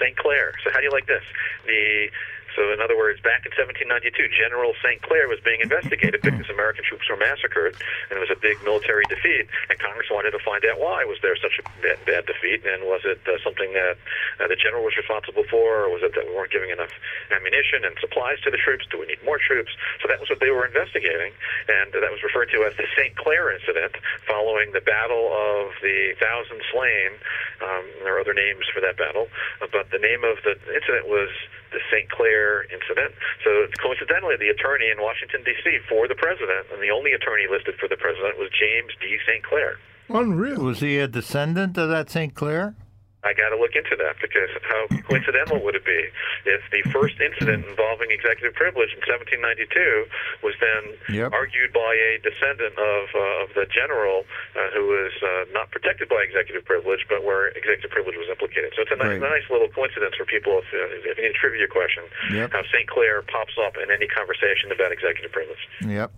St. 0.00 0.16
Clair. 0.16 0.52
So 0.64 0.70
how 0.72 0.78
do 0.78 0.84
you 0.84 0.90
like 0.90 1.06
this? 1.06 1.22
The 1.66 2.08
so 2.56 2.72
in 2.72 2.80
other 2.80 2.96
words, 2.96 3.20
back 3.22 3.46
in 3.46 3.52
1792, 3.54 4.34
General 4.34 4.74
St. 4.82 5.00
Clair 5.02 5.28
was 5.28 5.38
being 5.40 5.60
investigated 5.60 6.22
because 6.22 6.48
American 6.50 6.84
troops 6.84 7.06
were 7.08 7.16
massacred, 7.16 7.76
and 8.10 8.18
it 8.18 8.22
was 8.22 8.30
a 8.30 8.38
big 8.38 8.58
military 8.66 9.04
defeat. 9.06 9.46
And 9.70 9.78
Congress 9.78 10.10
wanted 10.10 10.32
to 10.34 10.42
find 10.42 10.64
out 10.66 10.80
why 10.80 11.04
was 11.04 11.18
there 11.22 11.36
such 11.38 11.60
a 11.60 11.64
bad, 11.82 11.98
bad 12.06 12.22
defeat, 12.26 12.66
and 12.66 12.84
was 12.84 13.02
it 13.06 13.22
uh, 13.26 13.38
something 13.42 13.72
that 13.74 13.96
uh, 14.42 14.48
the 14.48 14.58
general 14.58 14.82
was 14.82 14.96
responsible 14.96 15.44
for, 15.46 15.86
or 15.86 15.88
was 15.90 16.02
it 16.02 16.14
that 16.14 16.26
we 16.26 16.34
weren't 16.34 16.50
giving 16.50 16.70
enough 16.70 16.92
ammunition 17.30 17.86
and 17.86 17.94
supplies 18.00 18.40
to 18.42 18.50
the 18.50 18.58
troops? 18.58 18.86
Do 18.90 18.98
we 18.98 19.06
need 19.06 19.22
more 19.24 19.38
troops? 19.38 19.70
So 20.02 20.08
that 20.08 20.18
was 20.18 20.28
what 20.28 20.40
they 20.40 20.50
were 20.50 20.66
investigating, 20.66 21.32
and 21.70 21.94
that 21.94 22.10
was 22.10 22.22
referred 22.26 22.50
to 22.50 22.66
as 22.66 22.74
the 22.76 22.86
St. 22.98 23.14
Clair 23.16 23.54
incident, 23.54 23.94
following 24.26 24.72
the 24.72 24.82
Battle 24.82 25.30
of 25.30 25.72
the 25.82 26.18
Thousand 26.18 26.60
Slain. 26.74 27.14
Um, 27.62 27.84
there 28.02 28.16
are 28.16 28.20
other 28.20 28.34
names 28.34 28.66
for 28.72 28.80
that 28.80 28.96
battle, 28.96 29.28
but 29.60 29.90
the 29.90 30.02
name 30.02 30.24
of 30.24 30.42
the 30.42 30.58
incident 30.74 31.06
was 31.06 31.30
the 31.72 31.80
St. 31.90 32.10
Clair 32.10 32.62
incident. 32.70 33.14
So 33.44 33.66
coincidentally, 33.78 34.36
the 34.36 34.48
attorney 34.48 34.90
in 34.90 35.00
Washington 35.00 35.42
D.C. 35.44 35.78
for 35.88 36.08
the 36.08 36.14
president, 36.14 36.66
and 36.72 36.82
the 36.82 36.90
only 36.90 37.12
attorney 37.12 37.46
listed 37.50 37.74
for 37.78 37.88
the 37.88 37.96
president 37.96 38.38
was 38.38 38.50
James 38.50 38.92
D. 39.00 39.18
St. 39.26 39.42
Clair. 39.42 39.78
Unreal. 40.08 40.62
Was 40.64 40.80
he 40.80 40.98
a 40.98 41.06
descendant 41.06 41.78
of 41.78 41.88
that 41.88 42.10
Saint 42.10 42.34
Clair? 42.34 42.74
I 43.20 43.36
got 43.36 43.52
to 43.52 43.58
look 43.60 43.76
into 43.76 43.92
that 44.00 44.16
because 44.16 44.48
how 44.64 44.88
coincidental 45.04 45.60
would 45.60 45.76
it 45.76 45.84
be 45.84 46.08
if 46.48 46.64
the 46.72 46.80
first 46.88 47.20
incident 47.20 47.68
involving 47.68 48.08
executive 48.08 48.56
privilege 48.56 48.96
in 48.96 49.04
1792 49.04 50.08
was 50.40 50.56
then 50.60 50.96
Yep. 51.12 51.32
argued 51.36 51.72
by 51.76 51.92
a 51.92 52.16
descendant 52.24 52.78
of 52.80 53.04
uh, 53.12 53.42
of 53.44 53.48
the 53.52 53.66
general 53.68 54.24
uh, 54.56 54.70
who 54.72 54.88
was 54.88 55.12
uh, 55.20 55.44
not 55.52 55.68
protected 55.70 56.08
by 56.08 56.22
executive 56.24 56.64
privilege, 56.64 57.04
but 57.12 57.20
where 57.24 57.48
executive 57.52 57.90
privilege 57.92 58.16
was 58.16 58.28
implicated. 58.32 58.72
So 58.76 58.82
it's 58.88 58.92
a 58.94 58.96
nice, 58.96 59.20
Right. 59.20 59.30
nice 59.36 59.44
little 59.50 59.68
coincidence 59.68 60.14
for 60.16 60.24
people 60.24 60.62
if, 60.64 60.68
uh, 60.72 61.10
if 61.10 61.18
you 61.18 61.24
need 61.28 61.36
a 61.36 61.38
trivia 61.38 61.68
question, 61.68 62.04
Yep. 62.32 62.52
how 62.56 62.62
St. 62.72 62.88
Clair 62.88 63.20
pops 63.28 63.58
up 63.60 63.76
in 63.76 63.90
any 63.90 64.06
conversation 64.08 64.72
about 64.72 64.92
executive 64.92 65.32
privilege. 65.32 65.60
Yep. 65.84 66.10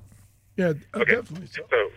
Yeah, 0.56 0.72
uh, 0.94 1.00
Okay. 1.02 1.16
definitely. 1.18 1.46
So. 1.50 1.66
So, 1.70 1.90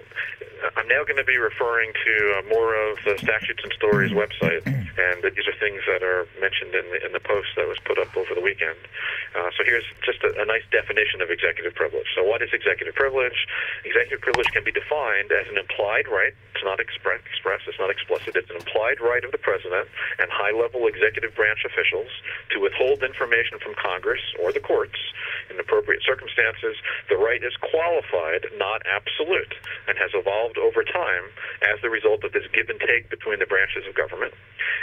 I'm 0.77 0.87
now 0.87 1.03
going 1.03 1.17
to 1.17 1.23
be 1.27 1.37
referring 1.37 1.91
to 1.93 2.13
uh, 2.39 2.41
more 2.49 2.73
of 2.89 2.97
the 3.05 3.17
Statutes 3.19 3.61
and 3.63 3.71
Stories 3.73 4.11
website, 4.11 4.63
and 4.97 5.23
these 5.23 5.47
are 5.47 5.57
things 5.59 5.83
that 5.87 6.03
are 6.03 6.27
mentioned 6.39 6.73
in 6.75 6.85
the, 6.91 6.99
in 7.05 7.11
the 7.11 7.19
post 7.19 7.51
that 7.55 7.67
was 7.67 7.79
put 7.83 7.99
up 7.99 8.15
over 8.15 8.33
the 8.33 8.41
weekend. 8.41 8.79
Uh, 9.35 9.51
so 9.57 9.63
here's 9.67 9.85
just 10.03 10.23
a, 10.23 10.31
a 10.39 10.45
nice 10.45 10.63
definition 10.71 11.21
of 11.21 11.29
executive 11.29 11.75
privilege. 11.75 12.07
So 12.15 12.23
what 12.23 12.41
is 12.41 12.49
executive 12.53 12.95
privilege? 12.95 13.47
Executive 13.83 14.21
privilege 14.21 14.47
can 14.55 14.63
be 14.63 14.71
defined 14.71 15.31
as 15.31 15.47
an 15.51 15.57
implied 15.57 16.07
right. 16.07 16.33
It's 16.55 16.63
not 16.63 16.79
express. 16.79 17.21
It's 17.67 17.79
not 17.79 17.91
explicit. 17.91 18.35
It's 18.35 18.49
an 18.49 18.55
implied 18.55 19.03
right 19.03 19.23
of 19.23 19.31
the 19.31 19.37
president 19.37 19.87
and 20.19 20.31
high-level 20.31 20.87
executive 20.87 21.35
branch 21.35 21.67
officials 21.67 22.07
to 22.55 22.59
withhold 22.63 23.03
information 23.03 23.59
from 23.59 23.75
Congress 23.75 24.21
or 24.39 24.51
the 24.51 24.63
courts 24.63 24.97
in 25.49 25.59
appropriate 25.59 26.01
circumstances. 26.03 26.79
The 27.09 27.17
right 27.17 27.43
is 27.43 27.53
qualified, 27.59 28.47
not 28.57 28.81
absolute, 28.87 29.53
and 29.87 29.97
has 29.97 30.11
evolved 30.13 30.57
over 30.57 30.83
time 30.83 31.27
as 31.61 31.81
the 31.81 31.89
result 31.89 32.23
of 32.23 32.31
this 32.31 32.47
give 32.53 32.69
and 32.69 32.79
take 32.79 33.09
between 33.09 33.39
the 33.39 33.45
branches 33.45 33.83
of 33.87 33.93
government. 33.93 34.33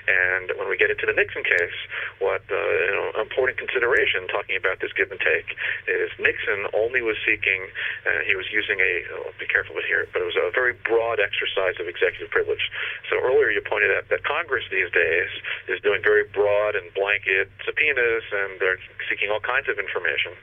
And 0.08 0.50
when 0.58 0.66
we 0.66 0.74
get 0.74 0.90
into 0.90 1.06
the 1.06 1.14
Nixon 1.14 1.46
case, 1.46 1.78
what 2.18 2.42
uh, 2.50 2.58
you 2.58 2.94
know, 2.94 3.14
important 3.22 3.58
consideration 3.58 4.26
talking 4.26 4.58
about 4.58 4.82
this 4.82 4.90
give 4.98 5.14
and 5.14 5.20
take 5.22 5.54
is 5.86 6.10
Nixon 6.18 6.66
only 6.74 7.02
was 7.02 7.14
seeking, 7.22 7.70
uh, 8.02 8.26
he 8.26 8.34
was 8.34 8.50
using 8.50 8.82
a, 8.82 8.92
oh, 9.14 9.30
be 9.38 9.46
careful 9.46 9.78
with 9.78 9.86
here, 9.86 10.10
but 10.10 10.22
it 10.22 10.26
was 10.26 10.34
a 10.34 10.50
very 10.50 10.74
broad 10.82 11.22
exercise 11.22 11.78
of 11.78 11.86
executive 11.86 12.34
privilege. 12.34 12.66
So 13.06 13.22
earlier 13.22 13.54
you 13.54 13.62
pointed 13.62 13.94
out 13.94 14.10
that 14.10 14.26
Congress 14.26 14.66
these 14.74 14.90
days 14.90 15.30
is 15.70 15.78
doing 15.86 16.02
very 16.02 16.26
broad 16.26 16.74
and 16.74 16.90
blanket 16.98 17.46
subpoenas, 17.62 18.26
and 18.32 18.58
they're 18.58 18.82
seeking 19.06 19.30
all 19.30 19.40
kinds 19.40 19.70
of 19.70 19.78
information. 19.78 20.34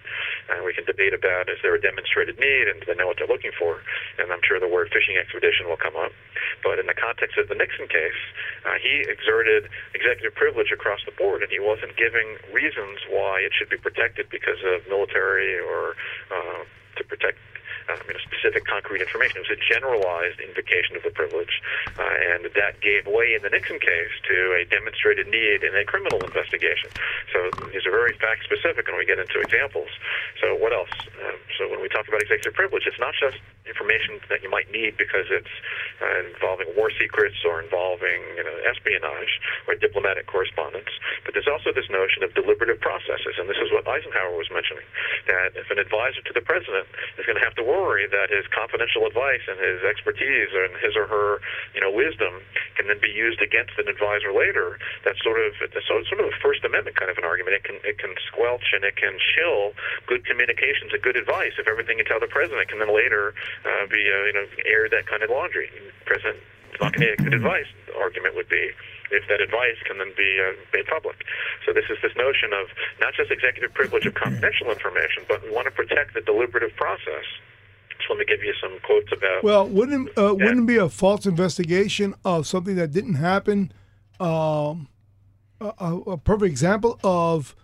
And 0.49 0.63
we 0.63 0.71
can 0.71 0.87
debate 0.87 1.11
about 1.11 1.51
is 1.51 1.59
there 1.61 1.75
a 1.75 1.81
demonstrated 1.81 2.39
need 2.39 2.71
and 2.71 2.79
do 2.79 2.87
they 2.87 2.95
know 2.95 3.11
what 3.11 3.19
they're 3.19 3.29
looking 3.29 3.51
for? 3.59 3.83
And 4.17 4.31
I'm 4.31 4.41
sure 4.47 4.59
the 4.59 4.71
word 4.71 4.87
fishing 4.93 5.19
expedition 5.19 5.67
will 5.67 5.79
come 5.79 5.99
up. 5.99 6.15
But 6.63 6.79
in 6.79 6.87
the 6.87 6.95
context 6.95 7.37
of 7.37 7.47
the 7.47 7.55
Nixon 7.55 7.87
case, 7.87 8.21
uh, 8.63 8.77
he 8.81 9.03
exerted 9.07 9.48
executive 9.93 10.35
privilege 10.35 10.71
across 10.71 10.99
the 11.05 11.15
board, 11.17 11.41
and 11.41 11.51
he 11.51 11.59
wasn't 11.59 11.95
giving 11.97 12.37
reasons 12.53 12.99
why 13.09 13.39
it 13.41 13.51
should 13.57 13.69
be 13.69 13.77
protected 13.77 14.29
because 14.29 14.59
of 14.65 14.87
military 14.87 15.59
or 15.59 15.95
uh, 16.31 16.61
to 16.97 17.03
protect 17.03 17.37
I 17.89 17.97
mean, 18.05 18.13
a 18.13 18.21
specific 18.21 18.69
concrete 18.69 19.01
information. 19.01 19.41
It 19.41 19.49
was 19.49 19.57
a 19.57 19.61
generalized 19.65 20.37
invocation 20.37 20.93
of 20.93 21.01
the 21.01 21.09
privilege, 21.09 21.61
uh, 21.97 22.05
and 22.05 22.45
that 22.53 22.77
gave 22.85 23.09
way 23.09 23.33
in 23.33 23.41
the 23.41 23.49
Nixon 23.49 23.81
case 23.81 24.13
to 24.29 24.37
a 24.61 24.69
demonstrated 24.69 25.25
need 25.25 25.65
in 25.65 25.73
a 25.73 25.83
criminal 25.83 26.21
investigation. 26.21 26.93
So 27.33 27.49
these 27.73 27.89
are 27.89 27.91
very 27.91 28.13
fact 28.21 28.45
specific, 28.45 28.85
and 28.85 28.93
we 28.93 29.09
get 29.09 29.17
into 29.17 29.41
examples. 29.41 29.89
So 30.37 30.53
what 30.53 30.69
else? 30.69 30.93
Uh, 31.17 31.33
so 31.57 31.65
when 31.65 31.81
we 31.81 31.89
talk 31.89 32.05
about 32.05 32.21
executive 32.21 32.53
privilege, 32.53 32.85
it's 32.85 33.01
not 33.01 33.17
just 33.17 33.41
information 33.65 34.21
that 34.29 34.45
you 34.45 34.49
might 34.49 34.69
need 34.69 34.97
because 34.97 35.25
it's 35.33 35.55
uh, 36.01 36.29
involving 36.29 36.69
war 36.77 36.93
secrets 36.93 37.41
or 37.45 37.61
involving 37.61 38.21
you 38.37 38.45
know, 38.45 38.55
espionage 38.69 39.41
or 39.65 39.73
diplomatic 39.73 40.29
correspondence, 40.29 40.89
but 41.25 41.33
there's 41.33 41.49
also 41.49 41.73
this 41.73 41.89
notion 41.89 42.21
of 42.21 42.33
deliberative 42.37 42.79
processes, 42.81 43.37
and 43.37 43.49
this 43.49 43.57
is 43.57 43.73
what 43.73 43.85
Eisenhower 43.89 44.33
was 44.37 44.49
mentioning, 44.53 44.85
that 45.25 45.57
if 45.57 45.69
an 45.73 45.77
advisor 45.77 46.21
to 46.25 46.33
the 46.33 46.41
president 46.41 46.85
is 47.17 47.25
going 47.25 47.37
to 47.37 47.45
have 47.45 47.55
to 47.57 47.65
work 47.65 47.78
that 47.79 48.27
his 48.27 48.43
confidential 48.51 49.07
advice 49.07 49.39
and 49.47 49.55
his 49.55 49.79
expertise 49.87 50.51
and 50.51 50.75
his 50.83 50.99
or 50.99 51.07
her, 51.07 51.39
you 51.73 51.79
know, 51.79 51.91
wisdom 51.91 52.43
can 52.75 52.87
then 52.91 52.99
be 52.99 53.09
used 53.09 53.41
against 53.41 53.71
an 53.79 53.87
advisor 53.87 54.35
later. 54.35 54.77
That's 55.05 55.21
sort 55.23 55.39
of 55.39 55.55
so 55.87 55.97
it's 55.97 56.09
sort 56.11 56.19
of 56.19 56.27
a 56.27 56.35
First 56.43 56.67
Amendment 56.67 56.99
kind 56.99 57.07
of 57.07 57.17
an 57.17 57.23
argument. 57.23 57.55
It 57.55 57.63
can 57.63 57.79
it 57.87 57.97
can 57.97 58.15
squelch 58.27 58.75
and 58.75 58.83
it 58.83 58.99
can 58.99 59.15
chill 59.15 59.71
good 60.07 60.27
communications 60.27 60.91
and 60.91 61.01
good 61.01 61.15
advice 61.15 61.55
if 61.55 61.67
everything 61.67 61.97
you 61.97 62.05
tell 62.05 62.19
the 62.19 62.27
president 62.27 62.67
can 62.67 62.79
then 62.83 62.91
later 62.91 63.33
uh, 63.63 63.87
be 63.87 64.03
uh, 64.11 64.27
you 64.27 64.35
know 64.35 64.45
air 64.67 64.91
that 64.91 65.07
kind 65.07 65.23
of 65.23 65.31
laundry. 65.31 65.71
president 66.03 66.43
is 66.75 66.79
not 66.83 66.91
going 66.91 67.07
to 67.07 67.15
get 67.15 67.23
good 67.23 67.37
advice. 67.39 67.67
The 67.87 67.95
argument 67.95 68.35
would 68.35 68.49
be 68.49 68.75
if 69.11 69.25
that 69.27 69.41
advice 69.41 69.79
can 69.87 69.97
then 69.97 70.13
be 70.13 70.37
uh, 70.37 70.53
made 70.73 70.85
public. 70.85 71.25
So 71.65 71.73
this 71.73 71.89
is 71.89 71.97
this 72.03 72.13
notion 72.15 72.53
of 72.53 72.69
not 73.01 73.15
just 73.15 73.31
executive 73.31 73.73
privilege 73.73 74.05
of 74.05 74.13
confidential 74.13 74.69
information, 74.69 75.25
but 75.27 75.41
we 75.41 75.49
want 75.49 75.65
to 75.65 75.73
protect 75.73 76.13
the 76.13 76.21
deliberative 76.21 76.75
process 76.77 77.25
let 78.09 78.17
me 78.17 78.25
give 78.25 78.43
you 78.43 78.53
some 78.61 78.77
quotes 78.83 79.11
about. 79.11 79.43
Well, 79.43 79.67
wouldn't 79.67 80.09
uh, 80.17 80.33
wouldn't 80.33 80.67
be 80.67 80.77
a 80.77 80.89
false 80.89 81.25
investigation 81.25 82.15
of 82.25 82.47
something 82.47 82.75
that 82.75 82.91
didn't 82.91 83.15
happen? 83.15 83.71
Um, 84.19 84.89
a, 85.61 85.99
a, 86.07 86.17
perfect 86.17 86.49
example 86.49 86.99
of 87.03 87.55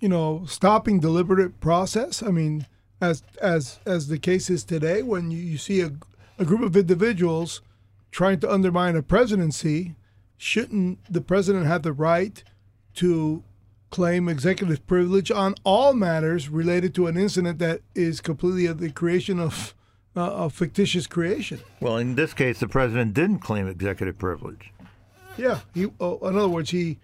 you 0.00 0.08
know 0.08 0.44
stopping 0.46 1.00
deliberative 1.00 1.58
process. 1.60 2.22
I 2.22 2.30
mean, 2.30 2.66
as 3.00 3.22
as 3.40 3.80
as 3.84 4.08
the 4.08 4.18
case 4.18 4.48
is 4.48 4.64
today, 4.64 5.02
when 5.02 5.30
you, 5.30 5.38
you 5.38 5.58
see 5.58 5.80
a, 5.80 5.92
a 6.38 6.44
group 6.44 6.62
of 6.62 6.76
individuals 6.76 7.60
trying 8.10 8.40
to 8.40 8.50
undermine 8.50 8.96
a 8.96 9.02
presidency, 9.02 9.96
shouldn't 10.36 10.98
the 11.12 11.20
president 11.20 11.66
have 11.66 11.82
the 11.82 11.92
right 11.92 12.42
to 12.94 13.42
claim 13.92 14.28
executive 14.28 14.84
privilege 14.86 15.30
on 15.30 15.54
all 15.62 15.92
matters 15.92 16.48
related 16.48 16.94
to 16.94 17.06
an 17.06 17.16
incident 17.16 17.58
that 17.60 17.82
is 17.94 18.20
completely 18.20 18.66
the 18.72 18.90
creation 18.90 19.38
of 19.38 19.74
uh, 20.16 20.22
a 20.22 20.50
fictitious 20.50 21.06
creation. 21.06 21.60
Well, 21.78 21.98
in 21.98 22.16
this 22.16 22.34
case, 22.34 22.58
the 22.58 22.66
president 22.66 23.14
didn't 23.14 23.38
claim 23.40 23.68
executive 23.68 24.18
privilege. 24.18 24.72
Yeah, 25.36 25.60
he. 25.72 25.86
Uh, 26.00 26.16
in 26.22 26.36
other 26.36 26.48
words, 26.48 26.70
he 26.70 26.98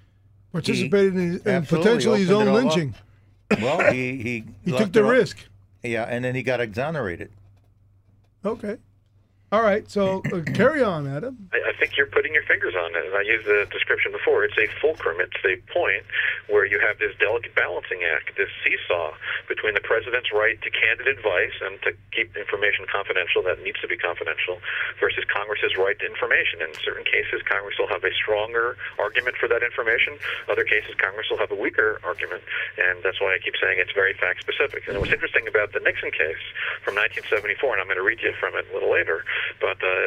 participated 0.50 1.14
he 1.14 1.20
in, 1.20 1.40
in 1.46 1.66
potentially 1.66 2.20
his 2.20 2.30
own 2.30 2.52
lynching. 2.52 2.94
Up. 3.50 3.60
Well, 3.60 3.92
he 3.92 4.16
he, 4.16 4.44
he 4.64 4.76
took 4.76 4.92
the 4.92 5.04
risk. 5.04 5.38
Yeah, 5.82 6.04
and 6.04 6.24
then 6.24 6.34
he 6.34 6.42
got 6.42 6.60
exonerated. 6.60 7.30
Okay. 8.44 8.78
All 9.48 9.64
right, 9.64 9.88
so 9.88 10.20
uh, 10.28 10.44
carry 10.52 10.84
on, 10.84 11.08
Adam. 11.08 11.48
I, 11.56 11.72
I, 11.72 11.74
think 11.80 11.96
you're 11.96 12.12
putting 12.12 12.36
your 12.36 12.44
fingers 12.44 12.76
on 12.76 12.92
it. 12.92 13.00
And 13.08 13.16
I 13.16 13.24
used 13.24 13.48
the 13.48 13.64
description 13.72 14.12
before. 14.12 14.44
It's 14.44 14.60
a 14.60 14.68
fulcrum. 14.76 15.24
It's 15.24 15.40
a 15.40 15.56
point 15.72 16.04
where 16.52 16.68
you 16.68 16.76
have 16.84 17.00
this 17.00 17.16
delicate 17.16 17.56
balancing 17.56 18.04
act, 18.04 18.36
this 18.36 18.52
seesaw 18.60 19.16
between 19.48 19.72
the 19.72 19.80
president's 19.80 20.28
right 20.36 20.60
to 20.60 20.68
candid 20.68 21.08
advice 21.08 21.56
and 21.64 21.80
to 21.80 21.96
keep 22.12 22.36
information 22.36 22.84
confidential 22.92 23.40
that 23.48 23.64
needs 23.64 23.80
to 23.80 23.88
be 23.88 23.96
confidential, 23.96 24.60
versus 25.00 25.24
Congress's 25.32 25.80
right 25.80 25.96
to 25.96 26.04
information. 26.04 26.60
In 26.60 26.76
certain 26.84 27.08
cases, 27.08 27.40
Congress 27.48 27.80
will 27.80 27.88
have 27.88 28.04
a 28.04 28.12
stronger 28.12 28.76
argument 29.00 29.40
for 29.40 29.48
that 29.48 29.64
information. 29.64 30.20
Other 30.52 30.64
cases, 30.68 30.92
Congress 31.00 31.32
will 31.32 31.40
have 31.40 31.48
a 31.48 31.56
weaker 31.56 32.04
argument, 32.04 32.44
and 32.76 33.00
that's 33.00 33.16
why 33.16 33.32
I 33.32 33.40
keep 33.40 33.56
saying 33.56 33.80
it's 33.80 33.96
very 33.96 34.12
fact 34.12 34.44
specific. 34.44 34.84
And 34.92 35.00
what's 35.00 35.16
interesting 35.16 35.48
about 35.48 35.72
the 35.72 35.80
Nixon 35.80 36.12
case 36.12 36.44
from 36.84 37.00
1974, 37.00 37.72
and 37.72 37.80
I'm 37.80 37.88
going 37.88 37.96
to 37.96 38.04
read 38.04 38.20
you 38.20 38.36
from 38.36 38.52
it 38.52 38.68
a 38.68 38.72
little 38.76 38.92
later 38.92 39.24
but 39.60 39.78
uh, 39.82 40.06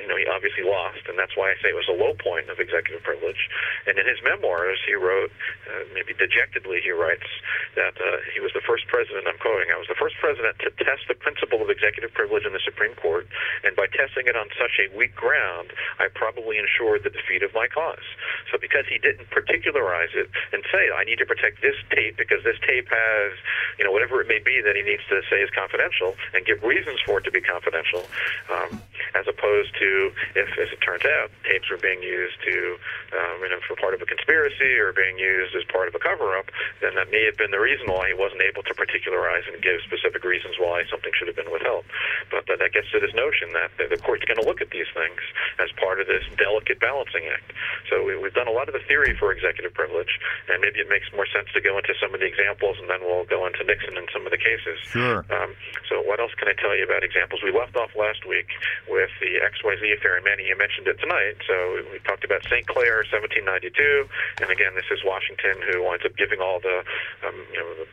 you 0.00 0.08
know 0.08 0.16
he 0.16 0.26
obviously 0.26 0.64
lost, 0.64 1.06
and 1.08 1.18
that's 1.18 1.36
why 1.36 1.50
I 1.50 1.56
say 1.62 1.70
it 1.70 1.78
was 1.78 1.88
a 1.88 1.96
low 1.96 2.14
point 2.14 2.50
of 2.50 2.58
executive 2.58 3.02
privilege. 3.02 3.48
And 3.86 3.98
in 3.98 4.06
his 4.06 4.18
memoirs, 4.22 4.78
he 4.86 4.94
wrote, 4.94 5.30
uh, 5.68 5.84
maybe 5.92 6.14
dejectedly, 6.14 6.80
he 6.80 6.90
writes 6.90 7.26
that 7.74 7.94
uh, 7.98 8.22
he 8.32 8.40
was 8.40 8.52
the 8.54 8.64
first 8.64 8.86
president. 8.88 9.26
I'm 9.26 9.38
quoting: 9.38 9.70
"I 9.70 9.78
was 9.78 9.88
the 9.88 9.98
first 9.98 10.16
president 10.20 10.58
to 10.60 10.70
test 10.78 11.06
the 11.08 11.14
principle 11.14 11.62
of 11.62 11.70
executive 11.70 12.12
privilege 12.14 12.44
in 12.44 12.52
the 12.52 12.62
Supreme 12.64 12.94
Court, 12.96 13.26
and 13.62 13.74
by 13.76 13.86
testing 13.90 14.26
it 14.26 14.36
on 14.36 14.48
such 14.58 14.78
a 14.80 14.90
weak 14.96 15.14
ground, 15.14 15.72
I 15.98 16.08
probably 16.12 16.58
ensured 16.58 17.02
the 17.02 17.10
defeat 17.10 17.42
of 17.42 17.54
my 17.54 17.68
cause." 17.68 18.06
So 18.52 18.58
because 18.58 18.86
he 18.88 18.98
didn't 18.98 19.30
particularize 19.30 20.14
it 20.14 20.30
and 20.52 20.64
say, 20.70 20.90
"I 20.90 21.04
need 21.04 21.18
to 21.18 21.26
protect 21.26 21.62
this 21.62 21.76
tape 21.90 22.16
because 22.16 22.42
this 22.44 22.58
tape 22.66 22.88
has, 22.88 23.32
you 23.78 23.84
know, 23.84 23.92
whatever 23.92 24.20
it 24.20 24.28
may 24.28 24.38
be 24.38 24.60
that 24.60 24.76
he 24.76 24.82
needs 24.82 25.02
to 25.08 25.22
say 25.30 25.42
is 25.42 25.50
confidential," 25.50 26.16
and 26.32 26.44
give 26.44 26.62
reasons 26.62 27.00
for 27.04 27.18
it 27.18 27.24
to 27.24 27.30
be 27.30 27.40
confidential. 27.40 28.06
Uh, 28.48 28.63
um, 28.64 28.80
as 29.14 29.26
opposed 29.28 29.70
to 29.78 30.10
if, 30.34 30.48
as 30.58 30.68
it 30.74 30.80
turns 30.82 31.04
out, 31.06 31.30
tapes 31.46 31.70
were 31.70 31.78
being 31.78 32.02
used 32.02 32.34
to, 32.42 32.76
um, 33.14 33.46
you 33.46 33.50
know, 33.50 33.62
for 33.66 33.76
part 33.76 33.94
of 33.94 34.02
a 34.02 34.08
conspiracy 34.08 34.74
or 34.74 34.92
being 34.92 35.18
used 35.18 35.54
as 35.54 35.62
part 35.70 35.86
of 35.86 35.94
a 35.94 36.02
cover-up, 36.02 36.50
then 36.80 36.94
that 36.98 37.10
may 37.10 37.22
have 37.24 37.38
been 37.38 37.50
the 37.50 37.62
reason 37.62 37.86
why 37.86 38.10
he 38.10 38.14
wasn't 38.14 38.42
able 38.42 38.62
to 38.66 38.74
particularize 38.74 39.46
and 39.46 39.62
give 39.62 39.78
specific 39.86 40.24
reasons 40.24 40.58
why 40.58 40.82
something 40.90 41.12
should 41.14 41.28
have 41.28 41.38
been 41.38 41.50
withheld. 41.50 41.84
But 42.30 42.46
that 42.50 42.72
gets 42.74 42.90
to 42.90 42.98
this 42.98 43.14
notion 43.14 43.54
that 43.54 43.70
the, 43.78 43.86
the 43.86 44.00
court's 44.02 44.26
going 44.26 44.40
to 44.40 44.46
look 44.46 44.58
at 44.58 44.70
these 44.74 44.88
things 44.94 45.20
as 45.62 45.70
part 45.78 46.02
of 46.02 46.10
this 46.10 46.26
delicate 46.34 46.80
balancing 46.80 47.30
act. 47.30 47.54
So 47.90 48.02
we, 48.02 48.18
we've 48.18 48.34
done 48.34 48.50
a 48.50 48.54
lot 48.54 48.66
of 48.66 48.74
the 48.74 48.82
theory 48.90 49.14
for 49.14 49.30
executive 49.30 49.74
privilege, 49.74 50.10
and 50.50 50.58
maybe 50.58 50.82
it 50.82 50.90
makes 50.90 51.06
more 51.14 51.26
sense 51.30 51.46
to 51.54 51.60
go 51.62 51.78
into 51.78 51.94
some 52.02 52.10
of 52.14 52.18
the 52.18 52.26
examples, 52.26 52.82
and 52.82 52.90
then 52.90 52.98
we'll 53.06 53.28
go 53.30 53.46
into 53.46 53.62
Nixon 53.62 53.94
and 53.94 54.08
some 54.10 54.26
of 54.26 54.34
the 54.34 54.40
cases. 54.40 54.82
Sure. 54.90 55.22
Um, 55.30 55.54
so 55.86 56.02
what 56.02 56.18
else 56.18 56.34
can 56.34 56.50
I 56.50 56.56
tell 56.58 56.74
you 56.74 56.82
about 56.82 57.06
examples? 57.06 57.42
We 57.46 57.54
left 57.54 57.76
off 57.76 57.94
last 57.94 58.26
week 58.26 58.50
with 58.88 59.10
the 59.20 59.40
XYZ 59.40 60.00
and 60.02 60.24
Manny, 60.24 60.46
you 60.46 60.56
mentioned 60.56 60.86
it 60.86 60.98
tonight. 61.00 61.36
So 61.46 61.82
we 61.90 61.98
talked 62.00 62.24
about 62.24 62.42
St. 62.44 62.66
Clair, 62.66 63.04
1792, 63.08 64.08
and 64.42 64.50
again, 64.50 64.74
this 64.74 64.88
is 64.90 65.04
Washington 65.04 65.60
who 65.64 65.82
winds 65.82 66.04
up 66.04 66.16
giving 66.16 66.40
all 66.40 66.60
the, 66.60 66.84
um, 67.26 67.36
you 67.52 67.58
know, 67.58 67.74
the 67.74 67.86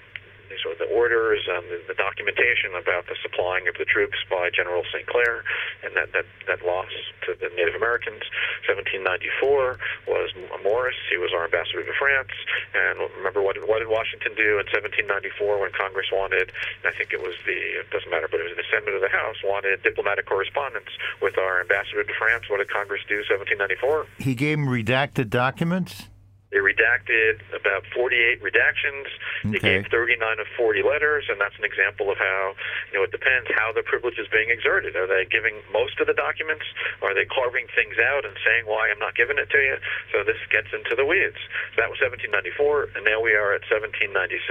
are 0.68 0.76
the 0.76 0.90
orders 0.92 1.48
and 1.48 1.64
the, 1.72 1.80
the 1.88 1.98
documentation 1.98 2.76
about 2.76 3.08
the 3.08 3.16
supplying 3.24 3.68
of 3.68 3.76
the 3.80 3.86
troops 3.86 4.18
by 4.30 4.50
General 4.52 4.84
St. 4.92 5.08
Clair 5.08 5.44
and 5.84 5.96
that, 5.96 6.12
that, 6.12 6.26
that 6.48 6.66
loss 6.66 6.92
to 7.28 7.36
the 7.40 7.50
Native 7.56 7.76
Americans. 7.76 8.22
1794 8.68 9.80
was 10.08 10.30
Morris. 10.64 10.98
He 11.10 11.18
was 11.18 11.32
our 11.32 11.46
ambassador 11.46 11.84
to 11.84 11.96
France. 11.96 12.34
And 12.76 13.00
remember, 13.18 13.42
what 13.42 13.56
what 13.68 13.80
did 13.80 13.90
Washington 13.90 14.36
do 14.36 14.60
in 14.60 14.68
1794 14.72 15.60
when 15.60 15.72
Congress 15.72 16.08
wanted, 16.12 16.52
I 16.86 16.92
think 16.92 17.14
it 17.14 17.22
was 17.22 17.36
the, 17.46 17.56
it 17.80 17.90
doesn't 17.92 18.10
matter, 18.12 18.28
but 18.30 18.40
it 18.40 18.48
was 18.48 18.56
the 18.58 18.68
Senate 18.68 18.94
of 18.94 19.02
the 19.02 19.12
House, 19.12 19.40
wanted 19.44 19.84
diplomatic 19.84 20.26
correspondence 20.26 20.92
with 21.22 21.38
our 21.38 21.62
ambassador 21.62 22.04
to 22.04 22.14
France. 22.20 22.50
What 22.50 22.58
did 22.58 22.70
Congress 22.70 23.02
do 23.08 23.24
in 23.24 23.28
1794? 23.32 24.08
He 24.20 24.36
gave 24.36 24.60
him 24.60 24.68
redacted 24.68 25.30
documents? 25.30 26.11
They 26.52 26.60
redacted 26.60 27.40
about 27.56 27.88
48 27.96 28.44
redactions. 28.44 29.08
They 29.48 29.58
Okay. 29.58 29.82
gave 29.82 29.88
39 29.88 30.40
of 30.40 30.48
40 30.60 30.84
letters, 30.84 31.26
and 31.30 31.40
that's 31.40 31.58
an 31.58 31.64
example 31.64 32.12
of 32.12 32.18
how, 32.18 32.56
you 32.92 33.00
know, 33.00 33.04
it 33.04 33.12
depends 33.12 33.50
how 33.56 33.72
the 33.72 33.84
privilege 33.84 34.20
is 34.20 34.28
being 34.28 34.50
exerted. 34.52 34.96
Are 34.98 35.08
they 35.08 35.24
giving 35.26 35.64
most 35.72 36.00
of 36.02 36.08
the 36.08 36.14
documents? 36.14 36.66
Are 37.02 37.14
they 37.14 37.24
carving 37.26 37.68
things 37.74 37.98
out 37.98 38.26
and 38.26 38.36
saying 38.46 38.66
why 38.68 38.90
I'm 38.92 39.00
not 39.00 39.16
giving 39.16 39.38
it 39.38 39.50
to 39.50 39.58
you? 39.58 39.78
So 40.12 40.24
this 40.24 40.38
gets 40.50 40.68
into 40.74 40.94
the 40.94 41.06
weeds. 41.06 41.40
So 41.76 41.82
that 41.82 41.90
was 41.90 42.00
1794, 42.04 42.90
and 43.00 43.06
now 43.06 43.22
we 43.22 43.32
are 43.34 43.54
at 43.56 43.64
1796. 43.72 44.44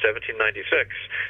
1796 0.00 0.88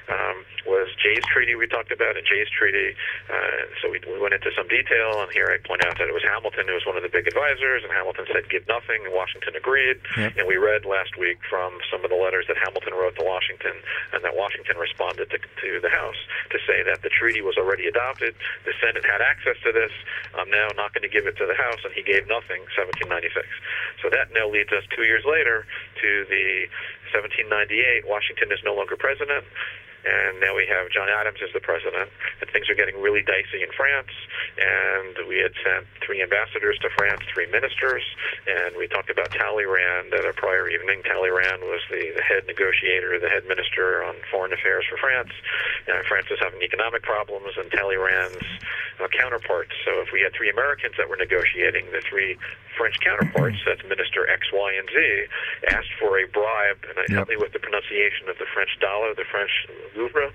um, 0.09 0.47
was 0.71 0.87
Jay's 1.03 1.25
Treaty 1.27 1.55
we 1.59 1.67
talked 1.67 1.91
about, 1.91 2.17
and 2.17 2.25
Jay's 2.25 2.49
Treaty. 2.51 2.95
Uh, 3.29 3.67
so 3.83 3.91
we, 3.91 3.99
we 4.07 4.21
went 4.23 4.35
into 4.35 4.53
some 4.55 4.69
detail, 4.69 5.19
and 5.23 5.33
here 5.35 5.51
I 5.51 5.59
point 5.67 5.83
out 5.85 5.99
that 5.99 6.07
it 6.07 6.15
was 6.15 6.23
Hamilton 6.23 6.69
who 6.71 6.75
was 6.79 6.87
one 6.87 6.97
of 6.97 7.03
the 7.03 7.11
big 7.11 7.27
advisors, 7.27 7.83
and 7.83 7.91
Hamilton 7.91 8.27
said 8.31 8.49
give 8.49 8.67
nothing, 8.71 9.03
and 9.03 9.11
Washington 9.13 9.57
agreed. 9.59 9.96
Yep. 10.17 10.37
And 10.39 10.45
we 10.49 10.57
read 10.57 10.85
last 10.85 11.17
week 11.19 11.39
from 11.49 11.79
some 11.91 12.05
of 12.05 12.11
the 12.11 12.17
letters 12.17 12.47
that 12.49 12.57
Hamilton 12.57 12.95
wrote 12.95 13.17
to 13.17 13.25
Washington, 13.25 13.77
and 14.13 14.25
that 14.25 14.37
Washington 14.37 14.77
responded 14.77 15.31
to, 15.31 15.39
to 15.39 15.71
the 15.81 15.91
House 15.91 16.19
to 16.51 16.59
say 16.67 16.83
that 16.85 17.03
the 17.03 17.11
treaty 17.11 17.41
was 17.41 17.57
already 17.57 17.87
adopted. 17.87 18.35
The 18.65 18.75
Senate 18.81 19.05
had 19.05 19.21
access 19.21 19.57
to 19.65 19.73
this. 19.73 19.93
I'm 20.35 20.51
now 20.51 20.69
not 20.77 20.93
going 20.95 21.07
to 21.07 21.13
give 21.13 21.27
it 21.27 21.37
to 21.39 21.47
the 21.47 21.57
House, 21.57 21.81
and 21.85 21.93
he 21.93 22.03
gave 22.03 22.29
nothing. 22.29 22.65
1796. 22.77 23.47
So 24.03 24.11
that 24.11 24.33
now 24.33 24.49
leads 24.49 24.73
us 24.73 24.85
two 24.95 25.05
years 25.05 25.25
later 25.25 25.67
to 26.03 26.11
the 26.29 26.69
1798. 27.13 28.07
Washington 28.07 28.53
is 28.53 28.61
no 28.65 28.75
longer 28.75 28.97
president. 28.97 29.45
And 30.07 30.39
now 30.39 30.55
we 30.55 30.67
have 30.71 30.87
John 30.95 31.11
Adams 31.11 31.43
as 31.43 31.51
the 31.51 31.61
president, 31.61 32.09
and 32.41 32.47
things 32.51 32.71
are 32.71 32.79
getting 32.79 33.03
really 33.03 33.23
dicey 33.27 33.63
in 33.63 33.71
France. 33.75 34.15
And 34.55 35.27
we 35.27 35.43
had 35.43 35.51
sent 35.67 35.87
three 36.07 36.23
ambassadors 36.23 36.79
to 36.87 36.89
France, 36.95 37.23
three 37.35 37.51
ministers, 37.51 38.07
and 38.47 38.77
we 38.79 38.87
talked 38.87 39.11
about 39.11 39.35
Talleyrand 39.35 40.15
at 40.15 40.25
a 40.25 40.33
prior 40.33 40.71
evening. 40.71 41.03
Talleyrand 41.03 41.67
was 41.67 41.83
the, 41.91 42.15
the 42.15 42.23
head 42.23 42.47
negotiator, 42.47 43.19
the 43.19 43.29
head 43.29 43.45
minister 43.51 44.05
on 44.07 44.15
foreign 44.31 44.53
affairs 44.53 44.87
for 44.89 44.97
France. 44.97 45.35
And 45.91 46.07
France 46.07 46.31
is 46.31 46.39
having 46.39 46.63
economic 46.63 47.03
problems, 47.03 47.59
and 47.59 47.71
Talleyrand's 47.71 48.47
uh, 49.03 49.09
counterparts. 49.11 49.75
So 49.85 50.01
if 50.01 50.13
we 50.13 50.23
had 50.23 50.33
three 50.33 50.51
Americans 50.51 50.95
that 50.97 51.09
were 51.09 51.17
negotiating, 51.19 51.91
the 51.91 52.03
three 52.07 52.39
French 52.79 53.01
counterparts, 53.01 53.57
that's 53.67 53.83
Minister 53.89 54.29
X, 54.29 54.53
Y, 54.53 54.71
and 54.79 54.89
Z, 54.89 54.99
asked 55.73 55.93
for 55.99 56.19
a 56.19 56.29
bribe, 56.29 56.79
and 56.89 56.97
I 56.97 57.05
help 57.13 57.29
me 57.29 57.37
with 57.37 57.53
the 57.53 57.59
pronunciation 57.59 58.29
of 58.29 58.37
the 58.39 58.47
French 58.53 58.71
dollar, 58.81 59.15
the 59.15 59.25
French 59.31 59.51
Louvre. 59.97 60.31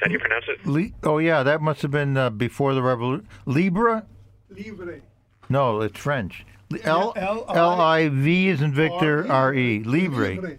How 0.00 0.06
do 0.06 0.12
you 0.12 0.18
pronounce 0.18 0.44
it? 0.48 0.66
Li- 0.66 0.92
oh, 1.04 1.18
yeah, 1.18 1.42
that 1.42 1.60
must 1.62 1.82
have 1.82 1.90
been 1.90 2.16
uh, 2.16 2.30
before 2.30 2.74
the 2.74 2.82
revolution. 2.82 3.28
Libra? 3.46 4.04
Libre. 4.50 5.00
No, 5.48 5.80
it's 5.80 5.98
French. 5.98 6.44
L 6.82 7.12
L- 7.16 7.44
I- 7.48 7.56
L 7.56 7.80
I 7.80 8.08
V 8.08 8.48
is 8.48 8.60
in 8.62 8.72
Victor 8.72 9.30
R 9.30 9.54
E. 9.54 9.82
Libre. 9.84 10.58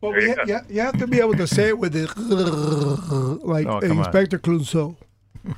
Well, 0.00 0.12
There 0.12 0.20
we 0.20 0.26
you 0.28 0.34
ha- 0.34 0.44
you, 0.46 0.58
you 0.76 0.80
have 0.80 0.98
to 0.98 1.06
be 1.06 1.18
able 1.20 1.34
to 1.34 1.46
say 1.46 1.68
it 1.68 1.78
with 1.78 1.94
it 1.94 2.08
like 2.16 3.66
Oh, 3.66 3.80
come 3.80 3.90
on. 3.92 3.98
Inspector 3.98 4.38
Clouseau. 4.38 4.96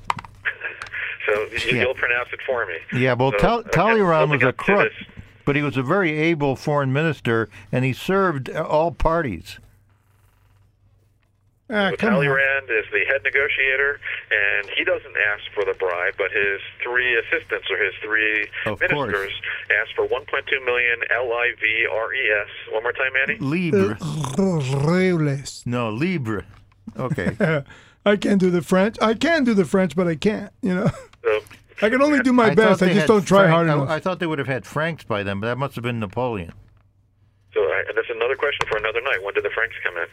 So 1.27 1.41
you, 1.53 1.77
Yeah. 1.77 1.83
you'll 1.85 1.95
pronounce 1.95 2.29
it 2.33 2.41
for 2.45 2.67
me. 2.67 2.75
Yeah, 3.01 3.13
well, 3.15 3.31
So, 3.33 3.39
Tal- 3.39 3.63
Talleyrand 3.65 4.31
was 4.33 4.43
a 4.43 4.53
crook, 4.53 4.91
but 5.45 5.55
he 5.55 5.63
was 5.63 5.77
a 5.77 5.83
very 5.83 6.11
able 6.19 6.57
foreign 6.57 6.93
minister, 6.93 7.49
and 7.71 7.85
he 7.85 7.93
served 7.93 8.51
all 8.51 8.91
parties. 8.91 9.61
Ah, 11.71 11.91
So 11.91 11.97
come 11.97 12.15
on. 12.15 12.23
Is 12.25 12.87
the 12.93 13.05
head 13.07 13.23
negotiator, 13.23 14.01
and 14.31 14.69
he 14.77 14.85
doesn't 14.85 15.15
ask 15.33 15.43
for 15.55 15.65
the 15.65 15.75
bribe, 15.79 16.15
but 16.19 16.31
his 16.33 16.61
three 16.83 17.15
assistants 17.19 17.67
or 17.71 17.77
his 17.83 17.93
three 18.03 18.47
Of 18.67 18.79
course. 18.81 18.91
ministers 19.13 19.33
ask 19.81 19.95
for 19.95 20.07
1.2 20.07 20.65
million 20.65 20.99
L 21.11 21.33
I 21.33 21.53
V 21.61 21.87
R 21.93 22.15
E 22.15 22.31
S. 22.31 22.49
One 22.73 22.83
more 22.83 22.93
time, 22.93 23.13
Andy. 23.21 23.39
Libre. 23.41 23.97
Horribles. 24.01 25.63
No, 25.67 25.91
Libre. 25.91 26.45
Okay. 26.99 27.37
I 28.07 28.17
can't 28.17 28.41
do 28.41 28.51
the 28.51 28.63
French. 28.63 28.97
I 29.01 29.15
can 29.15 29.45
do 29.45 29.55
the 29.55 29.65
French, 29.65 29.95
but 29.95 30.09
I 30.09 30.17
can't. 30.17 30.53
You 30.63 30.75
know, 30.75 30.91
So 31.23 31.41
I 31.83 31.89
can 31.91 32.03
only 32.03 32.21
do 32.21 32.33
my 32.33 32.49
thought 32.49 32.57
best. 32.57 32.83
I 32.83 32.93
just 32.95 33.07
don't 33.07 33.25
try 33.25 33.41
Frank- 33.43 33.53
hard 33.53 33.67
enough. 33.69 33.89
I, 33.89 34.01
thought 34.01 34.19
they 34.19 34.27
would 34.27 34.39
have 34.39 34.49
had 34.49 34.67
Franks 34.67 35.05
by 35.05 35.23
then, 35.23 35.41
but 35.41 35.47
that 35.47 35.59
must 35.59 35.75
have 35.77 35.85
been 35.85 36.01
Napoleon. 36.01 36.53
So 37.55 37.63
uh, 37.63 37.93
that's 37.95 38.09
another 38.11 38.35
question 38.35 38.67
for 38.69 38.77
another 38.79 39.01
night. 39.03 39.23
When 39.23 39.35
did 39.35 39.45
the 39.45 39.51
Franks 39.51 39.77
come 39.85 39.97
in? 39.99 40.07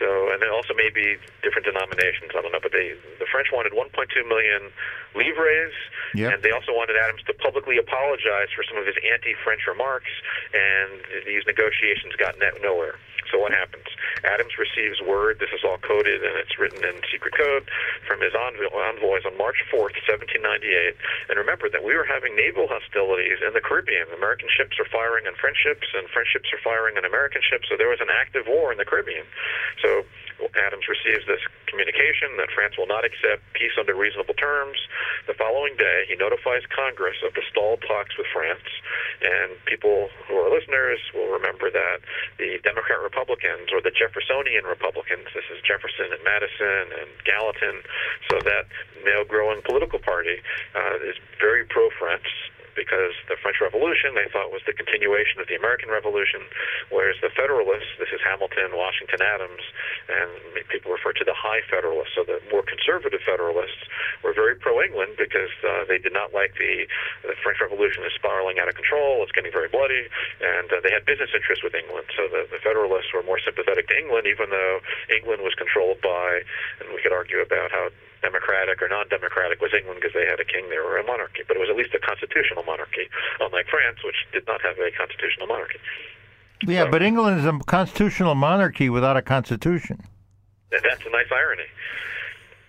So, 0.00 0.32
and 0.32 0.40
then 0.40 0.48
also 0.48 0.72
maybe 0.72 1.20
different 1.44 1.68
denominations. 1.68 2.32
I 2.32 2.40
don't 2.40 2.50
know, 2.56 2.64
but 2.64 2.72
they 2.72 2.96
the 3.20 3.28
French 3.28 3.52
wanted 3.52 3.76
1.2 3.76 3.92
million 4.26 4.72
livres, 5.14 5.76
Yep. 6.16 6.32
and 6.32 6.38
they 6.42 6.50
also 6.50 6.72
wanted 6.72 6.96
Adams 6.96 7.22
to 7.28 7.34
publicly 7.36 7.76
apologize 7.76 8.48
for 8.56 8.64
some 8.64 8.80
of 8.80 8.86
his 8.88 8.96
anti-French 9.04 9.68
remarks. 9.68 10.10
And 10.56 11.04
these 11.28 11.44
negotiations 11.46 12.16
got 12.16 12.34
nowhere. 12.64 12.96
So 13.30 13.38
what 13.38 13.52
happens? 13.52 13.86
Adams 14.24 14.58
receives 14.58 15.00
word. 15.00 15.38
This 15.38 15.50
is 15.54 15.62
all 15.64 15.78
coded 15.78 16.22
and 16.22 16.36
it's 16.36 16.58
written 16.58 16.82
in 16.84 17.00
secret 17.10 17.34
code 17.34 17.70
from 18.06 18.20
his 18.20 18.34
envo- 18.34 18.74
envoys 18.74 19.24
on 19.24 19.38
March 19.38 19.62
4th, 19.70 19.96
1798. 20.04 20.96
And 21.30 21.38
remember 21.38 21.70
that 21.70 21.82
we 21.82 21.94
were 21.94 22.04
having 22.04 22.34
naval 22.34 22.66
hostilities 22.68 23.38
in 23.40 23.54
the 23.54 23.62
Caribbean. 23.62 24.10
American 24.14 24.48
ships 24.50 24.78
are 24.78 24.88
firing 24.90 25.26
on 25.26 25.34
French 25.38 25.58
ships, 25.62 25.86
and 25.94 26.08
French 26.10 26.28
ships 26.34 26.50
are 26.52 26.62
firing 26.62 26.98
on 26.98 27.04
American 27.04 27.42
ships. 27.42 27.68
So 27.70 27.76
there 27.76 27.88
was 27.88 28.00
an 28.00 28.10
active 28.10 28.46
war 28.46 28.72
in 28.72 28.78
the 28.78 28.84
Caribbean. 28.84 29.24
So 29.82 30.04
Adams 30.56 30.86
receives 30.88 31.26
this 31.26 31.40
communication 31.66 32.36
that 32.38 32.50
France 32.50 32.74
will 32.78 32.90
not 32.90 33.04
accept 33.04 33.42
peace 33.54 33.74
under 33.78 33.94
reasonable 33.94 34.34
terms. 34.34 34.78
The 35.26 35.34
following 35.34 35.76
day, 35.78 36.06
he 36.10 36.16
notifies 36.16 36.66
Congress 36.74 37.16
of 37.22 37.34
the 37.34 37.42
stalled 37.50 37.82
talks 37.86 38.18
with 38.18 38.26
France. 38.32 38.66
And 39.22 39.54
people 39.66 40.10
who 40.26 40.34
are 40.42 40.50
listeners 40.50 40.98
will 41.14 41.30
remember 41.30 41.70
that 41.70 42.02
the 42.38 42.58
Democrat 42.64 42.98
Republicans 43.00 43.70
or 43.70 43.80
the 43.80 43.94
Jeffersonian 43.94 44.64
Republicans, 44.64 45.30
this 45.34 45.46
is 45.52 45.62
Jefferson 45.62 46.10
and 46.10 46.22
Madison 46.24 46.84
and 46.98 47.10
Gallatin, 47.22 47.82
so 48.30 48.40
that 48.42 48.66
now 49.04 49.24
growing 49.24 49.62
political 49.62 49.98
party 49.98 50.42
uh, 50.74 50.96
is 51.06 51.16
very 51.38 51.64
pro 51.64 51.90
French 51.98 52.26
because 52.74 53.14
the 53.28 53.36
French 53.40 53.58
Revolution 53.60 54.14
they 54.14 54.28
thought 54.30 54.50
was 54.50 54.62
the 54.66 54.74
continuation 54.76 55.40
of 55.40 55.46
the 55.48 55.56
American 55.56 55.90
Revolution, 55.90 56.40
whereas 56.90 57.16
the 57.20 57.30
Federalists, 57.34 57.90
this 57.98 58.10
is 58.14 58.20
Hamilton, 58.22 58.74
Washington, 58.74 59.20
Adams, 59.22 59.64
and 60.08 60.30
people 60.68 60.92
refer 60.92 61.12
to 61.14 61.24
the 61.24 61.34
High 61.34 61.62
Federalists, 61.70 62.14
so 62.14 62.24
the 62.24 62.38
more 62.50 62.62
conservative 62.62 63.20
Federalists 63.26 63.82
were 64.22 64.32
very 64.32 64.54
pro-England 64.56 65.16
because 65.18 65.52
uh, 65.66 65.84
they 65.86 65.98
did 65.98 66.12
not 66.12 66.34
like 66.34 66.54
the, 66.56 66.86
the 67.26 67.34
French 67.42 67.60
Revolution 67.60 68.04
is 68.04 68.12
spiraling 68.14 68.58
out 68.58 68.68
of 68.68 68.74
control, 68.74 69.22
it's 69.22 69.32
getting 69.32 69.52
very 69.52 69.68
bloody, 69.68 70.08
and 70.40 70.68
uh, 70.72 70.80
they 70.82 70.90
had 70.90 71.04
business 71.06 71.30
interests 71.34 71.62
with 71.62 71.74
England. 71.74 72.06
So 72.16 72.28
the, 72.28 72.46
the 72.50 72.60
Federalists 72.62 73.12
were 73.14 73.22
more 73.22 73.38
sympathetic 73.42 73.88
to 73.88 73.96
England, 73.96 74.26
even 74.26 74.50
though 74.50 74.80
England 75.10 75.42
was 75.42 75.54
controlled 75.54 76.00
by, 76.00 76.42
and 76.80 76.92
we 76.94 77.02
could 77.02 77.12
argue 77.12 77.40
about 77.40 77.70
how 77.70 77.88
democratic 78.22 78.82
or 78.82 78.88
non-democratic 78.88 79.60
was 79.60 79.72
England 79.76 80.00
because 80.00 80.14
they 80.14 80.26
had 80.26 80.40
a 80.40 80.44
king, 80.44 80.68
they 80.68 80.78
were 80.78 80.98
a 80.98 81.04
monarchy, 81.04 81.42
but 81.46 81.56
it 81.56 81.60
was 81.60 81.70
at 81.70 81.76
least 81.76 81.94
a 81.94 81.98
constitutional 81.98 82.62
monarchy, 82.64 83.08
unlike 83.40 83.66
France, 83.68 83.98
which 84.04 84.16
did 84.32 84.46
not 84.46 84.60
have 84.62 84.76
a 84.78 84.90
constitutional 84.96 85.46
monarchy. 85.46 85.78
Yeah, 86.66 86.88
but 86.90 87.02
England 87.02 87.40
is 87.40 87.46
a 87.46 87.58
constitutional 87.66 88.34
monarchy 88.34 88.90
without 88.90 89.16
a 89.16 89.22
constitution. 89.22 90.04
That's 90.70 91.04
a 91.06 91.10
nice 91.10 91.26
irony. 91.32 91.64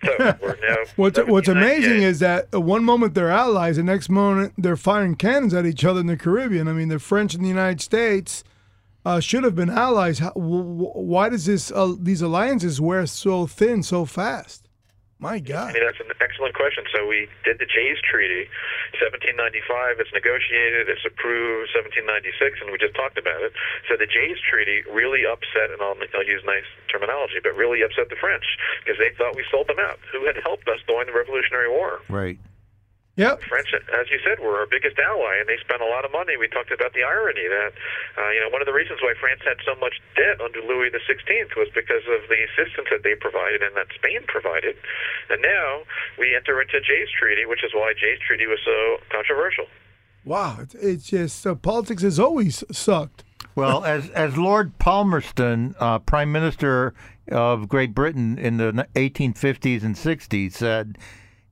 So. 0.06 0.12
What's 0.96 1.20
What's 1.20 1.48
amazing 1.48 2.02
1798. 2.02 2.04
is 2.04 2.20
that 2.20 2.52
one 2.54 2.84
moment 2.84 3.14
they're 3.14 3.30
allies, 3.30 3.76
the 3.76 3.84
next 3.84 4.10
moment 4.10 4.54
they're 4.58 4.78
firing 4.78 5.16
cannons 5.16 5.54
at 5.54 5.66
each 5.66 5.86
other 5.86 6.00
in 6.00 6.08
the 6.08 6.18
Caribbean. 6.18 6.68
I 6.68 6.74
mean, 6.74 6.88
the 6.88 7.00
French 7.00 7.36
and 7.36 7.44
the 7.44 7.50
United 7.50 7.82
States 7.82 8.44
uh, 9.06 9.20
should 9.20 9.44
have 9.44 9.56
been 9.56 9.70
allies. 9.70 10.20
How, 10.20 10.32
w- 10.32 10.64
w- 10.64 10.92
why 10.94 11.30
does 11.30 11.46
this 11.46 11.72
uh, 11.72 11.94
these 12.00 12.22
alliances 12.22 12.80
wear 12.82 13.06
so 13.06 13.46
thin 13.46 13.84
so 13.84 14.06
fast? 14.06 14.68
My 15.22 15.38
God. 15.38 15.70
I 15.70 15.74
mean, 15.78 15.86
that's 15.86 16.02
an 16.02 16.10
excellent 16.18 16.58
question. 16.58 16.84
So 16.90 17.06
we 17.06 17.30
did 17.46 17.62
the 17.62 17.70
Jay's 17.70 18.02
Treaty, 18.02 18.50
1795. 18.98 20.02
It's 20.02 20.10
negotiated, 20.18 20.90
it's 20.90 21.06
approved, 21.06 21.70
1796, 21.78 22.58
and 22.66 22.74
we 22.74 22.82
just 22.82 22.98
talked 22.98 23.22
about 23.22 23.38
it. 23.46 23.54
So 23.86 24.02
the 24.02 24.10
Jay's 24.10 24.42
Treaty 24.42 24.82
really 24.90 25.22
upset, 25.22 25.70
and 25.70 25.78
I'll, 25.78 25.94
I'll 26.18 26.26
use 26.26 26.42
nice 26.42 26.66
terminology, 26.90 27.38
but 27.38 27.54
really 27.54 27.86
upset 27.86 28.10
the 28.10 28.18
French 28.18 28.44
because 28.82 28.98
they 28.98 29.14
thought 29.14 29.38
we 29.38 29.46
sold 29.54 29.70
them 29.70 29.78
out. 29.78 30.02
Who 30.10 30.26
had 30.26 30.42
helped 30.42 30.66
us 30.66 30.82
during 30.90 31.06
the 31.06 31.14
Revolutionary 31.14 31.70
War? 31.70 32.02
Right. 32.10 32.42
Yep. 33.20 33.44
The 33.44 33.52
French, 33.52 33.70
as 33.76 34.08
you 34.08 34.20
said, 34.24 34.40
were 34.40 34.56
our 34.64 34.70
biggest 34.72 34.96
ally, 34.96 35.36
and 35.44 35.48
they 35.48 35.60
spent 35.60 35.84
a 35.84 35.90
lot 35.90 36.08
of 36.08 36.12
money. 36.16 36.40
We 36.40 36.48
talked 36.48 36.72
about 36.72 36.96
the 36.96 37.04
irony 37.04 37.44
that, 37.44 37.76
uh, 38.16 38.32
you 38.32 38.40
know, 38.40 38.48
one 38.48 38.64
of 38.64 38.68
the 38.68 38.74
reasons 38.74 39.04
why 39.04 39.14
France 39.20 39.44
had 39.44 39.60
so 39.68 39.76
much 39.84 40.00
debt 40.16 40.40
under 40.40 40.64
Louis 40.64 40.90
the 40.96 41.04
Sixteenth 41.04 41.52
was 41.60 41.68
because 41.76 42.08
of 42.08 42.24
the 42.32 42.40
assistance 42.40 42.88
that 42.88 43.04
they 43.04 43.20
provided 43.20 43.62
and 43.62 43.76
that 43.76 43.92
Spain 44.00 44.24
provided. 44.32 44.80
And 45.28 45.44
now 45.44 45.84
we 46.18 46.32
enter 46.36 46.62
into 46.64 46.80
Jay's 46.80 47.12
Treaty, 47.12 47.44
which 47.44 47.68
is 47.68 47.76
why 47.76 47.92
Jay's 48.00 48.20
Treaty 48.24 48.48
was 48.48 48.60
so 48.64 49.04
controversial. 49.12 49.68
Wow, 50.24 50.60
it's, 50.62 50.76
it's 50.76 51.08
just 51.12 51.46
uh, 51.46 51.56
politics 51.56 52.04
has 52.04 52.20
always 52.20 52.64
sucked. 52.72 53.24
Well, 53.56 53.84
as 53.96 54.10
as 54.12 54.38
Lord 54.38 54.78
Palmerston, 54.80 55.76
uh, 55.80 56.00
Prime 56.00 56.32
Minister 56.32 56.94
of 57.30 57.68
Great 57.68 57.94
Britain 57.94 58.38
in 58.38 58.58
the 58.58 58.88
1850s 58.96 59.84
and 59.84 59.96
60s, 59.96 60.54
said, 60.54 60.98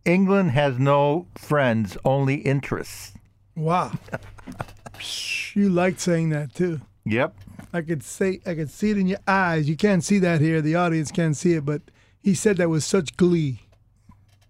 "England 0.10 0.52
has 0.52 0.78
no 0.80 1.28
friends, 1.36 1.98
only 2.04 2.36
interests." 2.36 3.14
Wow, 3.56 3.92
you 5.54 5.70
liked 5.70 6.00
saying 6.00 6.30
that 6.30 6.54
too. 6.54 6.82
Yep. 7.06 7.36
I 7.74 7.82
could 7.82 8.04
say 8.04 8.40
I 8.46 8.56
could 8.56 8.70
see 8.70 8.92
it 8.92 8.98
in 8.98 9.08
your 9.08 9.20
eyes. 9.28 9.70
You 9.70 9.76
can't 9.76 10.04
see 10.04 10.20
that 10.20 10.42
here. 10.42 10.62
The 10.62 10.76
audience 10.76 11.12
can't 11.12 11.36
see 11.38 11.54
it, 11.54 11.66
but 11.66 11.82
he 12.22 12.34
said 12.34 12.58
that 12.58 12.70
with 12.70 12.84
such 12.84 13.16
glee. 13.18 13.60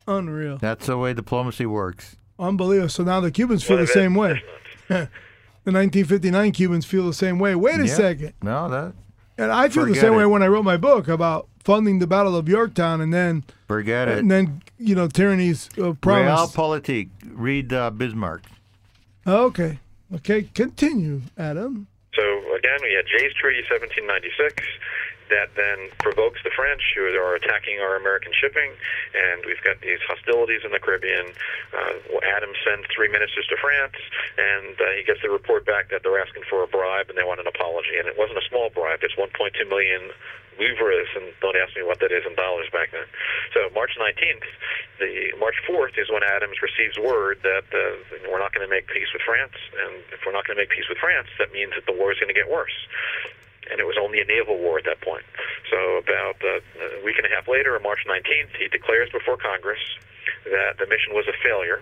Unreal. 0.07 0.57
That's 0.57 0.88
the 0.88 0.97
way 0.97 1.14
diplomacy 1.14 1.66
works. 1.66 2.16
Unbelievable. 2.39 2.89
So 2.89 3.03
now 3.03 3.20
the 3.20 3.32
Cubans 3.32 3.64
feel 3.64 3.78
the 3.78 3.88
same 3.88 4.16
way. 4.16 4.41
The 5.66 5.74
1959 5.74 6.51
Cubans 6.53 6.86
feel 6.86 7.05
the 7.05 7.14
same 7.14 7.38
way. 7.38 7.53
Wait 7.53 7.80
a 7.80 7.86
Yeah. 7.86 7.93
second. 7.93 8.34
No, 8.41 8.70
that 8.70 8.93
And 9.40 9.52
I 9.52 9.70
feel 9.70 9.86
the 9.86 9.96
same 9.96 10.14
it. 10.14 10.18
way 10.18 10.26
when 10.26 10.44
I 10.44 10.48
wrote 10.48 10.64
my 10.64 10.78
book 10.78 11.08
about 11.08 11.48
funding 11.64 12.00
the 12.00 12.08
Battle 12.08 12.36
of 12.36 12.50
Yorktown 12.50 13.00
and 13.00 13.14
then 13.14 13.44
forget 13.68 14.08
it. 14.08 14.18
and 14.18 14.30
then 14.30 14.62
you 14.78 14.96
know 14.96 15.08
tyranny's 15.08 15.70
uh, 15.78 15.94
promise. 15.94 16.54
Realpolitik. 16.54 17.10
Read 17.26 17.72
uh, 17.72 17.90
Bismarck. 17.92 18.44
Okay. 19.26 19.80
Okay. 20.14 20.44
Continue, 20.54 21.22
Adam. 21.38 21.88
So 22.14 22.24
again, 22.56 22.80
we 22.82 22.94
had 22.94 23.06
Jay's 23.06 23.34
Treaty 23.34 23.62
1796 23.70 24.64
that 25.30 25.54
then 25.56 25.90
provokes 26.00 26.42
the 26.44 26.54
French 26.54 26.82
who 26.96 27.06
are 27.06 27.36
attacking 27.36 27.80
our 27.80 27.96
American 27.96 28.34
shipping, 28.34 28.74
and 29.14 29.46
we've 29.46 29.62
got 29.64 29.80
these 29.82 30.02
hostilities 30.06 30.62
in 30.66 30.72
the 30.72 30.80
Caribbean. 30.80 31.34
Uh, 31.74 32.20
Adams 32.36 32.58
sends 32.66 32.86
three 32.94 33.10
ministers 33.10 33.46
to 33.48 33.58
France, 33.58 33.98
and 34.38 34.76
uh, 34.78 34.94
he 34.98 35.04
gets 35.04 35.22
the 35.22 35.30
report 35.30 35.66
back 35.66 35.90
that 35.90 36.04
they're 36.04 36.20
asking 36.20 36.44
for 36.50 36.64
a 36.64 36.68
bribe 36.68 37.10
and 37.10 37.18
they 37.18 37.24
want 37.24 37.40
an 37.40 37.48
apology. 37.48 37.98
And 37.98 38.08
it 38.08 38.18
wasn't 38.18 38.38
a 38.38 38.46
small 38.50 38.70
bribe; 38.70 39.00
it's 39.02 39.16
1.2 39.16 39.34
million 39.70 40.12
livres, 40.60 41.08
and 41.16 41.32
don't 41.40 41.56
ask 41.56 41.72
me 41.78 41.84
what 41.88 42.04
that 42.04 42.12
is 42.12 42.28
in 42.28 42.36
dollars 42.36 42.68
back 42.74 42.92
then. 42.92 43.08
So 43.56 43.72
March 43.72 43.96
19th, 43.96 44.44
the 45.00 45.32
March 45.40 45.56
4th 45.64 45.96
is 45.96 46.12
when 46.12 46.22
Adams 46.22 46.60
receives 46.60 47.00
word 47.00 47.40
that 47.48 47.64
uh, 47.72 47.96
we're 48.28 48.44
not 48.44 48.52
going 48.52 48.68
to 48.68 48.70
make 48.70 48.92
peace 48.92 49.08
with 49.16 49.24
France, 49.24 49.56
and 49.88 50.04
if 50.12 50.20
we're 50.28 50.36
not 50.36 50.46
going 50.46 50.60
to 50.60 50.62
make 50.62 50.70
peace 50.70 50.90
with 50.92 51.00
France, 51.00 51.32
that 51.40 51.56
means 51.56 51.72
that 51.80 51.88
the 51.88 51.96
war 51.96 52.12
is 52.12 52.20
going 52.20 52.28
to 52.28 52.36
get 52.36 52.52
worse 52.52 52.76
and 53.68 53.80
it 53.80 53.86
was 53.86 53.97
only 53.99 54.22
a 54.22 54.26
naval 54.26 54.57
war 54.57 54.80
at 54.80 54.86
that 54.86 55.01
point. 55.01 55.26
So 55.70 55.99
about 55.99 56.39
uh, 56.39 56.64
a 56.99 57.03
week 57.03 57.18
and 57.18 57.28
a 57.28 57.34
half 57.34 57.47
later, 57.47 57.76
on 57.76 57.84
March 57.84 58.05
19th, 58.07 58.55
he 58.57 58.68
declares 58.68 59.10
before 59.12 59.38
Congress 59.38 59.82
that 60.45 60.80
the 60.80 60.88
mission 60.88 61.14
was 61.14 61.28
a 61.28 61.36
failure. 61.43 61.82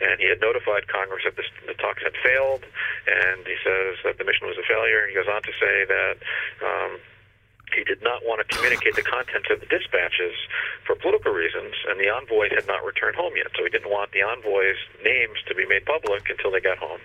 And 0.00 0.20
he 0.20 0.28
had 0.28 0.40
notified 0.40 0.86
Congress 0.88 1.24
that 1.24 1.36
the, 1.36 1.46
the 1.66 1.74
talks 1.74 2.04
had 2.04 2.12
failed, 2.22 2.62
and 3.08 3.42
he 3.46 3.56
says 3.64 3.96
that 4.04 4.18
the 4.18 4.24
mission 4.24 4.46
was 4.46 4.56
a 4.60 4.66
failure. 4.68 5.08
He 5.08 5.14
goes 5.16 5.26
on 5.26 5.42
to 5.42 5.52
say 5.56 5.88
that 5.88 6.16
um, 6.60 7.00
he 7.74 7.82
did 7.82 8.02
not 8.02 8.22
want 8.24 8.38
to 8.40 8.46
communicate 8.46 8.94
the 8.94 9.02
contents 9.02 9.48
of 9.50 9.58
the 9.60 9.66
dispatches 9.66 10.36
for 10.86 10.94
political 10.96 11.32
reasons, 11.32 11.74
and 11.88 11.98
the 11.98 12.12
envoys 12.12 12.52
had 12.54 12.66
not 12.68 12.84
returned 12.84 13.16
home 13.16 13.34
yet. 13.36 13.48
So 13.56 13.64
he 13.64 13.70
didn't 13.70 13.90
want 13.90 14.12
the 14.12 14.22
envoys' 14.22 14.78
names 15.02 15.40
to 15.48 15.54
be 15.54 15.66
made 15.66 15.84
public 15.84 16.28
until 16.30 16.52
they 16.52 16.60
got 16.60 16.78
home. 16.78 17.00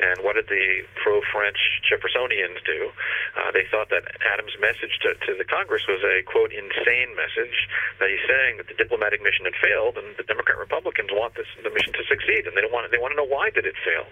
And 0.00 0.26
what 0.26 0.34
did 0.34 0.50
the 0.50 0.82
pro-French 0.98 1.58
Jeffersonians 1.86 2.58
do? 2.66 2.90
Uh, 3.38 3.50
they 3.54 3.62
thought 3.70 3.90
that 3.94 4.10
Adams' 4.26 4.58
message 4.58 4.98
to, 5.06 5.14
to 5.26 5.38
the 5.38 5.46
Congress 5.46 5.86
was 5.86 6.02
a 6.02 6.22
quote 6.26 6.50
insane 6.50 7.14
message 7.14 7.68
that 8.02 8.10
he's 8.10 8.22
saying 8.26 8.58
that 8.58 8.66
the 8.66 8.74
diplomatic 8.74 9.22
mission 9.22 9.46
had 9.46 9.54
failed, 9.62 9.94
and 9.94 10.16
the 10.18 10.26
Democrat 10.26 10.58
Republicans 10.58 11.10
want 11.14 11.34
this 11.38 11.46
the 11.62 11.70
mission 11.70 11.94
to 11.94 12.02
succeed, 12.10 12.46
and 12.46 12.58
they 12.58 12.62
don't 12.62 12.74
want 12.74 12.90
they 12.90 12.98
want 12.98 13.14
to 13.14 13.18
know 13.18 13.28
why 13.28 13.50
did 13.50 13.66
it 13.66 13.78
fail? 13.84 14.06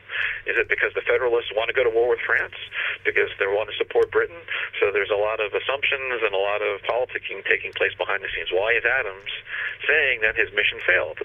Is 0.46 0.58
it 0.58 0.68
because 0.68 0.94
the 0.94 1.02
Federalists 1.02 1.50
want 1.54 1.70
to 1.70 1.76
go 1.76 1.82
to 1.82 1.90
war 1.90 2.10
with 2.10 2.22
France? 2.22 2.56
Because 3.02 3.30
they 3.38 3.46
want 3.46 3.70
to 3.70 3.76
support 3.76 4.10
Britain? 4.14 4.38
So 4.78 4.90
there's 4.94 5.10
a 5.10 5.18
lot 5.18 5.40
of 5.40 5.54
assumptions 5.54 6.22
and 6.22 6.34
a 6.34 6.42
lot 6.42 6.62
of 6.62 6.82
politicking 6.86 7.42
taking 7.48 7.72
place 7.72 7.94
behind 7.98 8.22
the 8.22 8.30
scenes. 8.30 8.50
Why 8.52 8.74
is 8.78 8.84
Adams 8.84 9.30
saying 9.86 10.22
that 10.22 10.38
his 10.38 10.50
mission 10.54 10.78
failed? 10.84 11.18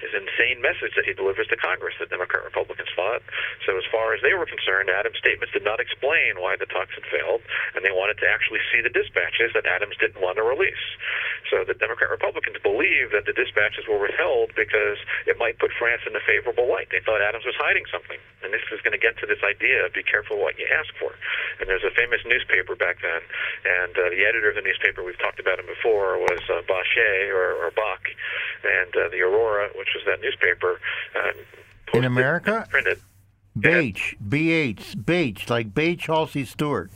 His 0.00 0.12
insane 0.12 0.60
message 0.60 0.98
that 0.98 1.06
he 1.06 1.14
delivers 1.14 1.46
to 1.48 1.56
Congress, 1.56 1.94
the 2.00 2.10
Democrat 2.10 2.42
Republicans 2.42 2.90
thought. 2.96 3.22
So 3.64 3.76
as 3.78 3.86
far 3.92 4.01
as 4.10 4.20
they 4.26 4.34
were 4.34 4.50
concerned, 4.50 4.90
Adams' 4.90 5.22
statements 5.22 5.54
did 5.54 5.62
not 5.62 5.78
explain 5.78 6.42
why 6.42 6.58
the 6.58 6.66
talks 6.66 6.98
had 6.98 7.06
failed, 7.06 7.46
and 7.78 7.86
they 7.86 7.94
wanted 7.94 8.18
to 8.18 8.26
actually 8.26 8.58
see 8.74 8.82
the 8.82 8.90
dispatches 8.90 9.54
that 9.54 9.62
Adams 9.62 9.94
didn't 10.02 10.18
want 10.18 10.42
to 10.42 10.44
release. 10.44 10.82
So 11.46 11.62
the 11.62 11.78
Democrat 11.78 12.10
Republicans 12.10 12.58
believed 12.58 13.14
that 13.14 13.28
the 13.28 13.36
dispatches 13.36 13.86
were 13.86 14.02
withheld 14.02 14.50
because 14.58 14.98
it 15.30 15.38
might 15.38 15.62
put 15.62 15.70
France 15.78 16.02
in 16.08 16.16
a 16.16 16.22
favorable 16.26 16.66
light. 16.66 16.90
They 16.90 17.04
thought 17.04 17.22
Adams 17.22 17.46
was 17.46 17.54
hiding 17.54 17.86
something. 17.92 18.18
And 18.42 18.50
this 18.50 18.64
is 18.74 18.82
going 18.82 18.96
to 18.96 19.02
get 19.02 19.14
to 19.22 19.26
this 19.28 19.44
idea 19.46 19.86
of 19.86 19.94
be 19.94 20.02
careful 20.02 20.40
what 20.40 20.58
you 20.58 20.66
ask 20.66 20.90
for. 20.98 21.14
And 21.60 21.68
there's 21.70 21.86
a 21.86 21.94
famous 21.94 22.24
newspaper 22.26 22.74
back 22.74 22.98
then, 23.04 23.22
and 23.62 23.92
uh, 23.94 24.10
the 24.10 24.26
editor 24.26 24.50
of 24.50 24.56
the 24.56 24.66
newspaper, 24.66 25.04
we've 25.04 25.20
talked 25.20 25.38
about 25.38 25.60
him 25.60 25.68
before, 25.70 26.18
was 26.18 26.42
uh, 26.50 26.64
Bachet 26.66 27.30
or, 27.30 27.54
or 27.60 27.70
Bach. 27.70 28.02
And 28.64 28.90
uh, 28.96 29.08
the 29.12 29.20
Aurora, 29.22 29.70
which 29.76 29.94
was 29.94 30.02
that 30.10 30.24
newspaper, 30.24 30.80
uh, 31.14 31.36
In 31.94 32.04
America? 32.04 32.66
printed 32.70 32.98
Bache, 33.54 34.16
B-H, 34.26 34.94
Bache, 34.96 35.50
like 35.50 35.74
Bache 35.74 36.06
Halsey 36.06 36.44
Stewart. 36.44 36.90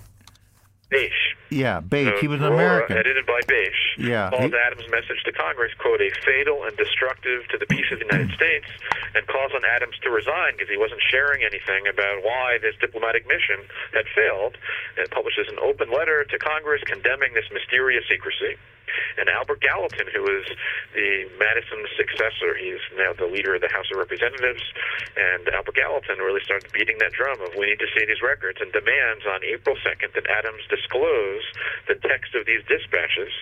Beige. 0.90 1.36
Yeah, 1.51 1.80
Bache. 1.80 2.18
He 2.20 2.28
was 2.28 2.40
an 2.40 2.53
American. 2.53 2.97
edited 2.97 3.24
by 3.26 3.40
Beige, 3.47 3.80
Yeah, 3.99 4.30
calls 4.30 4.51
he- 4.51 4.59
Adams' 4.59 4.88
message 4.90 5.22
to 5.24 5.32
Congress, 5.32 5.72
quote, 5.78 6.01
a 6.01 6.11
fatal 6.24 6.64
and 6.64 6.76
destructive 6.76 7.47
to 7.49 7.59
the 7.59 7.66
peace 7.66 7.86
of 7.92 7.99
the 8.01 8.07
United 8.07 8.30
States, 8.38 8.66
and 9.14 9.26
calls 9.28 9.53
on 9.55 9.64
Adams 9.64 9.94
to 10.03 10.11
resign 10.11 10.55
because 10.59 10.68
he 10.68 10.76
wasn't 10.76 11.01
sharing 11.11 11.44
anything 11.44 11.86
about 11.86 12.22
why 12.24 12.59
this 12.61 12.74
diplomatic 12.80 13.26
mission 13.28 13.62
had 13.94 14.07
failed, 14.14 14.59
and 14.99 15.09
publishes 15.11 15.47
an 15.49 15.59
open 15.62 15.90
letter 15.92 16.24
to 16.24 16.38
Congress 16.38 16.82
condemning 16.84 17.34
this 17.34 17.47
mysterious 17.53 18.05
secrecy. 18.11 18.57
And 19.18 19.28
Albert 19.28 19.61
Gallatin, 19.61 20.07
who 20.14 20.24
is 20.40 20.47
the 20.94 21.28
Madison's 21.38 21.90
successor, 21.99 22.55
he's 22.55 22.78
now 22.97 23.12
the 23.12 23.26
leader 23.26 23.55
of 23.57 23.61
the 23.61 23.68
House 23.68 23.90
of 23.92 23.99
Representatives, 23.99 24.62
and 25.18 25.49
Albert 25.51 25.74
Gallatin 25.74 26.18
really 26.18 26.40
started 26.44 26.70
beating 26.72 26.97
that 26.99 27.12
drum 27.12 27.40
of 27.42 27.51
we 27.59 27.66
need 27.66 27.80
to 27.82 27.90
see 27.99 28.07
these 28.07 28.22
records 28.22 28.59
and 28.61 28.72
demands 28.72 29.26
on 29.26 29.42
April 29.44 29.76
2nd 29.84 30.14
that 30.14 30.24
Adams 30.30 30.62
disclose 30.70 31.36
the 31.89 31.97
text 31.97 32.34
of 32.34 32.47
these 32.47 32.62
dispatches 32.68 33.32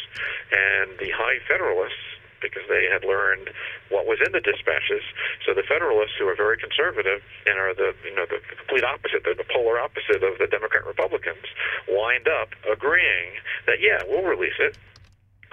and 0.52 0.98
the 0.98 1.10
High 1.10 1.38
Federalists 1.48 2.14
because 2.44 2.68
they 2.68 2.84
had 2.92 3.08
learned 3.08 3.48
what 3.88 4.04
was 4.04 4.20
in 4.20 4.36
the 4.36 4.44
dispatches. 4.44 5.00
So 5.48 5.56
the 5.56 5.64
Federalists, 5.64 6.20
who 6.20 6.28
are 6.28 6.36
very 6.36 6.60
conservative 6.60 7.24
and 7.48 7.56
are 7.56 7.72
the 7.72 7.96
you 8.04 8.12
know 8.12 8.28
the 8.28 8.44
complete 8.44 8.84
opposite, 8.84 9.24
they're 9.24 9.34
the 9.34 9.48
polar 9.48 9.80
opposite 9.80 10.20
of 10.20 10.36
the 10.36 10.46
Democrat 10.46 10.84
Republicans, 10.84 11.48
wind 11.88 12.28
up 12.28 12.52
agreeing 12.68 13.40
that 13.64 13.80
yeah, 13.80 14.04
we'll 14.04 14.28
release 14.28 14.60
it. 14.60 14.76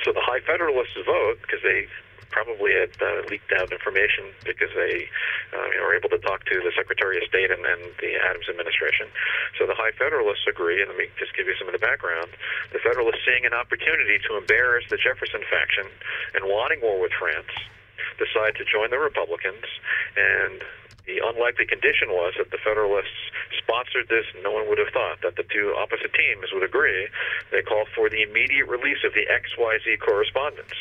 So 0.04 0.12
the 0.12 0.22
High 0.22 0.44
Federalists 0.44 1.00
vote 1.08 1.40
because 1.42 1.64
they 1.64 1.88
probably 2.32 2.74
had 2.74 2.96
uh, 3.00 3.28
leaked 3.30 3.52
out 3.54 3.72
information 3.72 4.32
because 4.44 4.72
they 4.74 5.08
uh, 5.54 5.68
you 5.70 5.78
know, 5.78 5.86
were 5.86 5.96
able 5.96 6.10
to 6.10 6.20
talk 6.20 6.44
to 6.48 6.60
the 6.64 6.72
Secretary 6.76 7.20
of 7.20 7.24
State 7.28 7.52
and, 7.52 7.64
and 7.64 7.92
the 8.00 8.16
Adams 8.18 8.48
administration. 8.50 9.08
So 9.60 9.68
the 9.68 9.76
High 9.76 9.92
Federalists 10.00 10.48
agree, 10.48 10.82
and 10.82 10.90
let 10.90 10.98
me 10.98 11.08
just 11.20 11.36
give 11.36 11.46
you 11.46 11.56
some 11.60 11.68
of 11.68 11.76
the 11.76 11.84
background. 11.84 12.32
The 12.72 12.80
Federalists 12.80 13.24
seeing 13.28 13.46
an 13.46 13.54
opportunity 13.54 14.18
to 14.32 14.40
embarrass 14.40 14.88
the 14.90 14.98
Jefferson 14.98 15.44
faction 15.52 15.86
and 16.34 16.48
wanting 16.48 16.82
war 16.82 17.00
with 17.00 17.12
France, 17.20 17.52
decide 18.22 18.54
to 18.62 18.64
join 18.66 18.94
the 18.94 19.02
Republicans 19.02 19.66
and 20.16 20.62
the 21.10 21.18
unlikely 21.18 21.66
condition 21.66 22.14
was 22.14 22.38
that 22.38 22.54
the 22.54 22.62
Federalists 22.62 23.18
sponsored 23.58 24.06
this. 24.08 24.26
No 24.46 24.54
one 24.54 24.70
would 24.70 24.78
have 24.78 24.94
thought 24.94 25.22
that 25.26 25.36
the 25.36 25.44
two 25.50 25.74
opposite 25.74 26.14
teams 26.14 26.54
would 26.54 26.62
agree. 26.62 27.10
They 27.50 27.66
called 27.66 27.90
for 27.98 28.06
the 28.10 28.22
immediate 28.22 28.70
release 28.70 29.02
of 29.02 29.14
the 29.18 29.26
XYZ 29.26 29.98
correspondence. 30.00 30.78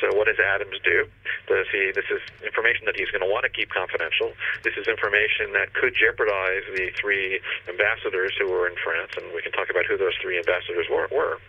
So 0.00 0.14
what 0.14 0.30
does 0.30 0.38
Adams 0.38 0.78
do? 0.86 1.10
Does 1.50 1.66
he? 1.74 1.90
This 1.90 2.06
is 2.14 2.22
information 2.46 2.86
that 2.86 2.94
he's 2.94 3.10
going 3.10 3.26
to 3.26 3.30
want 3.30 3.42
to 3.42 3.52
keep 3.52 3.70
confidential. 3.74 4.32
This 4.62 4.78
is 4.78 4.86
information 4.86 5.50
that 5.58 5.74
could 5.74 5.98
jeopardize 5.98 6.64
the 6.70 6.94
three 6.94 7.42
ambassadors 7.66 8.38
who 8.38 8.46
were 8.46 8.70
in 8.70 8.78
France, 8.78 9.12
and 9.18 9.34
we 9.34 9.42
can 9.42 9.50
talk 9.50 9.66
about 9.68 9.86
who 9.86 9.98
those 9.98 10.14
three 10.22 10.38
ambassadors 10.38 10.86
were. 10.86 11.10
were. 11.10 11.42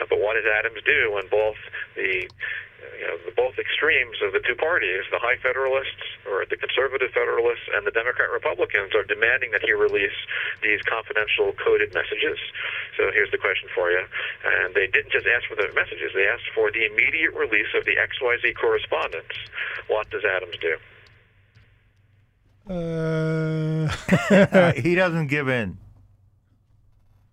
Uh, 0.00 0.06
but 0.10 0.18
what 0.18 0.34
does 0.34 0.48
Adams 0.50 0.82
do 0.82 1.14
when 1.14 1.28
both 1.30 1.58
the 1.94 2.26
you 2.98 3.06
know, 3.06 3.16
the 3.24 3.30
both 3.34 3.58
extremes 3.58 4.16
of 4.22 4.32
the 4.32 4.40
two 4.40 4.54
parties, 4.54 5.04
the 5.10 5.18
high 5.18 5.36
Federalists 5.42 6.02
or 6.26 6.44
the 6.48 6.56
conservative 6.56 7.10
Federalists 7.10 7.68
and 7.74 7.86
the 7.86 7.90
Democrat 7.90 8.30
Republicans, 8.30 8.94
are 8.94 9.04
demanding 9.04 9.50
that 9.52 9.62
he 9.62 9.72
release 9.72 10.14
these 10.62 10.80
confidential 10.86 11.52
coded 11.58 11.94
messages. 11.94 12.38
So 12.96 13.10
here's 13.12 13.30
the 13.30 13.38
question 13.38 13.68
for 13.74 13.90
you. 13.90 14.04
And 14.44 14.74
they 14.74 14.86
didn't 14.86 15.12
just 15.12 15.26
ask 15.26 15.46
for 15.48 15.56
the 15.56 15.68
messages, 15.74 16.12
they 16.14 16.26
asked 16.26 16.50
for 16.54 16.70
the 16.70 16.86
immediate 16.86 17.34
release 17.34 17.74
of 17.74 17.84
the 17.84 17.96
XYZ 17.98 18.54
correspondence. 18.56 19.34
What 19.88 20.08
does 20.10 20.24
Adams 20.24 20.56
do? 20.60 20.76
Uh, 22.62 23.88
he 24.78 24.94
doesn't 24.94 25.26
give 25.26 25.48
in. 25.48 25.78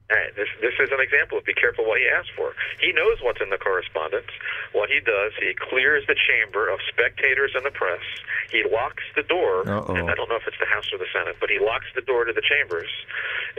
Right, 0.10 0.34
this 0.34 0.50
this 0.58 0.74
is 0.82 0.90
an 0.90 0.98
example 1.00 1.38
of 1.38 1.46
be 1.46 1.54
careful 1.54 1.86
what 1.86 2.02
you 2.02 2.10
ask 2.10 2.34
for. 2.34 2.58
He 2.82 2.90
knows 2.92 3.22
what's 3.22 3.42
in 3.46 3.54
the 3.54 3.62
correspondence. 3.62 4.34
What 4.74 4.90
he 4.90 4.98
does, 5.06 5.38
he 5.38 5.54
clears 5.54 6.02
the 6.10 6.18
chamber 6.18 6.66
of 6.66 6.82
spectators 6.90 7.54
and 7.54 7.62
the 7.62 7.70
press. 7.70 8.02
He 8.50 8.66
locks 8.66 9.06
the 9.14 9.22
door, 9.22 9.70
Uh-oh. 9.70 9.94
and 9.94 10.10
I 10.10 10.18
don't 10.18 10.26
know 10.26 10.42
if 10.42 10.50
it's 10.50 10.58
the 10.58 10.66
House 10.66 10.90
or 10.90 10.98
the 10.98 11.10
Senate, 11.14 11.38
but 11.38 11.54
he 11.54 11.62
locks 11.62 11.86
the 11.94 12.02
door 12.02 12.26
to 12.26 12.34
the 12.34 12.42
chambers, 12.42 12.90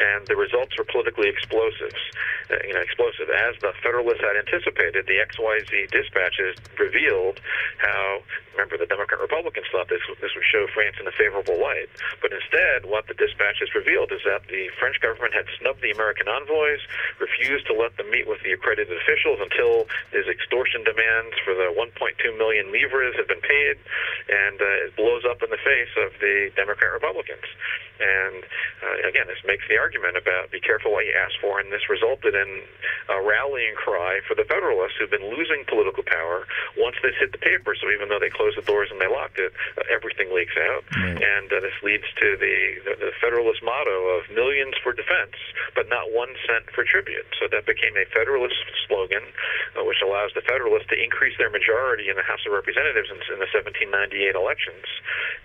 and 0.03 0.27
the 0.27 0.35
results 0.35 0.75
are 0.75 0.83
politically 0.91 1.31
explosives. 1.31 2.03
Uh, 2.51 2.59
you 2.67 2.75
know, 2.75 2.83
explosive. 2.83 3.31
As 3.31 3.55
the 3.63 3.71
Federalists 3.79 4.19
had 4.27 4.35
anticipated, 4.35 5.07
the 5.07 5.23
XYZ 5.23 5.87
dispatches 5.95 6.59
revealed 6.83 7.39
how. 7.79 8.27
Remember, 8.59 8.77
the 8.77 8.91
Democrat 8.91 9.23
Republicans 9.23 9.65
thought 9.71 9.87
this 9.89 10.03
this 10.21 10.35
would 10.35 10.45
show 10.51 10.67
France 10.75 10.97
in 10.99 11.07
a 11.07 11.15
favorable 11.15 11.57
light, 11.63 11.87
but 12.21 12.35
instead, 12.35 12.85
what 12.85 13.07
the 13.07 13.15
dispatches 13.15 13.71
revealed 13.79 14.11
is 14.11 14.21
that 14.27 14.43
the 14.51 14.69
French 14.83 14.99
government 15.01 15.33
had 15.33 15.47
snubbed 15.63 15.81
the 15.81 15.95
American 15.95 16.27
envoys, 16.41 16.81
refused 17.21 17.67
to 17.69 17.75
let 17.77 17.97
them 18.01 18.09
meet 18.11 18.25
with 18.27 18.41
the 18.43 18.53
accredited 18.57 18.97
officials 18.97 19.39
until 19.45 19.85
his 20.11 20.25
extortion 20.27 20.81
demands 20.85 21.37
for 21.45 21.53
the 21.55 21.69
1.2 21.77 21.93
million 22.41 22.73
livres 22.73 23.15
had 23.17 23.29
been 23.29 23.45
paid, 23.45 23.77
and 24.33 24.57
uh, 24.61 24.87
it 24.89 24.97
blows 24.97 25.23
up 25.29 25.43
in 25.45 25.51
the 25.53 25.61
face 25.61 25.93
of 26.01 26.17
the 26.21 26.49
Democrat 26.57 26.93
Republicans. 26.93 27.45
And 28.01 28.41
uh, 28.81 29.09
again, 29.09 29.29
this 29.29 29.45
makes 29.45 29.69
the 29.69 29.77
argument 29.77 30.17
about 30.17 30.49
be 30.51 30.61
careful 30.61 30.93
what 30.97 31.05
you 31.05 31.13
ask 31.13 31.37
for, 31.45 31.61
and 31.61 31.69
this 31.69 31.85
resulted 31.93 32.33
in 32.35 32.65
a 33.13 33.21
rallying 33.21 33.77
cry 33.77 34.21
for 34.25 34.33
the 34.35 34.49
Federalists 34.49 34.97
who've 34.97 35.13
been 35.13 35.29
losing 35.29 35.69
political 35.69 36.01
power 36.09 36.49
once 36.81 36.97
this 37.05 37.13
hit 37.21 37.33
the 37.33 37.43
paper. 37.45 37.77
So 37.77 37.93
even 37.93 38.09
though 38.09 38.19
they 38.19 38.33
closed 38.33 38.57
the 38.57 38.65
doors 38.65 38.89
and 38.91 38.97
they 39.01 39.07
locked 39.11 39.37
it, 39.37 39.53
uh, 39.77 39.85
everything 39.93 40.33
leaks 40.33 40.57
out, 40.57 40.83
Right. 40.97 41.21
and 41.21 41.53
uh, 41.53 41.61
this 41.61 41.77
leads 41.85 42.09
to 42.25 42.37
the, 42.41 42.57
the 42.89 42.95
the 43.01 43.13
Federalist 43.21 43.61
motto 43.63 44.17
of 44.17 44.25
millions 44.33 44.75
for 44.83 44.93
defense, 44.93 45.37
but 45.75 45.89
not 45.89 46.09
one 46.13 46.30
cent 46.47 46.69
for 46.75 46.85
tribute. 46.85 47.27
So 47.39 47.49
that 47.51 47.67
became 47.67 47.97
a 47.97 48.07
Federalist 48.13 48.59
slogan, 48.87 49.23
uh, 49.77 49.85
which 49.85 50.03
allows 50.05 50.31
the 50.35 50.43
Federalists 50.43 50.89
to 50.91 50.97
increase 50.99 51.37
their 51.39 51.51
majority 51.51 52.09
in 52.09 52.17
the 52.17 52.27
House 52.27 52.43
of 52.47 52.53
Representatives 52.53 53.11
in, 53.11 53.19
in 53.33 53.39
the 53.39 53.51
1798 53.51 54.35
elections, 54.35 54.87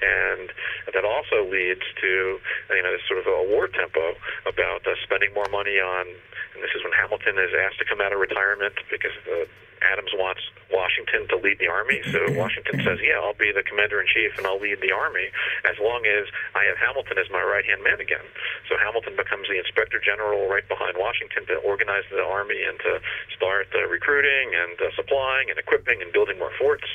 and 0.02 0.52
that 0.94 1.06
also 1.06 1.46
leads 1.46 1.86
to 2.02 2.40
you 2.72 2.84
know 2.84 2.92
this 2.92 3.06
sort 3.08 3.20
of 3.20 3.28
a 3.28 3.40
war 3.50 3.68
tempo 3.68 4.16
about 4.46 4.86
uh, 4.86 4.96
spending 5.04 5.34
more 5.34 5.48
money 5.52 5.80
on. 5.80 6.08
And 6.56 6.64
this 6.64 6.72
is 6.72 6.84
when 6.84 6.96
Hamilton 6.96 7.36
is 7.36 7.52
asked 7.52 7.80
to 7.84 7.86
come 7.86 8.00
out 8.00 8.16
of 8.16 8.20
retirement 8.20 8.80
because 8.88 9.16
uh, 9.28 9.44
Adams 9.82 10.12
wants 10.16 10.42
Washington 10.72 11.28
to 11.30 11.38
lead 11.38 11.60
the 11.60 11.68
army. 11.68 12.02
So 12.12 12.20
Washington 12.38 12.82
says, 12.84 13.00
"Yeah, 13.02 13.22
I'll 13.22 13.38
be 13.38 13.52
the 13.52 13.64
commander 13.64 14.02
in 14.02 14.08
chief 14.08 14.38
and 14.38 14.46
I'll 14.48 14.60
lead 14.60 14.82
the 14.82 14.92
army 14.92 15.30
as 15.66 15.78
long 15.82 16.06
as 16.06 16.28
I 16.56 16.66
have 16.66 16.78
Hamilton 16.78 17.18
as 17.18 17.30
my 17.30 17.44
right 17.44 17.66
hand 17.66 17.84
man 17.84 18.00
again." 18.00 18.26
So 18.70 18.78
Hamilton 18.78 19.16
becomes 19.16 19.48
the 19.48 19.60
inspector 19.60 20.00
general 20.00 20.48
right 20.48 20.66
behind 20.68 20.98
Washington 20.98 21.46
to 21.48 21.56
organize 21.62 22.06
the 22.10 22.24
army 22.24 22.62
and 22.64 22.80
to 22.80 23.00
start 23.36 23.68
uh, 23.76 23.88
recruiting 23.88 24.54
and 24.56 24.76
uh, 24.82 24.90
supplying 24.96 25.50
and 25.50 25.60
equipping 25.60 26.02
and 26.02 26.12
building 26.12 26.40
more 26.40 26.54
forts. 26.58 26.88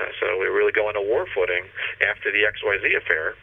Uh, 0.00 0.10
so 0.20 0.38
we 0.38 0.46
really 0.46 0.72
go 0.72 0.88
on 0.88 0.96
a 0.96 1.02
war 1.02 1.26
footing 1.34 1.64
after 2.04 2.30
the 2.30 2.46
XYZ 2.46 2.96
affair. 2.96 3.34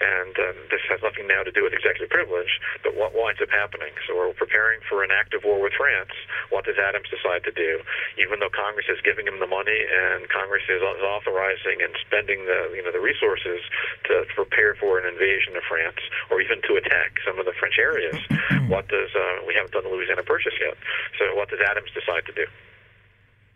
And 0.00 0.34
um, 0.38 0.56
this 0.70 0.84
has 0.90 1.02
nothing 1.02 1.26
now 1.26 1.42
to 1.42 1.50
do 1.50 1.64
with 1.66 1.72
executive 1.72 2.10
privilege, 2.10 2.60
but 2.82 2.94
what 2.94 3.16
winds 3.16 3.40
up 3.42 3.50
happening. 3.50 3.90
So 4.06 4.14
we're 4.14 4.34
preparing 4.34 4.80
for 4.86 5.02
an 5.02 5.10
active 5.10 5.42
war 5.42 5.58
with 5.58 5.74
France. 5.74 6.12
What 6.50 6.64
does 6.64 6.76
Adams 6.78 7.10
decide 7.10 7.42
to 7.44 7.52
do? 7.52 7.80
Even 8.20 8.38
though 8.38 8.52
Congress 8.52 8.86
is 8.86 9.00
giving 9.02 9.26
him 9.26 9.40
the 9.40 9.50
money 9.50 9.80
and 9.90 10.28
Congress 10.28 10.62
is 10.68 10.84
is 10.84 11.02
authorizing 11.02 11.80
and 11.82 11.94
spending 12.06 12.44
the 12.44 12.74
you 12.74 12.82
know 12.82 12.92
the 12.92 13.00
resources 13.00 13.60
to 14.04 14.24
prepare 14.34 14.74
for 14.74 14.98
an 14.98 15.06
invasion 15.06 15.56
of 15.56 15.62
France 15.68 16.00
or 16.30 16.40
even 16.40 16.60
to 16.68 16.76
attack 16.76 17.18
some 17.26 17.38
of 17.38 17.46
the 17.46 17.52
French 17.58 17.78
areas, 17.78 18.16
what 18.68 18.88
does 18.88 19.10
uh, 19.14 19.42
we 19.46 19.54
haven't 19.54 19.72
done 19.72 19.84
the 19.84 19.90
Louisiana 19.90 20.22
Purchase 20.22 20.54
yet? 20.60 20.76
So 21.18 21.34
what 21.34 21.48
does 21.48 21.60
Adams 21.64 21.90
decide 21.94 22.26
to 22.26 22.32
do? 22.32 22.46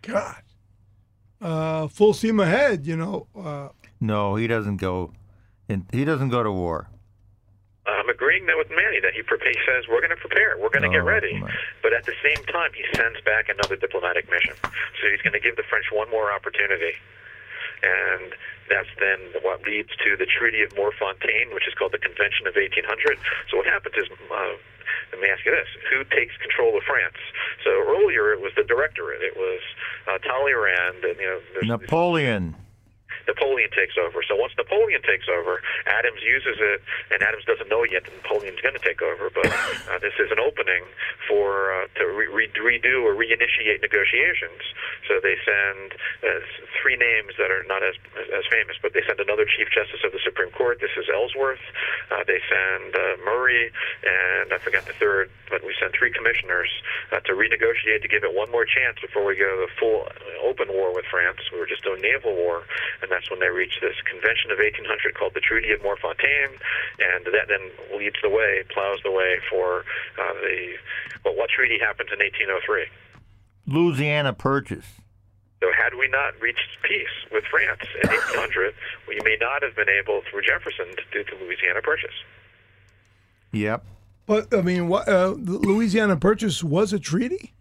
God. 0.02 0.42
Uh, 1.40 1.88
full 1.88 2.14
steam 2.14 2.40
ahead, 2.40 2.86
you 2.86 2.96
know. 2.96 3.26
Uh, 3.36 3.68
No, 4.00 4.36
he 4.36 4.46
doesn't 4.46 4.76
go. 4.78 5.12
In, 5.68 5.86
he 5.92 6.04
doesn't 6.04 6.30
go 6.30 6.42
to 6.42 6.50
war. 6.50 6.88
I'm 7.86 8.08
agreeing 8.08 8.44
that 8.46 8.56
with 8.56 8.68
Manny 8.68 9.00
that 9.00 9.12
he, 9.14 9.22
pre- 9.22 9.40
he 9.40 9.56
says 9.64 9.84
we're 9.88 10.00
going 10.04 10.12
to 10.12 10.20
prepare, 10.20 10.56
we're 10.60 10.68
going 10.72 10.84
to 10.84 10.92
get 10.92 11.00
Oh, 11.00 11.08
ready, 11.08 11.40
but 11.82 11.92
at 11.92 12.04
the 12.04 12.12
same 12.24 12.44
time 12.52 12.70
he 12.76 12.84
sends 12.96 13.20
back 13.24 13.48
another 13.48 13.76
diplomatic 13.76 14.28
mission. 14.30 14.52
So 15.00 15.08
he's 15.08 15.20
going 15.24 15.32
to 15.32 15.40
give 15.40 15.56
the 15.56 15.64
French 15.68 15.88
one 15.92 16.10
more 16.10 16.28
opportunity, 16.32 16.92
and 17.82 18.32
that's 18.68 18.92
then 19.00 19.40
what 19.40 19.64
leads 19.64 19.88
to 20.04 20.16
the 20.20 20.26
Treaty 20.26 20.60
of 20.62 20.72
Morfontaine, 20.76 21.52
which 21.54 21.64
is 21.68 21.72
called 21.74 21.92
the 21.92 21.98
Convention 22.04 22.44
of 22.46 22.56
1800. 22.56 23.16
So 23.50 23.56
what 23.58 23.66
happens 23.66 23.94
is. 23.96 24.08
Uh, 24.30 24.56
let 25.12 25.20
me 25.22 25.28
ask 25.28 25.44
you 25.44 25.52
this: 25.52 25.68
Who 25.90 26.04
takes 26.04 26.36
control 26.36 26.76
of 26.76 26.82
France? 26.84 27.16
So 27.64 27.70
earlier 27.70 28.32
it 28.32 28.40
was 28.40 28.52
the 28.56 28.62
Directorate. 28.64 29.22
It 29.22 29.36
was 29.36 29.60
uh, 30.06 30.18
Talleyrand, 30.18 31.02
and 31.04 31.16
you 31.18 31.40
know, 31.62 31.76
Napoleon. 31.76 32.56
Napoleon 33.58 33.74
takes 33.74 33.98
over. 33.98 34.22
So 34.22 34.36
once 34.36 34.52
Napoleon 34.56 35.02
takes 35.02 35.26
over, 35.26 35.60
Adams 35.86 36.22
uses 36.22 36.62
it, 36.62 36.80
and 37.10 37.22
Adams 37.22 37.44
doesn't 37.44 37.68
know 37.68 37.82
yet 37.82 38.04
that 38.04 38.14
Napoleon's 38.14 38.60
going 38.62 38.78
to 38.78 38.84
take 38.86 39.02
over. 39.02 39.30
But 39.34 39.50
uh, 39.90 39.98
this 40.04 40.14
is 40.22 40.30
an 40.30 40.38
opening 40.38 40.86
for 41.26 41.74
uh, 41.74 41.86
to 41.98 42.06
re- 42.06 42.30
re- 42.30 42.78
redo 42.78 43.02
or 43.02 43.18
reinitiate 43.18 43.82
negotiations. 43.82 44.62
So 45.10 45.18
they 45.18 45.34
send 45.42 45.98
uh, 46.22 46.38
three 46.78 46.94
names 46.94 47.34
that 47.38 47.50
are 47.50 47.66
not 47.66 47.82
as 47.82 47.98
as 48.30 48.46
famous, 48.46 48.78
but 48.78 48.94
they 48.94 49.02
send 49.02 49.18
another 49.18 49.44
Chief 49.44 49.66
Justice 49.74 50.06
of 50.06 50.12
the 50.12 50.22
Supreme 50.22 50.54
Court. 50.54 50.78
This 50.78 50.94
is 50.94 51.10
Ellsworth. 51.10 51.62
Uh, 52.14 52.22
they 52.26 52.38
send 52.46 52.94
uh, 52.94 53.18
Murray, 53.26 53.72
and 54.06 54.52
I 54.54 54.58
forgot 54.62 54.86
the 54.86 54.94
third, 54.94 55.30
but 55.50 55.66
we 55.66 55.74
send 55.80 55.92
three 55.98 56.14
commissioners 56.14 56.70
uh, 57.10 57.18
to 57.26 57.34
renegotiate 57.34 58.02
to 58.02 58.08
give 58.08 58.22
it 58.22 58.34
one 58.34 58.50
more 58.50 58.64
chance 58.64 59.02
before 59.02 59.24
we 59.24 59.34
go 59.34 59.48
to 59.48 59.66
the 59.66 59.72
full 59.80 60.06
open 60.44 60.68
war 60.70 60.94
with 60.94 61.04
France. 61.10 61.40
We 61.52 61.58
were 61.58 61.66
just 61.66 61.82
doing 61.82 62.00
naval 62.00 62.34
war, 62.34 62.62
and 63.02 63.10
that's 63.10 63.30
when 63.30 63.40
they 63.40 63.47
reached 63.48 63.80
this 63.80 63.96
convention 64.08 64.50
of 64.50 64.58
1800 64.58 65.14
called 65.14 65.34
the 65.34 65.40
Treaty 65.40 65.72
of 65.72 65.80
Morfontaine, 65.80 66.54
and 67.00 67.24
that 67.26 67.48
then 67.48 67.70
leads 67.98 68.16
the 68.22 68.28
way, 68.30 68.62
plows 68.72 69.00
the 69.04 69.10
way 69.10 69.38
for 69.50 69.84
uh, 70.20 70.32
the 70.40 70.74
well, 71.24 71.34
what 71.36 71.50
treaty 71.50 71.78
happens 71.78 72.10
in 72.12 72.18
1803? 72.20 72.86
Louisiana 73.66 74.32
Purchase. 74.32 74.86
So 75.60 75.66
had 75.76 75.94
we 75.98 76.08
not 76.08 76.40
reached 76.40 76.78
peace 76.82 77.10
with 77.32 77.44
France 77.50 77.82
in 78.02 78.08
1800, 78.08 78.74
we 79.08 79.18
may 79.24 79.36
not 79.40 79.62
have 79.62 79.74
been 79.74 79.88
able, 79.88 80.22
through 80.30 80.42
Jefferson, 80.42 80.86
to 80.94 81.02
do 81.12 81.24
the 81.24 81.44
Louisiana 81.44 81.82
Purchase. 81.82 82.14
Yep. 83.52 83.84
but 84.26 84.54
I 84.54 84.62
mean, 84.62 84.88
what, 84.88 85.08
uh, 85.08 85.30
the 85.30 85.58
Louisiana 85.58 86.16
Purchase 86.16 86.62
was 86.62 86.92
a 86.92 86.98
treaty. 86.98 87.52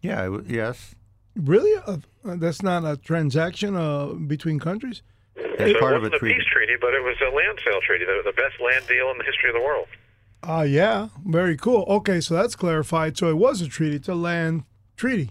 Yeah. 0.00 0.24
it 0.24 0.28
wa- 0.28 0.40
Yes. 0.46 0.94
Really? 1.34 1.80
Uh, 1.86 1.98
that's 2.36 2.62
not 2.62 2.84
a 2.84 2.96
transaction 2.96 3.76
uh, 3.76 4.06
between 4.06 4.58
countries. 4.58 5.02
That's 5.36 5.72
so 5.72 5.80
part 5.80 5.94
it 5.94 5.96
of 5.96 6.02
a 6.02 6.04
wasn't 6.04 6.14
a 6.14 6.18
treaty. 6.18 6.34
peace 6.36 6.46
treaty, 6.52 6.74
but 6.80 6.94
it 6.94 7.02
was 7.02 7.16
a 7.20 7.34
land 7.34 7.58
sale 7.64 7.80
treaty, 7.86 8.04
the, 8.04 8.22
the 8.24 8.32
best 8.32 8.60
land 8.60 8.86
deal 8.88 9.10
in 9.10 9.18
the 9.18 9.24
history 9.24 9.50
of 9.50 9.54
the 9.54 9.60
world. 9.60 9.86
Ah, 10.42 10.62
yeah, 10.62 11.08
very 11.26 11.56
cool. 11.56 11.84
Okay, 11.88 12.20
so 12.20 12.34
that's 12.34 12.54
clarified. 12.54 13.16
So 13.18 13.28
it 13.28 13.36
was 13.36 13.60
a 13.60 13.68
treaty. 13.68 13.96
It's 13.96 14.08
a 14.08 14.14
land 14.14 14.64
treaty. 14.96 15.30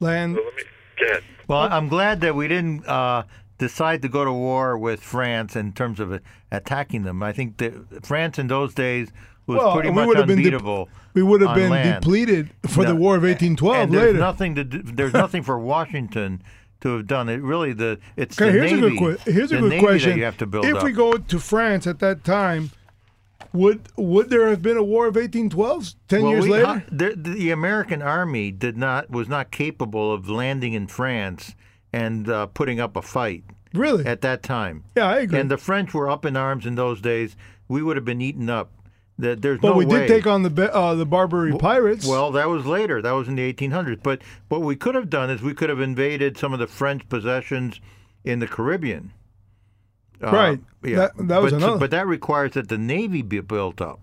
Land. 0.00 0.36
So 0.36 0.42
let 0.44 0.54
me 0.56 0.62
go. 1.00 1.18
Well, 1.46 1.68
I'm 1.70 1.88
glad 1.88 2.20
that 2.20 2.34
we 2.34 2.46
didn't 2.48 2.86
uh, 2.86 3.22
decide 3.58 4.02
to 4.02 4.08
go 4.08 4.24
to 4.24 4.32
war 4.32 4.76
with 4.76 5.00
France 5.00 5.56
in 5.56 5.72
terms 5.72 5.98
of 6.00 6.12
uh, 6.12 6.18
attacking 6.52 7.02
them. 7.02 7.22
I 7.22 7.32
think 7.32 7.56
that 7.58 8.04
France 8.04 8.38
in 8.38 8.48
those 8.48 8.74
days 8.74 9.10
was 9.48 9.56
Well, 9.58 9.72
pretty 9.74 9.88
we 9.88 9.94
much 9.96 10.06
would 10.06 10.16
have 10.18 10.26
been 10.28 10.42
de- 10.42 10.84
We 11.14 11.22
would 11.22 11.40
have 11.40 11.54
been 11.56 11.70
land. 11.70 12.00
depleted 12.00 12.50
for 12.68 12.84
the 12.84 12.94
War 12.94 13.16
of 13.16 13.22
1812 13.24 13.76
and 13.84 13.92
there's 13.92 14.06
later. 14.08 14.18
nothing 14.18 14.54
to 14.54 14.64
do, 14.64 14.82
there's 14.84 15.12
nothing 15.14 15.42
for 15.42 15.58
Washington 15.58 16.42
to 16.82 16.96
have 16.98 17.06
done. 17.08 17.28
It 17.28 17.42
really 17.42 17.72
the 17.72 17.98
it's 18.16 18.40
Okay, 18.40 18.52
the 18.52 18.58
here's 18.58 18.72
navy. 18.72 18.96
a 18.96 19.00
good 19.00 19.20
here's 19.20 19.50
a 19.52 19.58
good 19.58 19.70
navy 19.70 19.82
question. 19.84 20.10
that 20.10 20.16
you 20.18 20.24
have 20.24 20.36
to 20.36 20.46
build 20.46 20.64
if 20.66 20.76
up. 20.76 20.84
we 20.84 20.92
go 20.92 21.14
to 21.14 21.38
France 21.40 21.86
at 21.88 21.98
that 22.00 22.22
time, 22.24 22.70
would 23.52 23.80
would 23.96 24.30
there 24.30 24.48
have 24.50 24.62
been 24.62 24.76
a 24.76 24.82
War 24.82 25.06
of 25.08 25.16
1812 25.16 25.94
ten 26.08 26.22
well, 26.22 26.30
years 26.32 26.44
we- 26.44 26.50
later? 26.50 26.66
how- 26.66 26.82
the, 26.90 27.14
the 27.16 27.50
American 27.50 28.02
army 28.02 28.50
did 28.50 28.76
not 28.76 29.10
was 29.10 29.28
not 29.28 29.50
capable 29.50 30.12
of 30.12 30.28
landing 30.28 30.74
in 30.74 30.86
France 30.86 31.54
and 31.92 32.28
uh, 32.28 32.46
putting 32.46 32.78
up 32.80 32.94
a 32.96 33.02
fight 33.02 33.44
really? 33.72 34.04
at 34.04 34.20
that 34.20 34.42
time. 34.42 34.84
yeah, 34.96 35.06
I 35.08 35.20
agree. 35.20 35.38
And 35.40 35.50
the 35.50 35.56
French 35.56 35.94
were 35.94 36.10
up 36.10 36.24
in 36.26 36.36
arms 36.36 36.66
in 36.66 36.74
those 36.74 37.00
days. 37.00 37.34
We 37.66 37.82
would 37.82 37.96
have 37.96 38.04
been 38.04 38.20
eaten 38.20 38.48
up. 38.50 38.70
That 39.20 39.42
there's 39.42 39.58
but 39.60 39.70
no 39.70 39.76
we 39.76 39.84
way. 39.84 40.00
did 40.00 40.08
take 40.08 40.26
on 40.28 40.42
the 40.44 40.72
uh, 40.74 40.94
the 40.94 41.04
Barbary 41.06 41.52
pirates. 41.58 42.06
Well, 42.06 42.30
that 42.32 42.48
was 42.48 42.66
later. 42.66 43.02
That 43.02 43.12
was 43.12 43.26
in 43.26 43.34
the 43.34 43.52
1800s. 43.52 44.00
But 44.02 44.22
what 44.48 44.60
we 44.62 44.76
could 44.76 44.94
have 44.94 45.10
done 45.10 45.28
is 45.28 45.42
we 45.42 45.54
could 45.54 45.70
have 45.70 45.80
invaded 45.80 46.38
some 46.38 46.52
of 46.52 46.60
the 46.60 46.68
French 46.68 47.08
possessions 47.08 47.80
in 48.24 48.38
the 48.38 48.46
Caribbean. 48.46 49.12
Uh, 50.22 50.30
Right. 50.30 50.60
yeah. 50.84 50.96
That- 50.96 51.28
that 51.28 51.42
was 51.42 51.52
but, 51.52 51.56
another- 51.62 51.78
But 51.78 51.90
that 51.90 52.06
requires 52.06 52.52
that 52.52 52.68
the 52.68 52.78
Navy 52.78 53.22
be 53.22 53.40
built 53.40 53.80
up, 53.80 54.00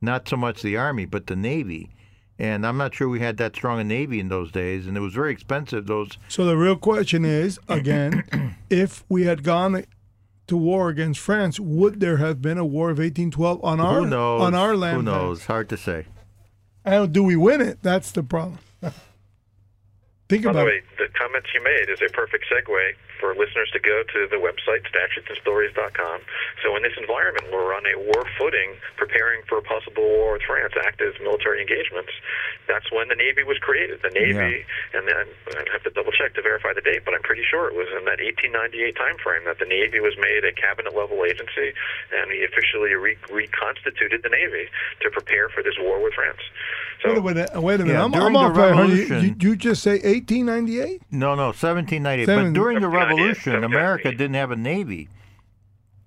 not 0.00 0.28
so 0.28 0.36
much 0.36 0.62
the 0.62 0.76
Army, 0.76 1.06
but 1.06 1.26
the 1.26 1.36
Navy. 1.36 1.90
And 2.38 2.66
I'm 2.66 2.76
not 2.76 2.94
sure 2.94 3.08
we 3.08 3.20
had 3.20 3.36
that 3.36 3.54
strong 3.54 3.78
a 3.78 3.84
Navy 3.84 4.18
in 4.18 4.28
those 4.28 4.50
days, 4.50 4.86
and 4.86 4.96
it 4.96 5.00
was 5.00 5.12
very 5.14 5.32
expensive. 5.32 5.86
Those 5.86 6.18
so 6.28 6.44
the 6.44 6.56
real 6.56 6.76
question 6.76 7.24
is 7.24 7.58
again, 7.68 8.56
if 8.70 9.04
we 9.08 9.24
had 9.24 9.42
gone 9.44 9.84
to 10.52 10.56
war 10.58 10.90
against 10.90 11.18
France, 11.18 11.58
would 11.58 12.00
there 12.00 12.18
have 12.18 12.42
been 12.42 12.58
a 12.58 12.64
war 12.64 12.90
of 12.90 12.98
1812 12.98 13.64
on 13.64 13.80
our 13.80 14.04
Who 14.04 14.14
on 14.14 14.54
our 14.54 14.76
land? 14.76 14.96
Who 14.98 15.02
knows? 15.02 15.46
Hard 15.46 15.70
to 15.70 15.78
say. 15.78 16.04
And 16.84 17.10
do 17.10 17.22
we 17.22 17.36
win 17.36 17.62
it? 17.62 17.78
That's 17.80 18.12
the 18.12 18.22
problem. 18.22 18.58
Think 20.28 20.44
By 20.44 20.52
the 20.52 20.58
about 20.58 20.66
way, 20.66 20.72
it. 20.72 20.84
the 20.98 21.08
comments 21.18 21.48
you 21.54 21.64
made 21.64 21.88
is 21.88 22.00
a 22.06 22.12
perfect 22.12 22.44
segue 22.52 22.92
for 23.22 23.30
listeners 23.38 23.70
to 23.70 23.78
go 23.78 24.02
to 24.02 24.26
the 24.26 24.42
website 24.42 24.82
statutesandstories.com. 24.90 26.18
So 26.66 26.74
in 26.74 26.82
this 26.82 26.98
environment, 26.98 27.46
we're 27.54 27.70
on 27.70 27.86
a 27.86 27.94
war 28.02 28.26
footing, 28.36 28.74
preparing 28.98 29.42
for 29.46 29.58
a 29.58 29.62
possible 29.62 30.02
war 30.02 30.34
with 30.34 30.42
France, 30.42 30.74
active 30.82 31.14
military 31.22 31.62
engagements. 31.62 32.10
That's 32.66 32.90
when 32.90 33.06
the 33.06 33.14
Navy 33.14 33.42
was 33.46 33.58
created. 33.62 34.02
The 34.02 34.10
Navy, 34.10 34.66
and 34.94 35.06
then 35.06 35.26
I'd 35.54 35.70
have 35.70 35.82
to 35.86 35.90
double 35.94 36.10
check 36.10 36.34
to 36.34 36.42
verify 36.42 36.74
the 36.74 36.82
date, 36.82 37.06
but 37.06 37.14
I'm 37.14 37.22
pretty 37.22 37.46
sure 37.46 37.70
it 37.70 37.76
was 37.78 37.86
in 37.94 38.02
that 38.10 38.18
1898 38.18 38.96
time 38.98 39.16
frame 39.22 39.44
that 39.46 39.58
the 39.62 39.66
Navy 39.70 40.00
was 40.02 40.18
made 40.18 40.42
a 40.42 40.52
cabinet 40.52 40.94
level 40.94 41.22
agency, 41.22 41.70
and 42.10 42.26
we 42.30 42.42
officially 42.42 42.94
re- 42.98 43.18
reconstituted 43.30 44.22
the 44.22 44.30
Navy 44.34 44.66
to 45.02 45.10
prepare 45.10 45.48
for 45.48 45.62
this 45.62 45.74
war 45.78 46.02
with 46.02 46.14
France. 46.14 46.42
So 47.02 47.08
Wait 47.10 47.18
a 47.18 47.22
minute. 47.22 47.50
Wait 47.62 47.74
a 47.80 47.84
minute. 47.84 47.92
Yeah, 47.98 48.04
I'm, 48.04 48.10
during 48.12 48.26
I'm 48.26 48.32
the 48.32 48.38
off 48.38 48.54
by 48.54 48.72
hundred. 48.72 49.08
You, 49.08 49.16
you, 49.18 49.34
you 49.40 49.56
just 49.56 49.82
say 49.82 49.98
1898? 49.98 51.02
No, 51.10 51.34
no, 51.34 51.46
1798. 51.50 52.26
Seven- 52.26 52.52
But 52.52 52.54
during 52.54 52.80
the 52.80 52.88
1798, 52.88 53.11
Revolution, 53.16 53.64
America 53.64 54.10
didn't 54.10 54.34
have 54.34 54.50
a 54.50 54.56
navy. 54.56 55.08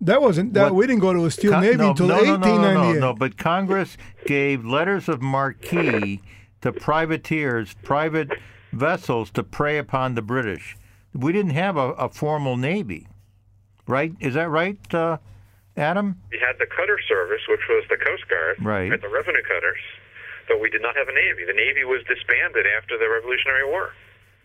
That 0.02 0.22
wasn't 0.22 0.54
that. 0.54 0.66
What- 0.66 0.76
We 0.76 0.88
didn't 0.88 1.02
go 1.02 1.14
to 1.14 1.26
a 1.26 1.32
steel 1.32 1.52
Con- 1.52 1.62
navy 1.64 1.78
no, 1.78 1.90
until 1.92 2.08
no, 2.08 2.20
no, 2.24 2.36
no, 2.38 2.58
no, 2.62 2.74
no, 2.74 2.94
no. 2.94 3.14
But 3.14 3.38
Congress 3.38 3.98
gave 4.26 4.66
letters 4.66 5.08
of 5.10 5.22
marque 5.22 5.62
to 5.62 6.72
privateers, 6.74 7.74
private 7.84 8.30
vessels 8.74 9.32
to 9.32 9.44
prey 9.44 9.78
upon 9.78 10.16
the 10.16 10.22
British. 10.22 10.76
We 11.14 11.32
didn't 11.32 11.52
have 11.52 11.78
a, 11.78 11.92
a 11.94 12.10
formal 12.10 12.58
navy, 12.58 13.08
right? 13.88 14.14
Is 14.20 14.34
that 14.34 14.50
right, 14.50 14.78
uh, 14.94 15.18
Adam? 15.78 16.20
we 16.32 16.40
had 16.40 16.58
the 16.60 16.66
cutter 16.66 17.00
service, 17.08 17.42
which 17.48 17.62
was 17.70 17.84
the 17.90 17.98
Coast 17.98 18.28
Guard, 18.28 18.58
Right. 18.60 18.92
and 18.92 19.02
the 19.02 19.08
revenue 19.08 19.42
cutters, 19.44 19.80
but 20.50 20.60
we 20.60 20.70
did 20.70 20.82
not 20.82 20.96
have 20.98 21.08
a 21.08 21.14
Navy. 21.14 21.46
The 21.46 21.54
Navy 21.54 21.86
was 21.86 22.02
disbanded 22.08 22.66
after 22.78 22.98
the 22.98 23.08
Revolutionary 23.08 23.66
War. 23.66 23.92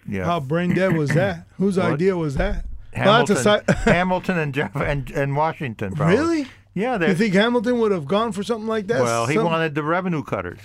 Yeah. 0.09 0.25
How 0.25 0.41
brain 0.41 0.75
dead 0.75 0.97
was 0.97 1.11
that? 1.11 1.47
Whose 1.59 1.77
What? 1.77 1.93
idea 1.93 2.17
was 2.17 2.35
that? 2.37 2.65
Hamilton, 2.93 3.37
si- 3.37 3.73
Hamilton 3.91 4.39
and, 4.39 4.53
Jeff, 4.55 4.75
and 4.75 5.11
and 5.13 5.37
Washington. 5.37 5.95
Probably. 5.95 6.17
really? 6.17 6.47
Yeah. 6.75 7.01
You 7.07 7.15
think 7.15 7.35
Hamilton 7.35 7.79
would 7.79 7.93
have 7.93 8.07
gone 8.07 8.33
for 8.33 8.43
something 8.43 8.67
like 8.67 8.87
that? 8.89 9.03
Well, 9.03 9.27
he 9.27 9.35
Some- 9.35 9.45
wanted 9.45 9.75
the 9.75 9.83
revenue 9.83 10.23
cutters. 10.25 10.59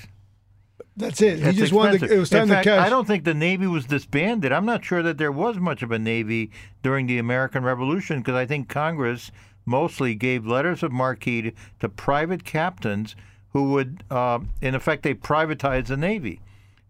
That's 0.98 1.22
it. 1.22 1.40
He 1.40 1.50
It's 1.50 1.58
just 1.58 1.74
wanted. 1.74 2.00
To, 2.02 2.14
it 2.14 2.18
was 2.18 2.30
time 2.30 2.48
to 2.48 2.64
cash. 2.64 2.86
I 2.86 2.90
don't 2.90 3.06
think 3.06 3.26
the 3.26 3.34
Navy 3.34 3.68
was 3.68 3.86
disbanded. 3.86 4.54
I'm 4.54 4.66
not 4.66 4.86
sure 4.86 5.04
that 5.04 5.18
there 5.18 5.32
was 5.32 5.58
much 5.58 5.84
of 5.84 5.92
a 5.92 6.00
Navy 6.00 6.52
during 6.84 7.06
the 7.08 7.18
American 7.18 7.64
Revolution 7.64 8.20
because 8.20 8.36
I 8.36 8.46
think 8.46 8.70
Congress 8.70 9.30
mostly 9.66 10.16
gave 10.16 10.46
letters 10.48 10.84
of 10.84 10.92
marque 10.94 11.20
to, 11.22 11.52
to 11.82 11.90
private 11.90 12.46
captains 12.46 13.16
who 13.50 13.72
would, 13.72 14.04
uh, 14.10 14.40
in 14.62 14.74
effect, 14.74 15.04
they 15.04 15.14
privatized 15.14 15.88
the 15.88 15.98
Navy 15.98 16.40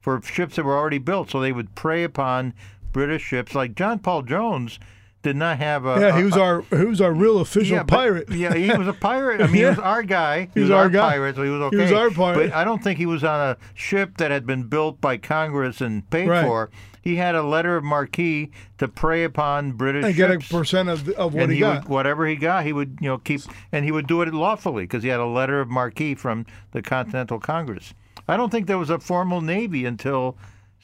for 0.05 0.21
ships 0.21 0.55
that 0.55 0.63
were 0.63 0.77
already 0.77 0.99
built. 0.99 1.31
So 1.31 1.39
they 1.41 1.51
would 1.51 1.73
prey 1.73 2.03
upon 2.03 2.53
British 2.93 3.23
ships. 3.23 3.55
Like 3.55 3.73
John 3.75 3.97
Paul 3.97 4.21
Jones 4.21 4.79
did 5.23 5.35
not 5.35 5.57
have 5.57 5.87
a. 5.87 5.99
yeah, 5.99 6.15
he 6.15 6.21
a- 6.21 6.25
was 6.25 6.37
our 6.37 6.61
he 6.69 6.85
was 6.85 7.01
our 7.01 7.11
real 7.11 7.39
official 7.39 7.77
yeah, 7.77 7.83
but- 7.83 7.95
pirate. 7.95 8.29
yeah, 8.31 8.53
he 8.53 8.71
was 8.77 8.87
a 8.87 8.93
pirate. 8.93 9.41
I 9.41 9.47
mean, 9.47 9.55
he 9.55 9.65
was 9.73 9.79
our 9.79 10.03
guy. 10.03 10.49
He, 10.53 10.59
was 10.59 10.69
was, 10.69 10.75
our 10.77 10.89
guy. 10.89 11.09
pirate, 11.13 11.35
so 11.35 11.41
he 11.43 11.49
was 11.49 11.61
okay. 11.63 11.77
He 11.77 11.81
was 11.81 11.91
our 11.91 12.11
pirate. 12.11 12.51
But 12.51 12.55
I 12.55 12.63
don't 12.63 12.83
think 12.83 12.99
he 12.99 13.07
was 13.07 13.23
on 13.23 13.49
a 13.49 13.57
ship 13.73 14.17
that 14.17 14.29
had 14.29 14.45
been 14.45 14.63
built 14.63 15.01
by 15.01 15.17
Congress 15.17 15.81
and 15.81 16.07
paid 16.11 16.27
Right. 16.29 16.45
for. 16.45 16.69
He 17.01 17.15
had 17.17 17.33
a 17.35 17.41
letter 17.43 17.75
of 17.77 17.83
marque 17.83 18.15
to 18.15 18.87
prey 18.93 19.23
upon 19.23 19.71
British 19.73 20.05
and 20.05 20.15
get 20.15 20.29
a 20.31 20.39
percent 20.39 20.89
of, 20.89 21.07
of 21.09 21.33
what 21.33 21.43
and 21.43 21.51
he, 21.51 21.57
he 21.57 21.61
got. 21.61 21.81
would, 21.83 21.89
whatever 21.89 22.25
he 22.27 22.35
got, 22.35 22.63
he 22.65 22.73
would, 22.73 22.97
you 23.01 23.07
know, 23.07 23.17
keep, 23.19 23.41
and 23.71 23.83
he 23.85 23.91
would 23.91 24.07
do 24.07 24.21
it 24.23 24.33
lawfully 24.33 24.83
because 24.85 25.01
he 25.03 25.09
had 25.09 25.19
a 25.19 25.25
letter 25.25 25.59
of 25.61 25.69
marque 25.69 26.17
from 26.17 26.45
the 26.71 26.81
Continental 26.83 27.39
Congress. 27.39 27.93
I 28.27 28.37
don't 28.37 28.49
think 28.49 28.67
there 28.67 28.77
was 28.77 28.89
a 28.89 28.99
formal 28.99 29.41
navy 29.41 29.85
until, 29.85 30.37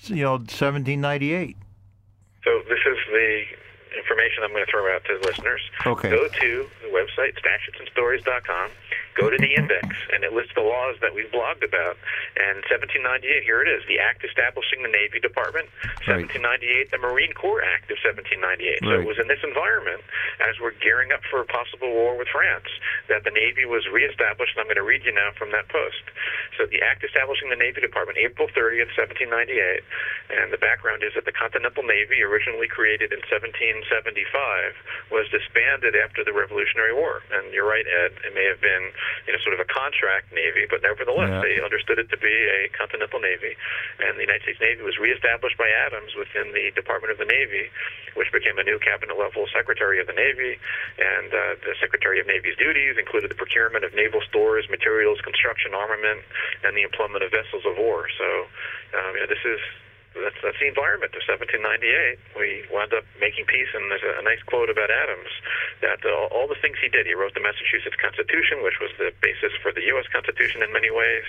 you 0.03 0.23
know, 0.23 0.33
1798. 0.33 1.57
So 2.43 2.61
this 2.69 2.79
is 2.85 2.97
the 3.11 3.43
information 3.97 4.43
I'm 4.43 4.51
going 4.51 4.65
to 4.65 4.71
throw 4.71 4.93
out 4.93 5.03
to 5.05 5.17
the 5.21 5.27
listeners. 5.27 5.61
Okay. 5.85 6.09
Go 6.09 6.27
to 6.27 6.69
website 6.91 7.39
statutesandstories.com. 7.39 8.69
Go 9.15 9.29
to 9.29 9.37
the 9.37 9.51
index, 9.59 9.87
and 10.13 10.23
it 10.23 10.31
lists 10.31 10.53
the 10.55 10.63
laws 10.63 10.95
that 11.01 11.15
we've 11.15 11.31
blogged 11.31 11.63
about. 11.63 11.97
And 12.39 12.63
1798, 12.67 13.43
here 13.43 13.63
it 13.63 13.67
is: 13.67 13.83
the 13.87 13.99
Act 13.99 14.23
establishing 14.23 14.83
the 14.83 14.91
Navy 14.91 15.19
Department. 15.19 15.67
Right. 16.07 16.27
1798, 16.27 16.91
the 16.91 17.01
Marine 17.01 17.33
Corps 17.33 17.63
Act 17.63 17.91
of 17.91 17.99
1798. 18.03 18.83
So 18.83 18.99
it 18.99 19.07
was 19.07 19.19
in 19.19 19.27
this 19.27 19.43
environment, 19.43 20.01
as 20.43 20.59
we're 20.59 20.75
gearing 20.79 21.11
up 21.11 21.21
for 21.29 21.41
a 21.41 21.47
possible 21.47 21.91
war 21.91 22.17
with 22.17 22.27
France, 22.31 22.67
that 23.07 23.23
the 23.23 23.31
Navy 23.31 23.65
was 23.65 23.85
reestablished. 23.87 24.55
And 24.55 24.65
I'm 24.65 24.69
going 24.69 24.81
to 24.81 24.87
read 24.87 25.03
you 25.05 25.13
now 25.13 25.31
from 25.37 25.51
that 25.51 25.69
post. 25.69 26.03
So 26.57 26.65
the 26.65 26.81
Act 26.81 27.03
establishing 27.03 27.49
the 27.49 27.59
Navy 27.59 27.81
Department, 27.81 28.17
April 28.17 28.49
30th, 28.49 28.91
1798, 28.97 29.83
and 30.33 30.49
the 30.49 30.57
background 30.57 31.03
is 31.05 31.13
that 31.13 31.25
the 31.25 31.35
Continental 31.35 31.83
Navy, 31.85 32.25
originally 32.25 32.67
created 32.67 33.13
in 33.13 33.21
1775, 33.29 35.13
was 35.13 35.29
disbanded 35.29 35.93
after 35.93 36.25
the 36.25 36.33
Revolutionary 36.33 36.80
War. 36.89 37.21
And 37.29 37.53
you're 37.53 37.69
right, 37.69 37.85
Ed. 37.85 38.17
It 38.25 38.33
may 38.33 38.49
have 38.49 38.57
been, 38.57 38.89
you 39.29 39.33
know, 39.33 39.39
sort 39.45 39.53
of 39.53 39.61
a 39.61 39.69
contract 39.69 40.33
navy, 40.33 40.65
but 40.65 40.81
nevertheless, 40.81 41.29
Yeah. 41.29 41.45
they 41.45 41.61
understood 41.61 42.01
it 42.01 42.09
to 42.09 42.17
be 42.17 42.33
a 42.33 42.73
Continental 42.73 43.21
Navy. 43.21 43.53
And 44.01 44.17
the 44.17 44.25
United 44.25 44.41
States 44.41 44.57
Navy 44.59 44.81
was 44.81 44.97
reestablished 44.97 45.57
by 45.61 45.69
Adams 45.69 46.17
within 46.17 46.49
the 46.57 46.73
Department 46.73 47.13
of 47.13 47.21
the 47.21 47.29
Navy, 47.29 47.69
which 48.17 48.31
became 48.33 48.57
a 48.57 48.63
new 48.65 48.79
cabinet 48.81 49.13
level 49.17 49.45
Secretary 49.53 49.99
of 50.01 50.07
the 50.07 50.17
Navy. 50.17 50.57
And 50.97 51.29
uh, 51.29 51.55
the 51.61 51.77
Secretary 51.79 52.19
of 52.19 52.25
Navy's 52.25 52.57
duties 52.57 52.97
included 52.97 53.29
the 53.29 53.35
procurement 53.37 53.85
of 53.85 53.93
naval 53.93 54.21
stores, 54.25 54.65
materials, 54.69 55.21
construction, 55.21 55.75
armament, 55.77 56.25
and 56.65 56.75
the 56.75 56.81
employment 56.81 57.23
of 57.23 57.29
vessels 57.29 57.65
of 57.65 57.77
war. 57.77 58.09
So, 58.17 58.47
um, 58.97 59.13
you 59.13 59.21
know, 59.21 59.27
this 59.27 59.45
is 59.45 59.59
that's, 60.15 60.35
that's 60.43 60.59
the 60.59 60.67
environment 60.67 61.15
of 61.15 61.23
1798. 61.23 62.19
We 62.35 62.67
wound 62.73 62.91
up 62.91 63.07
making 63.23 63.47
peace, 63.47 63.71
and 63.73 63.87
there's 63.89 64.03
a, 64.03 64.19
a 64.19 64.23
nice 64.27 64.43
quote 64.43 64.67
about 64.69 64.91
Adams 64.91 65.31
that 65.79 66.03
uh, 66.03 66.27
all 66.35 66.45
the 66.51 66.59
things 66.59 66.75
he 66.83 66.89
did. 66.91 67.07
He 67.07 67.15
wrote 67.15 67.33
the 67.33 67.41
Massachusetts 67.43 67.95
Constitution, 67.95 68.59
which 68.61 68.77
was 68.83 68.91
the 68.99 69.15
basis 69.23 69.55
for 69.63 69.71
the 69.71 69.81
U.S. 69.95 70.05
Constitution 70.11 70.61
in 70.61 70.69
many 70.75 70.91
ways. 70.91 71.23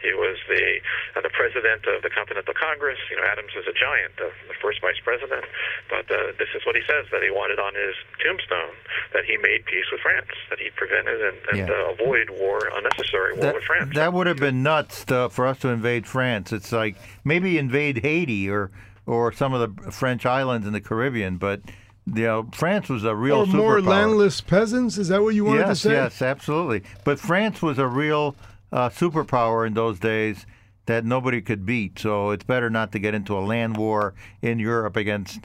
He 0.00 0.14
was 0.14 0.38
the 0.46 0.78
uh, 1.18 1.20
the 1.26 1.34
president 1.34 1.84
of 1.90 2.00
the 2.06 2.10
Continental 2.14 2.54
Congress. 2.54 2.98
You 3.10 3.18
know, 3.18 3.26
Adams 3.26 3.52
is 3.58 3.66
a 3.66 3.74
giant, 3.74 4.14
the, 4.22 4.30
the 4.46 4.56
first 4.62 4.78
vice 4.80 5.00
president. 5.02 5.44
But 5.90 6.06
uh, 6.06 6.32
this 6.38 6.48
is 6.54 6.62
what 6.62 6.78
he 6.78 6.82
says 6.86 7.10
that 7.10 7.26
he 7.26 7.34
wanted 7.34 7.58
on 7.58 7.74
his 7.74 7.98
tombstone: 8.22 8.78
that 9.12 9.26
he 9.26 9.34
made 9.36 9.66
peace 9.66 9.90
with 9.90 10.00
France, 10.00 10.30
that 10.48 10.62
he 10.62 10.70
prevented 10.78 11.18
and, 11.20 11.38
and 11.50 11.58
Yeah. 11.66 11.74
uh, 11.74 11.92
avoid 11.98 12.30
war, 12.38 12.70
unnecessary 12.70 13.34
war 13.34 13.42
That, 13.50 13.54
with 13.58 13.64
France. 13.66 13.90
that 13.98 14.12
would 14.14 14.26
have 14.30 14.38
been 14.38 14.62
nuts 14.62 15.04
to, 15.10 15.28
for 15.28 15.46
us 15.46 15.58
to 15.66 15.68
invade 15.74 16.06
France. 16.06 16.52
It's 16.52 16.70
like 16.72 16.94
maybe 17.24 17.58
invade 17.58 17.98
Haiti 18.06 18.27
or 18.28 18.70
or 19.06 19.32
some 19.32 19.54
of 19.54 19.60
the 19.84 19.90
French 19.90 20.26
islands 20.26 20.66
in 20.66 20.72
the 20.72 20.80
Caribbean, 20.80 21.38
but 21.38 21.62
you 22.06 22.24
know, 22.24 22.48
France 22.52 22.88
was 22.88 23.04
a 23.04 23.14
real 23.14 23.40
or 23.40 23.46
more 23.46 23.78
superpower. 23.78 23.86
landless 23.86 24.40
peasants. 24.40 24.98
Is 24.98 25.08
that 25.08 25.22
what 25.22 25.34
you 25.34 25.44
wanted 25.44 25.66
yes, 25.66 25.82
to 25.82 25.88
say? 25.88 25.92
yes, 25.92 26.22
absolutely. 26.22 26.82
But 27.04 27.18
France 27.18 27.60
was 27.62 27.78
a 27.78 27.86
real 27.86 28.36
uh, 28.72 28.88
superpower 28.90 29.66
in 29.66 29.74
those 29.74 29.98
days 29.98 30.46
that 30.86 31.04
nobody 31.04 31.42
could 31.42 31.66
beat. 31.66 31.98
So 31.98 32.30
it's 32.30 32.44
better 32.44 32.70
not 32.70 32.92
to 32.92 32.98
get 32.98 33.14
into 33.14 33.36
a 33.36 33.40
land 33.40 33.76
war 33.76 34.14
in 34.40 34.58
Europe 34.58 34.96
against 34.96 35.40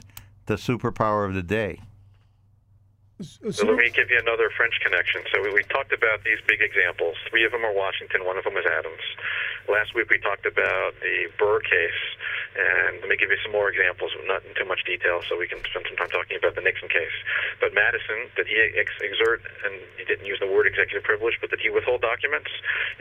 the 0.46 0.54
superpower 0.54 1.26
of 1.28 1.34
the 1.34 1.42
day. 1.42 1.80
So 3.22 3.66
let 3.66 3.76
me 3.76 3.90
give 3.94 4.10
you 4.10 4.18
another 4.18 4.50
French 4.56 4.74
connection. 4.82 5.22
So 5.32 5.40
we, 5.40 5.52
we 5.52 5.62
talked 5.64 5.92
about 5.92 6.24
these 6.24 6.38
big 6.48 6.60
examples. 6.60 7.14
Three 7.30 7.44
of 7.44 7.52
them 7.52 7.64
are 7.64 7.72
Washington, 7.72 8.24
one 8.24 8.36
of 8.36 8.44
them 8.44 8.56
is 8.56 8.66
Adams. 8.66 9.04
Last 9.68 9.94
week 9.94 10.10
we 10.10 10.18
talked 10.18 10.46
about 10.46 10.94
the 11.00 11.30
Burr 11.38 11.60
case, 11.60 12.02
and 12.54 13.02
let 13.02 13.08
me 13.10 13.16
give 13.18 13.30
you 13.30 13.38
some 13.42 13.52
more 13.52 13.68
examples, 13.68 14.14
not 14.26 14.42
in 14.46 14.54
too 14.54 14.64
much 14.64 14.84
detail, 14.86 15.20
so 15.28 15.34
we 15.38 15.46
can 15.50 15.58
spend 15.66 15.86
some 15.90 15.98
time 15.98 16.10
talking 16.10 16.38
about 16.38 16.54
the 16.54 16.62
Nixon 16.62 16.88
case. 16.88 17.14
But 17.60 17.74
Madison, 17.74 18.30
did 18.38 18.46
he 18.46 18.56
ex- 18.78 19.02
exert, 19.02 19.42
and 19.66 19.74
he 19.98 20.04
didn't 20.06 20.26
use 20.26 20.38
the 20.38 20.46
word 20.46 20.66
executive 20.70 21.02
privilege, 21.02 21.38
but 21.40 21.50
did 21.50 21.60
he 21.60 21.70
withhold 21.70 22.00
documents? 22.02 22.50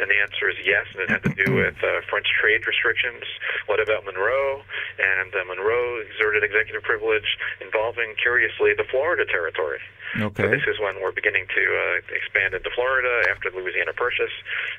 And 0.01 0.09
the 0.09 0.17
answer 0.17 0.49
is 0.49 0.57
yes, 0.65 0.89
and 0.93 1.05
it 1.05 1.09
had 1.09 1.23
to 1.29 1.33
do 1.37 1.53
with 1.53 1.77
uh, 1.85 2.01
French 2.09 2.27
trade 2.41 2.65
restrictions. 2.65 3.23
What 3.69 3.79
about 3.79 4.05
Monroe? 4.05 4.65
And 4.97 5.29
uh, 5.33 5.45
Monroe 5.45 6.01
exerted 6.01 6.43
executive 6.43 6.81
privilege 6.81 7.37
involving, 7.61 8.15
curiously, 8.21 8.73
the 8.73 8.85
Florida 8.89 9.25
territory. 9.25 9.79
So 10.17 10.29
Okay. 10.29 10.45
this 10.45 10.61
is 10.69 10.77
when 10.77 11.01
we're 11.01 11.11
beginning 11.11 11.49
to 11.49 11.63
uh, 11.65 12.13
expand 12.13 12.53
into 12.53 12.69
Florida 12.77 13.25
after 13.33 13.49
the 13.49 13.57
Louisiana 13.57 13.93
Purchase. 13.97 14.29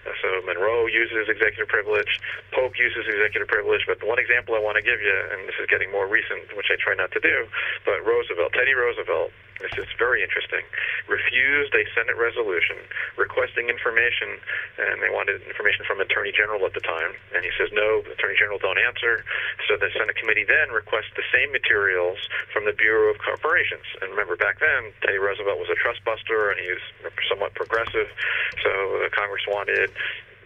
Uh, 0.07 0.15
so 0.23 0.29
Monroe 0.47 0.87
uses 0.87 1.27
executive 1.27 1.67
privilege, 1.67 2.21
Polk 2.55 2.79
uses 2.79 3.03
executive 3.11 3.49
privilege, 3.51 3.83
but 3.87 3.99
the 3.99 4.07
one 4.07 4.23
example 4.23 4.55
I 4.55 4.63
want 4.65 4.81
to 4.81 4.85
give 4.85 5.05
you, 5.05 5.13
and 5.31 5.45
this 5.45 5.55
is 5.61 5.69
getting 5.69 5.93
more 5.93 6.09
recent, 6.09 6.49
which 6.57 6.73
I 6.73 6.81
try 6.81 6.97
not 6.97 7.13
to 7.13 7.21
do, 7.21 7.45
but 7.85 8.01
Roosevelt, 8.01 8.57
Teddy 8.57 8.73
Roosevelt, 8.73 9.31
this 9.61 9.77
is 9.79 9.87
very 10.01 10.25
interesting, 10.25 10.67
refused 11.07 11.73
a 11.77 11.85
Senate 11.95 12.19
resolution 12.19 12.75
requesting 13.17 13.71
information, 13.71 14.41
and 14.81 14.99
they 14.99 15.13
wanted 15.13 15.41
information 15.47 15.87
from 15.87 16.01
Attorney 16.01 16.33
General 16.35 16.65
at 16.67 16.75
the 16.75 16.83
time, 16.83 17.15
and 17.37 17.45
he 17.45 17.53
says, 17.55 17.71
no, 17.71 18.03
Attorney 18.09 18.35
General 18.35 18.59
don't 18.59 18.81
answer. 18.81 19.23
So 19.69 19.79
the 19.79 19.93
Senate 19.95 20.17
committee 20.19 20.45
then 20.45 20.75
requests 20.75 21.13
the 21.15 21.25
same 21.31 21.55
materials 21.55 22.19
from 22.51 22.67
the 22.67 22.75
Bureau 22.75 23.15
of 23.15 23.23
Corporations. 23.23 23.87
And 24.03 24.11
remember, 24.11 24.35
back 24.35 24.59
then, 24.59 24.91
Teddy 25.07 25.23
Roosevelt 25.23 25.61
was 25.61 25.71
a 25.71 25.79
trust 25.79 26.03
buster, 26.03 26.51
and 26.51 26.59
he 26.59 26.75
was 26.75 26.83
somewhat 27.31 27.55
progressive, 27.55 28.11
so 28.59 28.71
Congress 29.15 29.47
wanted 29.47 29.93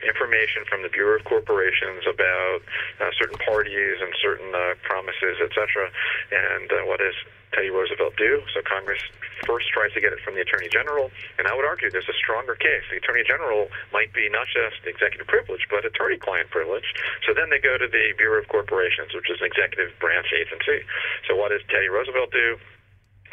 information 0.07 0.65
from 0.69 0.83
the 0.83 0.89
Bureau 0.89 1.19
of 1.19 1.25
Corporations 1.25 2.05
about 2.07 2.61
uh, 3.01 3.11
certain 3.19 3.39
parties 3.39 3.99
and 4.01 4.13
certain 4.21 4.55
uh, 4.55 4.75
promises, 4.83 5.39
etc. 5.43 5.91
And 6.31 6.71
uh, 6.71 6.87
what 6.87 7.01
does 7.01 7.15
Teddy 7.53 7.71
Roosevelt 7.71 8.17
do? 8.17 8.43
So 8.55 8.61
Congress 8.63 9.01
first 9.47 9.69
tries 9.73 9.93
to 9.95 10.01
get 10.01 10.13
it 10.13 10.21
from 10.21 10.35
the 10.35 10.43
Attorney 10.43 10.69
General, 10.69 11.11
and 11.39 11.49
I 11.49 11.55
would 11.55 11.65
argue 11.65 11.91
there's 11.91 12.11
a 12.11 12.21
stronger 12.21 12.55
case. 12.55 12.85
The 12.91 12.99
Attorney 12.99 13.25
General 13.25 13.69
might 13.93 14.13
be 14.13 14.29
not 14.29 14.47
just 14.53 14.85
executive 14.85 15.27
privilege, 15.27 15.65
but 15.71 15.85
attorney-client 15.85 16.51
privilege. 16.51 16.87
So 17.27 17.33
then 17.33 17.49
they 17.51 17.59
go 17.59 17.79
to 17.79 17.89
the 17.89 18.13
Bureau 18.17 18.43
of 18.43 18.49
Corporations, 18.49 19.15
which 19.15 19.31
is 19.31 19.41
an 19.41 19.49
executive 19.49 19.97
branch 19.99 20.29
agency. 20.35 20.85
So 21.27 21.37
what 21.37 21.51
does 21.51 21.63
Teddy 21.71 21.89
Roosevelt 21.89 22.31
do? 22.31 22.59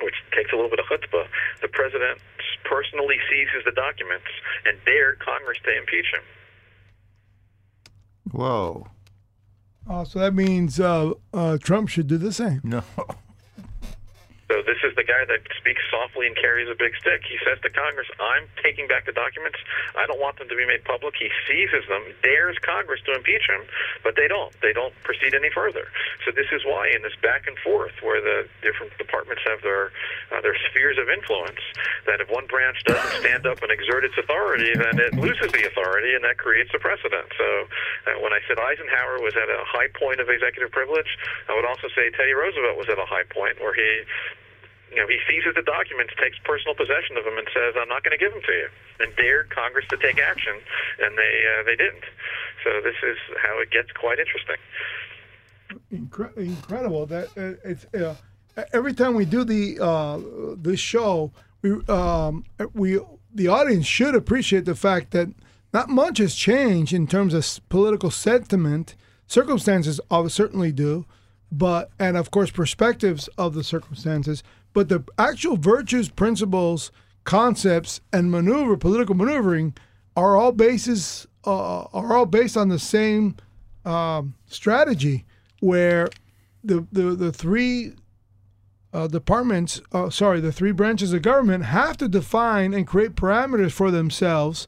which 0.04 0.16
takes 0.36 0.52
a 0.52 0.56
little 0.56 0.70
bit 0.70 0.80
of 0.80 0.88
chutzpah, 0.92 1.24
the 1.62 1.70
president 1.70 2.20
personally 2.66 3.16
seizes 3.30 3.64
the 3.64 3.72
documents 3.72 4.28
and 4.66 4.76
dared 4.86 5.20
Congress 5.20 5.58
to 5.64 5.72
impeach 5.72 6.12
him. 6.12 6.24
Whoa. 8.32 8.88
Oh, 9.88 10.04
so 10.04 10.20
that 10.20 10.34
means 10.34 10.80
uh, 10.80 11.14
uh, 11.34 11.58
Trump 11.62 11.90
should 11.90 12.08
do 12.08 12.18
the 12.18 12.34
same. 12.34 12.62
No. 12.64 12.84
So 14.56 14.64
this 14.64 14.80
is 14.88 14.96
the 14.96 15.04
guy 15.04 15.28
that 15.28 15.44
speaks 15.60 15.84
softly 15.92 16.32
and 16.32 16.36
carries 16.40 16.72
a 16.72 16.80
big 16.80 16.96
stick. 16.96 17.28
He 17.28 17.36
says 17.44 17.60
to 17.68 17.70
Congress, 17.76 18.08
"I'm 18.24 18.48
taking 18.64 18.88
back 18.88 19.04
the 19.04 19.12
documents. 19.12 19.60
I 20.00 20.08
don't 20.08 20.20
want 20.24 20.40
them 20.40 20.48
to 20.48 20.56
be 20.56 20.64
made 20.64 20.88
public." 20.88 21.12
He 21.20 21.28
seizes 21.44 21.84
them, 21.92 22.16
dares 22.24 22.56
Congress 22.64 23.04
to 23.04 23.12
impeach 23.20 23.44
him, 23.52 23.68
but 24.00 24.16
they 24.16 24.32
don't. 24.32 24.56
They 24.62 24.72
don't 24.72 24.96
proceed 25.04 25.36
any 25.36 25.50
further. 25.50 25.92
So 26.24 26.32
this 26.32 26.48
is 26.56 26.64
why, 26.64 26.88
in 26.88 27.02
this 27.04 27.20
back 27.20 27.48
and 27.52 27.60
forth, 27.60 27.92
where 28.00 28.22
the 28.22 28.48
different 28.62 28.98
departments 28.98 29.44
have 29.44 29.62
their 29.62 29.92
uh, 30.32 30.40
their 30.40 30.56
spheres 30.72 30.98
of 30.98 31.10
influence, 31.10 31.60
that 32.06 32.22
if 32.22 32.30
one 32.30 32.48
branch 32.48 32.80
doesn't 32.86 33.20
stand 33.20 33.46
up 33.46 33.62
and 33.62 33.72
exert 33.76 34.06
its 34.06 34.18
authority, 34.18 34.72
then 34.72 35.00
it 35.04 35.20
loses 35.20 35.52
the 35.52 35.68
authority, 35.68 36.16
and 36.16 36.24
that 36.24 36.38
creates 36.38 36.72
a 36.74 36.80
precedent. 36.80 37.28
So 37.38 37.68
uh, 38.08 38.24
when 38.24 38.32
I 38.32 38.40
said 38.48 38.56
Eisenhower 38.58 39.20
was 39.20 39.36
at 39.36 39.52
a 39.52 39.68
high 39.68 39.92
point 40.00 40.22
of 40.22 40.30
executive 40.30 40.72
privilege, 40.72 41.12
I 41.50 41.56
would 41.56 41.66
also 41.66 41.90
say 41.92 42.10
Teddy 42.12 42.32
Roosevelt 42.32 42.78
was 42.78 42.88
at 42.88 42.98
a 42.98 43.06
high 43.06 43.28
point 43.28 43.60
where 43.60 43.74
he 43.74 44.08
you 44.96 45.02
know, 45.02 45.08
he 45.08 45.20
seizes 45.28 45.54
the 45.56 45.62
documents, 45.62 46.14
takes 46.22 46.40
personal 46.46 46.74
possession 46.74 47.18
of 47.18 47.26
them, 47.26 47.38
and 47.38 47.48
says, 47.54 47.76
"I'm 47.76 47.90
not 47.90 48.04
going 48.04 48.18
to 48.18 48.24
give 48.24 48.32
them 48.32 48.42
to 48.42 48.52
you," 48.52 48.70
and 49.00 49.16
dared 49.18 49.50
Congress 49.50 49.86
to 49.90 49.98
take 49.98 50.20
action, 50.20 50.56
and 51.04 51.18
they 51.18 51.44
uh, 51.44 51.64
they 51.64 51.76
didn't. 51.76 52.06
So 52.64 52.82
this 52.82 52.96
is 53.04 53.18
how 53.44 53.60
it 53.60 53.72
gets 53.72 53.92
quite 53.92 54.20
interesting. 54.20 54.56
Incre- 55.92 56.38
incredible 56.38 57.06
that 57.08 57.28
uh, 57.36 57.60
it's 57.68 57.86
uh, 57.94 58.16
every 58.72 58.94
time 58.94 59.16
we 59.16 59.26
do 59.26 59.44
the 59.44 59.78
uh, 59.82 60.20
this 60.58 60.80
show, 60.80 61.32
we 61.62 61.72
um, 61.88 62.46
we 62.74 63.00
the 63.34 63.50
audience 63.50 63.86
should 63.86 64.16
appreciate 64.16 64.64
the 64.64 64.76
fact 64.76 65.12
that 65.12 65.28
not 65.74 65.90
much 65.90 66.20
has 66.20 66.36
changed 66.36 66.94
in 66.94 67.06
terms 67.06 67.34
of 67.34 67.46
political 67.68 68.12
sentiment. 68.12 68.96
Circumstances 69.28 70.00
certainly 70.30 70.72
do, 70.72 71.06
but 71.52 71.90
and 72.00 72.16
of 72.16 72.32
course 72.32 72.50
perspectives 72.50 73.28
of 73.38 73.56
the 73.56 73.64
circumstances. 73.64 74.42
But 74.76 74.90
the 74.90 75.06
actual 75.18 75.56
virtues, 75.56 76.10
principles, 76.10 76.92
concepts, 77.24 78.02
and 78.12 78.30
maneuver, 78.30 78.76
political 78.76 79.16
maneuvering, 79.16 79.74
are 80.18 80.36
all 80.36 80.52
bases 80.52 81.28
uh, 81.46 81.84
are 81.94 82.14
all 82.14 82.26
based 82.26 82.58
on 82.58 82.68
the 82.68 82.78
same 82.78 83.38
um, 83.86 84.36
strategy, 84.48 85.24
where 85.62 86.10
the 86.62 86.86
the 86.92 87.16
the 87.16 87.32
three 87.32 87.94
uh, 88.92 89.08
departments, 89.08 89.82
uh, 89.94 90.10
sorry, 90.10 90.42
the 90.42 90.52
three 90.52 90.74
branches 90.74 91.14
of 91.14 91.22
government 91.22 91.64
have 91.64 91.96
to 91.98 92.10
define 92.10 92.74
and 92.74 92.86
create 92.86 93.16
parameters 93.16 93.72
for 93.72 93.92
themselves. 93.92 94.68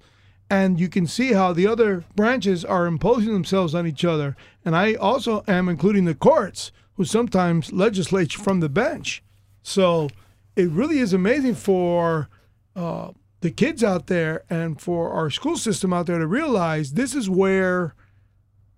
And 0.50 0.80
you 0.80 0.88
can 0.88 1.06
see 1.06 1.34
how 1.34 1.52
the 1.52 1.68
other 1.68 2.06
branches 2.16 2.64
are 2.64 2.86
imposing 2.86 3.34
themselves 3.34 3.76
on 3.76 3.86
each 3.86 4.06
other. 4.06 4.38
And 4.64 4.74
I 4.74 4.94
also 4.94 5.44
am 5.50 5.68
including 5.68 6.06
the 6.06 6.16
courts, 6.16 6.72
who 6.94 7.04
sometimes 7.04 7.74
legislate 7.74 8.32
from 8.32 8.62
the 8.62 8.70
bench. 8.70 9.22
So 9.68 10.08
it 10.56 10.70
really 10.70 11.00
is 11.00 11.12
amazing 11.12 11.56
for 11.56 12.30
uh, 12.74 13.10
the 13.42 13.52
kids 13.52 13.84
out 13.84 14.08
there 14.08 14.46
and 14.50 14.80
for 14.80 15.12
our 15.12 15.30
school 15.30 15.58
system 15.58 15.92
out 15.92 16.06
there 16.06 16.20
to 16.20 16.26
realize 16.26 16.94
this 16.94 17.14
is 17.14 17.30
where 17.30 17.94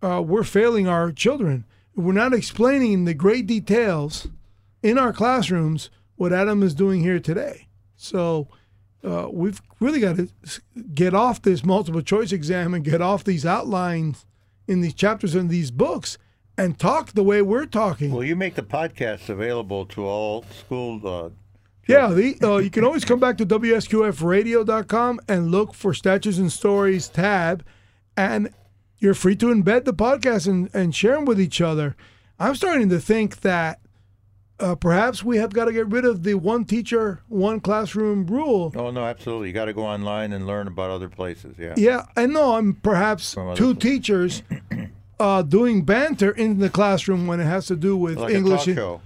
uh, 0.01 0.23
we're 0.25 0.43
failing 0.43 0.87
our 0.87 1.11
children. 1.11 1.63
We're 1.95 2.13
not 2.13 2.33
explaining 2.33 3.05
the 3.05 3.13
great 3.13 3.45
details 3.45 4.29
in 4.81 4.97
our 4.97 5.13
classrooms 5.13 5.91
what 6.15 6.33
Adam 6.33 6.63
is 6.63 6.73
doing 6.73 7.01
here 7.01 7.19
today. 7.19 7.67
So 7.95 8.47
uh, 9.03 9.27
we've 9.31 9.61
really 9.79 9.99
got 9.99 10.15
to 10.15 10.27
get 10.95 11.13
off 11.13 11.43
this 11.43 11.63
multiple 11.63 12.01
choice 12.01 12.31
exam 12.31 12.73
and 12.73 12.83
get 12.83 12.99
off 12.99 13.23
these 13.23 13.45
outlines 13.45 14.25
in 14.67 14.81
these 14.81 14.95
chapters 14.95 15.35
in 15.35 15.49
these 15.49 15.69
books 15.69 16.17
and 16.59 16.77
talk 16.77 17.13
the 17.13 17.23
way 17.23 17.41
we're 17.41 17.65
talking. 17.65 18.11
Well, 18.11 18.23
you 18.23 18.35
make 18.35 18.55
the 18.55 18.61
podcast 18.63 19.29
available 19.29 19.85
to 19.87 20.05
all 20.05 20.43
school. 20.59 20.99
Uh, 21.07 21.29
Yeah, 21.87 22.09
the, 22.09 22.35
uh, 22.43 22.57
you 22.57 22.69
can 22.69 22.83
always 22.83 23.05
come 23.05 23.19
back 23.19 23.37
to 23.37 23.45
WSQFradio.com 23.45 25.21
and 25.27 25.51
look 25.51 25.73
for 25.73 25.93
Statutes 25.93 26.37
and 26.37 26.51
Stories 26.51 27.07
tab, 27.07 27.63
and 28.17 28.53
you're 28.99 29.13
free 29.13 29.35
to 29.37 29.47
embed 29.47 29.85
the 29.85 29.93
podcast 29.93 30.47
and, 30.47 30.69
and 30.73 30.93
share 30.93 31.15
them 31.15 31.25
with 31.25 31.39
each 31.39 31.61
other. 31.61 31.95
I'm 32.37 32.55
starting 32.55 32.89
to 32.89 32.99
think 32.99 33.41
that 33.41 33.79
uh, 34.59 34.75
perhaps 34.75 35.23
we 35.23 35.37
have 35.37 35.53
got 35.53 35.65
to 35.65 35.71
get 35.73 35.87
rid 35.87 36.03
of 36.03 36.23
the 36.23 36.33
one 36.33 36.65
teacher, 36.65 37.21
one 37.29 37.61
classroom 37.61 38.27
rule. 38.27 38.73
oh 38.75 38.91
no, 38.91 39.05
absolutely. 39.05 39.47
You 39.47 39.53
got 39.53 39.65
to 39.65 39.73
go 39.73 39.83
online 39.85 40.33
and 40.33 40.45
learn 40.45 40.67
about 40.67 40.89
other 40.91 41.07
places. 41.07 41.55
Yeah. 41.57 41.73
Yeah, 41.77 42.05
I 42.17 42.25
know. 42.25 42.55
I'm 42.55 42.73
perhaps 42.73 43.33
two 43.55 43.73
places. 43.73 43.77
teachers 43.77 44.43
uh, 45.19 45.41
doing 45.41 45.83
banter 45.83 46.31
in 46.31 46.59
the 46.59 46.69
classroom 46.69 47.27
when 47.27 47.39
it 47.39 47.45
has 47.45 47.65
to 47.67 47.75
do 47.75 47.97
with 47.97 48.17
Like 48.17 48.33
English. 48.33 48.67
a 48.67 48.75
talk 48.75 48.77
show. 48.77 49.01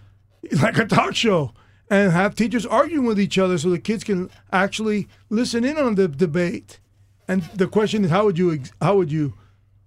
like 0.62 0.78
a 0.78 0.86
talk 0.86 1.16
show 1.16 1.54
and 1.90 2.12
have 2.12 2.36
teachers 2.36 2.66
arguing 2.66 3.06
with 3.06 3.20
each 3.20 3.38
other 3.38 3.58
so 3.58 3.70
the 3.70 3.80
kids 3.80 4.04
can 4.04 4.30
actually 4.52 5.08
listen 5.30 5.64
in 5.64 5.78
on 5.78 5.96
the 5.96 6.08
debate. 6.08 6.80
And 7.28 7.44
the 7.56 7.68
question 7.68 8.04
is, 8.04 8.12
how 8.12 8.26
would 8.26 8.38
you 8.38 8.62
how 8.82 8.98
would 8.98 9.12
you 9.12 9.34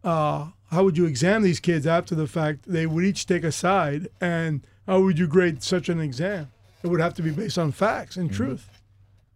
uh, 0.05 0.49
how 0.71 0.85
would 0.85 0.97
you 0.97 1.05
examine 1.07 1.43
these 1.43 1.61
kids 1.61 1.87
after 1.87 2.15
the 2.15 2.27
fact? 2.27 2.65
They 2.67 2.87
would 2.87 3.05
each 3.05 3.27
take 3.27 3.45
a 3.45 3.53
side, 3.53 4.09
and 4.21 4.67
how 4.87 5.01
would 5.01 5.19
you 5.19 5.27
grade 5.27 5.63
such 5.63 5.89
an 5.89 6.01
exam? 6.01 6.51
It 6.83 6.89
would 6.89 7.01
have 7.01 7.15
to 7.15 7.23
be 7.23 7.31
based 7.31 7.59
on 7.59 7.73
facts 7.73 8.17
and 8.17 8.33
truth. 8.33 8.71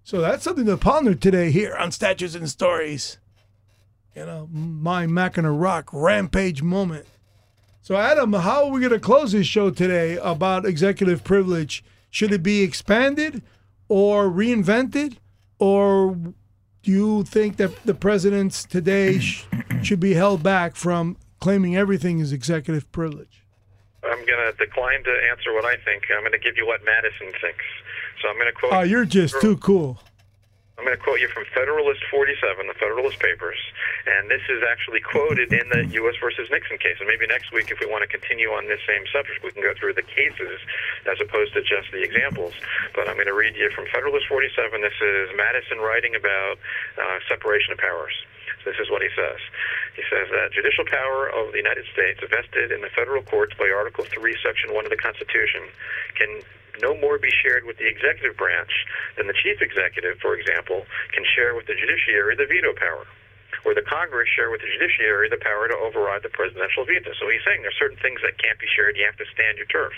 So 0.02 0.20
that's 0.20 0.44
something 0.44 0.66
to 0.66 0.76
ponder 0.76 1.14
today 1.14 1.50
here 1.50 1.74
on 1.76 1.92
Statutes 1.92 2.34
and 2.34 2.48
Stories. 2.48 3.18
You 4.20 4.26
know, 4.26 4.50
my 4.52 5.06
Mac 5.06 5.38
and 5.38 5.46
a 5.46 5.50
Rock 5.50 5.88
rampage 5.94 6.62
moment. 6.62 7.06
So, 7.80 7.96
Adam, 7.96 8.34
how 8.34 8.66
are 8.66 8.70
we 8.70 8.80
going 8.80 8.92
to 8.92 9.00
close 9.00 9.32
this 9.32 9.46
show 9.46 9.70
today 9.70 10.18
about 10.18 10.66
executive 10.66 11.24
privilege? 11.24 11.82
Should 12.10 12.30
it 12.30 12.42
be 12.42 12.60
expanded 12.60 13.42
or 13.88 14.28
reinvented? 14.28 15.16
Or 15.58 16.14
do 16.82 16.90
you 16.90 17.22
think 17.22 17.56
that 17.56 17.74
the 17.86 17.94
presidents 17.94 18.62
today 18.62 19.20
sh- 19.20 19.46
should 19.82 20.00
be 20.00 20.12
held 20.12 20.42
back 20.42 20.76
from 20.76 21.16
claiming 21.40 21.74
everything 21.74 22.18
is 22.18 22.30
executive 22.30 22.92
privilege? 22.92 23.46
I'm 24.04 24.26
going 24.26 24.52
to 24.52 24.54
decline 24.58 25.02
to 25.02 25.18
answer 25.30 25.54
what 25.54 25.64
I 25.64 25.76
think. 25.76 26.02
I'm 26.14 26.20
going 26.20 26.32
to 26.32 26.38
give 26.38 26.58
you 26.58 26.66
what 26.66 26.84
Madison 26.84 27.32
thinks. 27.40 27.64
So 28.20 28.28
I'm 28.28 28.34
going 28.34 28.48
to 28.48 28.52
quote. 28.52 28.72
Oh, 28.74 28.82
you're 28.82 29.06
just 29.06 29.40
too 29.40 29.56
cool. 29.56 29.98
I'm 30.80 30.88
going 30.88 30.96
to 30.96 31.04
quote 31.04 31.20
you 31.20 31.28
from 31.28 31.44
Federalist 31.52 32.00
47, 32.08 32.40
the 32.64 32.72
Federalist 32.72 33.20
Papers, 33.20 33.60
and 34.08 34.32
this 34.32 34.40
is 34.48 34.64
actually 34.64 35.04
quoted 35.04 35.52
in 35.52 35.68
the 35.68 35.84
U.S. 36.00 36.16
versus 36.16 36.48
Nixon 36.48 36.80
case. 36.80 36.96
And 36.96 37.04
maybe 37.04 37.28
next 37.28 37.52
week, 37.52 37.68
if 37.68 37.84
we 37.84 37.84
want 37.84 38.00
to 38.00 38.08
continue 38.08 38.48
on 38.56 38.64
this 38.64 38.80
same 38.88 39.04
subject, 39.12 39.44
we 39.44 39.52
can 39.52 39.60
go 39.60 39.76
through 39.76 39.92
the 39.92 40.08
cases 40.08 40.56
as 41.04 41.20
opposed 41.20 41.52
to 41.52 41.60
just 41.60 41.92
the 41.92 42.00
examples. 42.00 42.56
But 42.96 43.12
I'm 43.12 43.20
going 43.20 43.28
to 43.28 43.36
read 43.36 43.60
you 43.60 43.68
from 43.76 43.92
Federalist 43.92 44.24
47. 44.24 44.80
This 44.80 44.96
is 45.04 45.28
Madison 45.36 45.84
writing 45.84 46.16
about 46.16 46.56
uh, 46.96 47.20
separation 47.28 47.76
of 47.76 47.78
powers. 47.84 48.16
This 48.64 48.80
is 48.80 48.88
what 48.88 49.04
he 49.04 49.12
says. 49.12 49.36
He 50.00 50.04
says 50.08 50.32
that 50.32 50.56
judicial 50.56 50.88
power 50.88 51.28
of 51.28 51.52
the 51.52 51.60
United 51.60 51.84
States 51.92 52.24
vested 52.24 52.72
in 52.72 52.80
the 52.80 52.88
federal 52.96 53.20
courts 53.20 53.52
by 53.52 53.68
Article 53.68 54.08
3, 54.08 54.16
Section 54.40 54.72
1 54.72 54.88
of 54.88 54.90
the 54.90 54.96
Constitution 54.96 55.60
can 56.16 56.40
no 56.82 56.96
more 56.96 57.18
be 57.18 57.30
shared 57.30 57.64
with 57.64 57.78
the 57.78 57.86
executive 57.86 58.36
branch 58.36 58.72
than 59.16 59.26
the 59.26 59.36
chief 59.36 59.60
executive, 59.60 60.18
for 60.20 60.34
example, 60.34 60.84
can 61.12 61.24
share 61.36 61.54
with 61.54 61.66
the 61.66 61.74
judiciary 61.74 62.36
the 62.36 62.46
veto 62.46 62.72
power. 62.74 63.04
Where 63.62 63.74
the 63.74 63.84
Congress 63.84 64.28
share 64.32 64.50
with 64.50 64.60
the 64.60 64.70
judiciary 64.72 65.28
the 65.28 65.40
power 65.40 65.68
to 65.68 65.76
override 65.76 66.22
the 66.22 66.32
presidential 66.32 66.84
veto. 66.84 67.12
So 67.18 67.28
he's 67.28 67.44
saying 67.44 67.62
there's 67.62 67.78
certain 67.78 68.00
things 68.00 68.20
that 68.24 68.40
can't 68.40 68.58
be 68.58 68.68
shared. 68.70 68.96
You 68.96 69.04
have 69.04 69.20
to 69.20 69.28
stand 69.32 69.58
your 69.58 69.68
turf. 69.68 69.92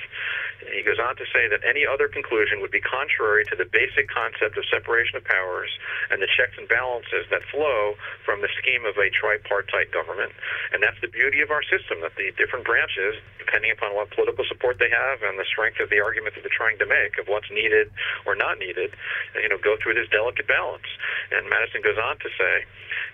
And 0.65 0.75
he 0.75 0.83
goes 0.83 0.99
on 0.99 1.15
to 1.19 1.27
say 1.31 1.47
that 1.51 1.63
any 1.67 1.87
other 1.87 2.09
conclusion 2.09 2.63
would 2.63 2.71
be 2.71 2.83
contrary 2.83 3.45
to 3.51 3.57
the 3.59 3.67
basic 3.67 4.11
concept 4.11 4.57
of 4.59 4.65
separation 4.71 5.19
of 5.19 5.25
powers 5.25 5.71
and 6.11 6.23
the 6.23 6.31
checks 6.31 6.55
and 6.59 6.67
balances 6.67 7.27
that 7.31 7.43
flow 7.51 7.95
from 8.25 8.41
the 8.41 8.51
scheme 8.63 8.87
of 8.87 8.97
a 8.99 9.11
tripartite 9.11 9.91
government. 9.91 10.33
And 10.73 10.83
that's 10.83 10.99
the 11.03 11.11
beauty 11.11 11.43
of 11.43 11.51
our 11.51 11.63
system, 11.67 12.01
that 12.03 12.15
the 12.17 12.33
different 12.39 12.65
branches, 12.65 13.19
depending 13.39 13.71
upon 13.71 13.95
what 13.95 14.11
political 14.11 14.47
support 14.49 14.79
they 14.79 14.91
have 14.91 15.23
and 15.23 15.39
the 15.39 15.47
strength 15.47 15.79
of 15.83 15.91
the 15.91 16.01
argument 16.01 16.35
that 16.35 16.43
they're 16.43 16.55
trying 16.55 16.79
to 16.79 16.87
make 16.87 17.19
of 17.19 17.27
what's 17.29 17.51
needed 17.51 17.91
or 18.25 18.35
not 18.35 18.59
needed, 18.59 18.95
you 19.37 19.49
know, 19.49 19.59
go 19.59 19.77
through 19.83 19.95
this 19.95 20.09
delicate 20.09 20.47
balance. 20.47 20.87
And 21.31 21.49
Madison 21.51 21.83
goes 21.83 21.99
on 21.99 22.19
to 22.23 22.31
say, 22.39 22.65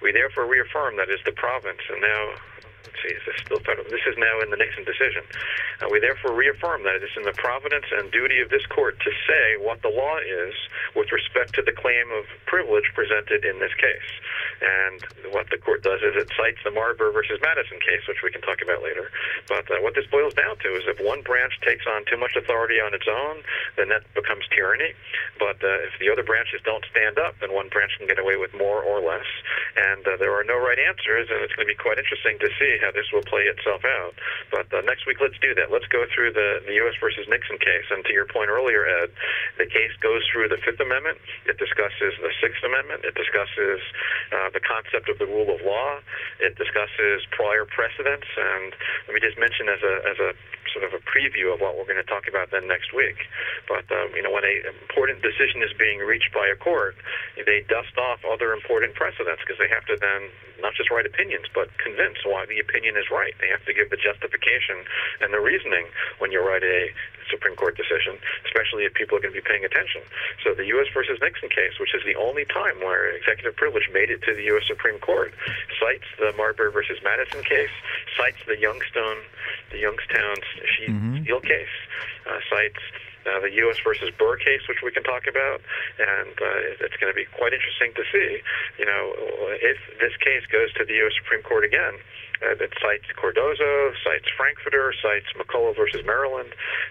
we 0.03 0.13
therefore 0.13 0.38
reaffirm 0.47 0.97
that 0.97 1.11
is 1.11 1.21
the 1.25 1.33
province, 1.33 1.81
and 1.91 2.01
now 2.01 2.23
let's 2.89 3.05
is 3.05 3.23
this 3.27 3.37
still? 3.45 3.61
This 3.91 4.05
is 4.09 4.17
now 4.17 4.41
in 4.41 4.51
the 4.51 4.57
Nixon 4.57 4.85
decision. 4.85 5.23
Uh, 5.81 5.89
we 5.91 6.01
therefore 6.01 6.33
reaffirm 6.33 6.83
that 6.85 6.97
it 6.97 7.05
is 7.05 7.13
in 7.17 7.23
the 7.23 7.37
providence 7.37 7.85
and 7.93 8.11
duty 8.11 8.41
of 8.41 8.49
this 8.51 8.65
court 8.67 8.99
to 9.01 9.11
say 9.29 9.61
what 9.61 9.83
the 9.83 9.93
law 9.93 10.17
is 10.19 10.55
with 10.97 11.13
respect 11.13 11.55
to 11.55 11.63
the 11.63 11.73
claim 11.73 12.09
of 12.13 12.25
privilege 12.47 12.89
presented 12.95 13.45
in 13.45 13.59
this 13.61 13.73
case. 13.77 14.11
And 14.61 15.33
what 15.33 15.51
the 15.51 15.59
court 15.59 15.83
does 15.83 16.01
is 16.01 16.17
it 16.17 16.33
cites 16.35 16.59
the 16.65 16.73
Marbury 16.73 17.13
versus 17.13 17.39
Madison 17.43 17.79
case, 17.79 18.03
which 18.09 18.23
we 18.25 18.33
can 18.33 18.43
talk 18.43 18.59
about 18.63 18.83
later. 18.83 19.11
But 19.47 19.71
uh, 19.71 19.79
what 19.85 19.95
this 19.95 20.07
boils 20.11 20.35
down 20.35 20.59
to 20.65 20.69
is 20.75 20.83
if 20.89 20.99
one 21.05 21.23
branch 21.23 21.55
takes 21.63 21.87
on 21.87 22.05
too 22.09 22.17
much 22.17 22.35
authority 22.35 22.81
on 22.81 22.95
its 22.95 23.07
own, 23.07 23.45
then 23.77 23.89
that 23.89 24.03
becomes 24.15 24.49
tyranny. 24.51 24.97
But 25.39 25.63
uh, 25.63 25.87
if 25.87 25.95
the 26.01 26.11
other 26.11 26.25
branches 26.25 26.61
don't 26.65 26.85
stand 26.91 27.19
up, 27.19 27.39
then 27.41 27.53
one 27.53 27.69
branch 27.69 27.93
can 27.99 28.09
get 28.09 28.19
away 28.19 28.37
with 28.37 28.51
more 28.55 28.83
or 28.83 29.01
less. 29.01 29.29
And 29.77 30.03
uh, 30.07 30.17
there 30.17 30.35
are 30.35 30.45
no 30.45 30.59
right 30.59 30.79
answers, 30.79 31.29
and 31.31 31.39
it's 31.45 31.55
going 31.55 31.69
to 31.69 31.73
be 31.73 31.79
quite 31.79 31.99
interesting 31.99 32.39
to 32.41 32.51
see 32.59 32.78
how 32.81 32.91
this 32.91 33.11
will 33.13 33.25
play 33.27 33.47
itself 33.51 33.85
out. 33.85 34.15
But 34.51 34.71
uh, 34.73 34.83
next 34.83 35.07
week, 35.07 35.19
let's 35.21 35.39
do 35.39 35.55
that. 35.55 35.71
Let's 35.71 35.87
go 35.91 36.05
through 36.15 36.33
the, 36.33 36.63
the 36.67 36.75
U.S. 36.87 36.95
versus 37.01 37.27
Nixon 37.29 37.59
case. 37.59 37.87
And 37.91 38.05
to 38.07 38.13
your 38.13 38.27
point 38.27 38.49
earlier, 38.51 38.87
Ed, 38.87 39.11
the 39.59 39.67
case 39.67 39.93
goes 40.01 40.23
through 40.31 40.49
the 40.49 40.59
Fifth 40.63 40.81
Amendment. 40.81 41.19
It 41.47 41.59
discusses 41.59 42.15
the 42.21 42.33
Sixth 42.41 42.63
Amendment. 42.63 43.05
It 43.05 43.15
discusses 43.15 43.81
uh, 44.33 44.51
the 44.55 44.63
concept 44.63 45.09
of 45.09 45.19
the 45.19 45.27
rule 45.27 45.53
of 45.53 45.61
law. 45.63 46.01
It 46.41 46.57
discusses 46.57 47.27
prior 47.35 47.65
precedents. 47.67 48.29
And 48.37 48.73
let 49.07 49.13
me 49.15 49.21
just 49.21 49.39
mention 49.39 49.69
as 49.69 49.83
a 49.83 49.95
as 50.09 50.19
a 50.19 50.31
sort 50.73 50.85
of 50.85 50.93
a 50.93 51.03
preview 51.03 51.53
of 51.53 51.61
what 51.61 51.77
we're 51.77 51.89
going 51.89 52.01
to 52.01 52.07
talk 52.07 52.29
about 52.29 52.51
then 52.51 52.69
next 52.69 52.93
week. 52.93 53.17
But 53.67 53.89
um, 53.91 54.13
you 54.15 54.23
know, 54.23 54.31
when 54.31 54.45
an 54.45 54.69
important 54.69 55.23
decision 55.23 55.63
is 55.65 55.73
being 55.79 55.99
reached 56.01 56.33
by 56.33 56.47
a 56.49 56.57
court, 56.57 56.97
they 57.37 57.65
dust 57.69 57.97
off 57.97 58.21
other 58.25 58.53
important 58.53 58.95
precedents 58.95 59.43
because 59.43 59.59
they 59.59 59.69
have 59.69 59.85
to 59.87 59.97
then 59.97 60.31
not 60.61 60.75
just 60.75 60.91
write 60.91 61.07
opinions, 61.07 61.47
but 61.55 61.71
convince 61.79 62.25
why 62.25 62.47
the 62.47 62.59
opinion 62.59 62.97
is 62.97 63.11
right. 63.11 63.35
They 63.41 63.49
have 63.49 63.65
to 63.67 63.75
give 63.75 63.91
the 63.91 63.97
justification 63.97 64.85
and 65.21 65.33
the 65.33 65.41
reasoning 65.41 65.87
when 66.19 66.33
you 66.33 66.41
write 66.41 66.63
a 66.63 66.91
Supreme 67.31 67.55
Court 67.57 67.77
decision, 67.77 68.19
especially 68.47 68.85
if 68.85 68.95
people 68.95 69.17
are 69.17 69.21
going 69.21 69.35
to 69.35 69.41
be 69.41 69.45
paying 69.45 69.65
attention. 69.65 70.03
So 70.43 70.55
the 70.55 70.65
U.S. 70.77 70.89
versus 70.93 71.19
Nixon 71.21 71.49
case, 71.49 71.79
which 71.79 71.95
is 71.95 72.03
the 72.05 72.17
only 72.17 72.45
time 72.45 72.81
where 72.81 73.13
executive 73.15 73.55
privilege 73.57 73.89
made 73.93 74.11
it 74.11 74.23
to 74.25 74.35
the 74.35 74.43
U.S. 74.57 74.65
Supreme 74.67 74.99
Court, 74.99 75.33
cites 75.79 76.09
the 76.19 76.33
Marbury 76.37 76.73
versus 76.73 76.99
Madison 77.05 77.45
case, 77.45 77.73
cites 78.17 78.41
the 78.47 78.59
Youngstone, 78.59 79.21
the 79.71 79.79
Youngstown 79.79 80.37
Steel 81.23 81.41
case, 81.41 81.77
uh, 82.27 82.41
cites 82.51 82.81
uh, 83.27 83.41
the 83.41 83.51
U.S. 83.67 83.77
versus 83.85 84.11
Burr 84.19 84.37
case, 84.37 84.63
which 84.69 84.79
we 84.85 84.91
can 84.91 85.03
talk 85.03 85.27
about, 85.27 85.61
and 85.99 86.31
uh, 86.39 86.83
it's 86.85 86.97
going 86.97 87.13
to 87.13 87.17
be 87.17 87.27
quite 87.37 87.53
interesting 87.53 87.93
to 87.95 88.05
see. 88.13 88.41
You 88.79 88.87
know, 88.87 89.13
if 89.63 89.79
this 90.01 90.17
case 90.23 90.45
goes 90.51 90.73
to 90.75 90.85
the 90.85 90.95
U.S. 91.07 91.13
Supreme 91.23 91.43
Court 91.43 91.65
again, 91.65 91.95
uh, 92.43 92.55
it 92.55 92.73
cites 92.81 93.05
Cardozo, 93.17 93.93
cites 94.05 94.29
Frankfurter, 94.37 94.95
cites 95.03 95.27
McCulloch 95.37 95.77
versus 95.77 96.07
Maryland. 96.07 96.51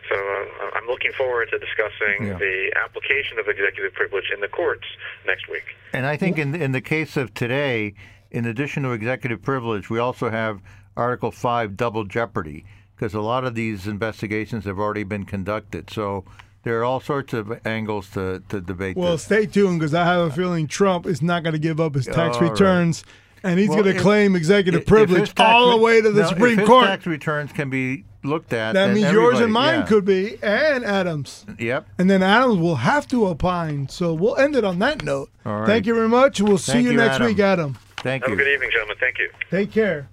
So 0.10 0.16
uh, 0.16 0.72
I'm 0.76 0.88
looking 0.88 1.12
forward 1.14 1.50
to 1.52 1.58
discussing 1.60 2.28
Yeah. 2.28 2.38
the 2.38 2.74
application 2.76 3.40
of 3.40 3.48
executive 3.48 3.94
privilege 3.94 4.30
in 4.34 4.42
the 4.42 4.50
courts 4.50 4.84
next 5.26 5.48
week. 5.50 5.64
And 5.94 6.06
I 6.06 6.18
think 6.18 6.38
in 6.38 6.54
in 6.56 6.74
the 6.74 6.82
case 6.82 7.16
of 7.16 7.34
today, 7.34 7.94
in 8.30 8.46
addition 8.46 8.84
to 8.84 8.92
executive 8.92 9.42
privilege, 9.42 9.90
we 9.90 10.00
also 10.00 10.30
have 10.30 10.62
Article 10.98 11.32
Five 11.32 11.78
double 11.78 12.04
jeopardy 12.04 12.66
because 12.98 13.14
a 13.14 13.22
lot 13.22 13.44
of 13.46 13.54
these 13.56 13.86
investigations 13.88 14.66
have 14.66 14.80
already 14.80 15.04
been 15.04 15.24
conducted. 15.24 15.90
So 15.92 16.26
there 16.64 16.80
are 16.80 16.84
all 16.84 17.00
sorts 17.00 17.32
of 17.34 17.66
angles 17.66 18.10
to, 18.12 18.42
to 18.50 18.60
debate 18.60 18.98
Well, 18.98 19.14
this. 19.14 19.24
stay 19.24 19.46
tuned 19.46 19.80
because 19.80 19.94
I 19.94 20.04
have 20.06 20.22
a 20.22 20.32
feeling 20.32 20.68
Trump 20.68 21.06
is 21.06 21.22
not 21.22 21.44
going 21.44 21.54
to 21.54 21.60
give 21.60 21.80
up 21.80 21.94
his 21.96 22.06
tax 22.06 22.38
All 22.38 22.42
right. 22.42 22.52
returns, 22.52 23.04
and 23.44 23.60
he's 23.60 23.70
Well, 23.70 23.84
going 23.84 23.96
to 23.96 24.02
claim 24.02 24.36
executive 24.36 24.82
If- 24.82 24.88
if 24.88 24.88
privilege 24.90 25.20
his 25.22 25.34
tax 25.34 25.50
all 25.50 25.70
the 25.72 25.78
way 25.78 26.02
to 26.02 26.12
the 26.12 26.22
no, 26.22 26.26
if 26.26 26.30
Supreme 26.30 26.58
his 26.58 26.68
Court. 26.68 26.86
tax 26.88 27.06
returns 27.06 27.52
can 27.52 27.70
be 27.70 28.04
looked 28.24 28.52
at. 28.52 28.74
that 28.74 28.94
means 28.94 29.12
yours 29.12 29.40
and 29.40 29.54
mine 29.54 29.82
yeah. 29.82 29.86
could 29.86 30.04
be, 30.04 30.38
and 30.42 30.84
Adams. 30.84 31.46
Yep. 31.60 31.88
And 32.00 32.10
then 32.10 32.24
Adams 32.24 32.58
will 32.58 32.76
have 32.78 33.08
to 33.10 33.28
opine. 33.28 33.88
So 33.90 34.14
we'll 34.14 34.36
end 34.38 34.56
it 34.56 34.66
on 34.66 34.80
that 34.80 35.04
note. 35.04 35.30
All 35.46 35.60
right. 35.60 35.66
Thank 35.68 35.86
you 35.86 35.94
very 35.94 36.10
much. 36.10 36.42
We'll 36.42 36.58
see 36.58 36.74
Thank 36.74 36.86
you, 36.86 36.92
you, 36.92 36.98
next 36.98 37.16
Adam. 37.18 37.28
week, 37.28 37.40
Adam. 37.40 37.78
Thank 37.98 38.24
Have 38.24 38.34
a 38.34 38.36
you. 38.36 38.44
good 38.44 38.52
evening, 38.54 38.70
gentlemen. 38.72 38.98
Thank 39.00 39.18
you. 39.20 39.30
Take 39.50 39.72
care. 39.72 40.10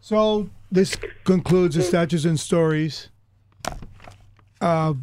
So 0.00 0.48
this 0.70 0.96
concludes 1.24 1.76
the 1.76 1.82
Statutes 1.82 2.24
and 2.24 2.38
Stories. 2.38 3.08
Uh, 4.60 4.94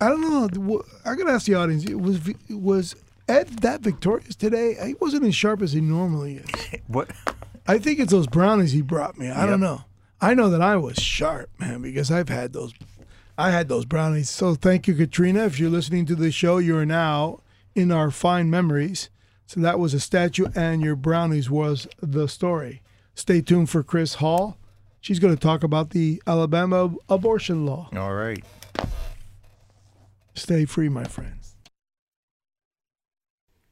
I 0.00 0.08
don't 0.08 0.20
know. 0.20 0.82
I 1.04 1.14
gotta 1.14 1.30
ask 1.30 1.46
the 1.46 1.54
audience: 1.54 1.88
Was 1.90 2.20
was 2.50 2.96
Ed 3.28 3.48
that 3.60 3.80
victorious 3.80 4.34
today? 4.34 4.76
He 4.84 4.94
wasn't 4.94 5.24
as 5.24 5.34
sharp 5.34 5.62
as 5.62 5.72
he 5.72 5.80
normally 5.80 6.36
is. 6.36 6.80
What? 6.86 7.10
I 7.66 7.78
think 7.78 8.00
it's 8.00 8.10
those 8.10 8.26
brownies 8.26 8.72
he 8.72 8.82
brought 8.82 9.16
me. 9.16 9.30
I 9.30 9.46
don't 9.46 9.60
know. 9.60 9.82
I 10.20 10.34
know 10.34 10.50
that 10.50 10.60
I 10.60 10.76
was 10.76 10.98
sharp, 10.98 11.50
man, 11.58 11.82
because 11.82 12.10
I've 12.10 12.28
had 12.28 12.52
those. 12.52 12.72
I 13.38 13.50
had 13.50 13.68
those 13.68 13.84
brownies. 13.84 14.30
So 14.30 14.54
thank 14.54 14.86
you, 14.86 14.94
Katrina. 14.94 15.44
If 15.44 15.58
you're 15.58 15.70
listening 15.70 16.06
to 16.06 16.14
the 16.14 16.30
show, 16.30 16.58
you 16.58 16.76
are 16.76 16.86
now 16.86 17.40
in 17.74 17.90
our 17.90 18.10
fine 18.10 18.50
memories. 18.50 19.10
So 19.46 19.60
that 19.60 19.78
was 19.78 19.94
a 19.94 20.00
statute, 20.00 20.56
and 20.56 20.82
your 20.82 20.96
brownies 20.96 21.50
was 21.50 21.86
the 22.00 22.26
story. 22.26 22.82
Stay 23.14 23.40
tuned 23.40 23.70
for 23.70 23.82
Chris 23.82 24.14
Hall. 24.14 24.56
She's 25.02 25.18
going 25.18 25.34
to 25.34 25.40
talk 25.40 25.64
about 25.64 25.90
the 25.90 26.22
Alabama 26.28 26.94
abortion 27.08 27.66
law. 27.66 27.90
All 27.92 28.14
right. 28.14 28.44
Stay 30.34 30.64
free, 30.64 30.88
my 30.88 31.02
friend. 31.02 31.41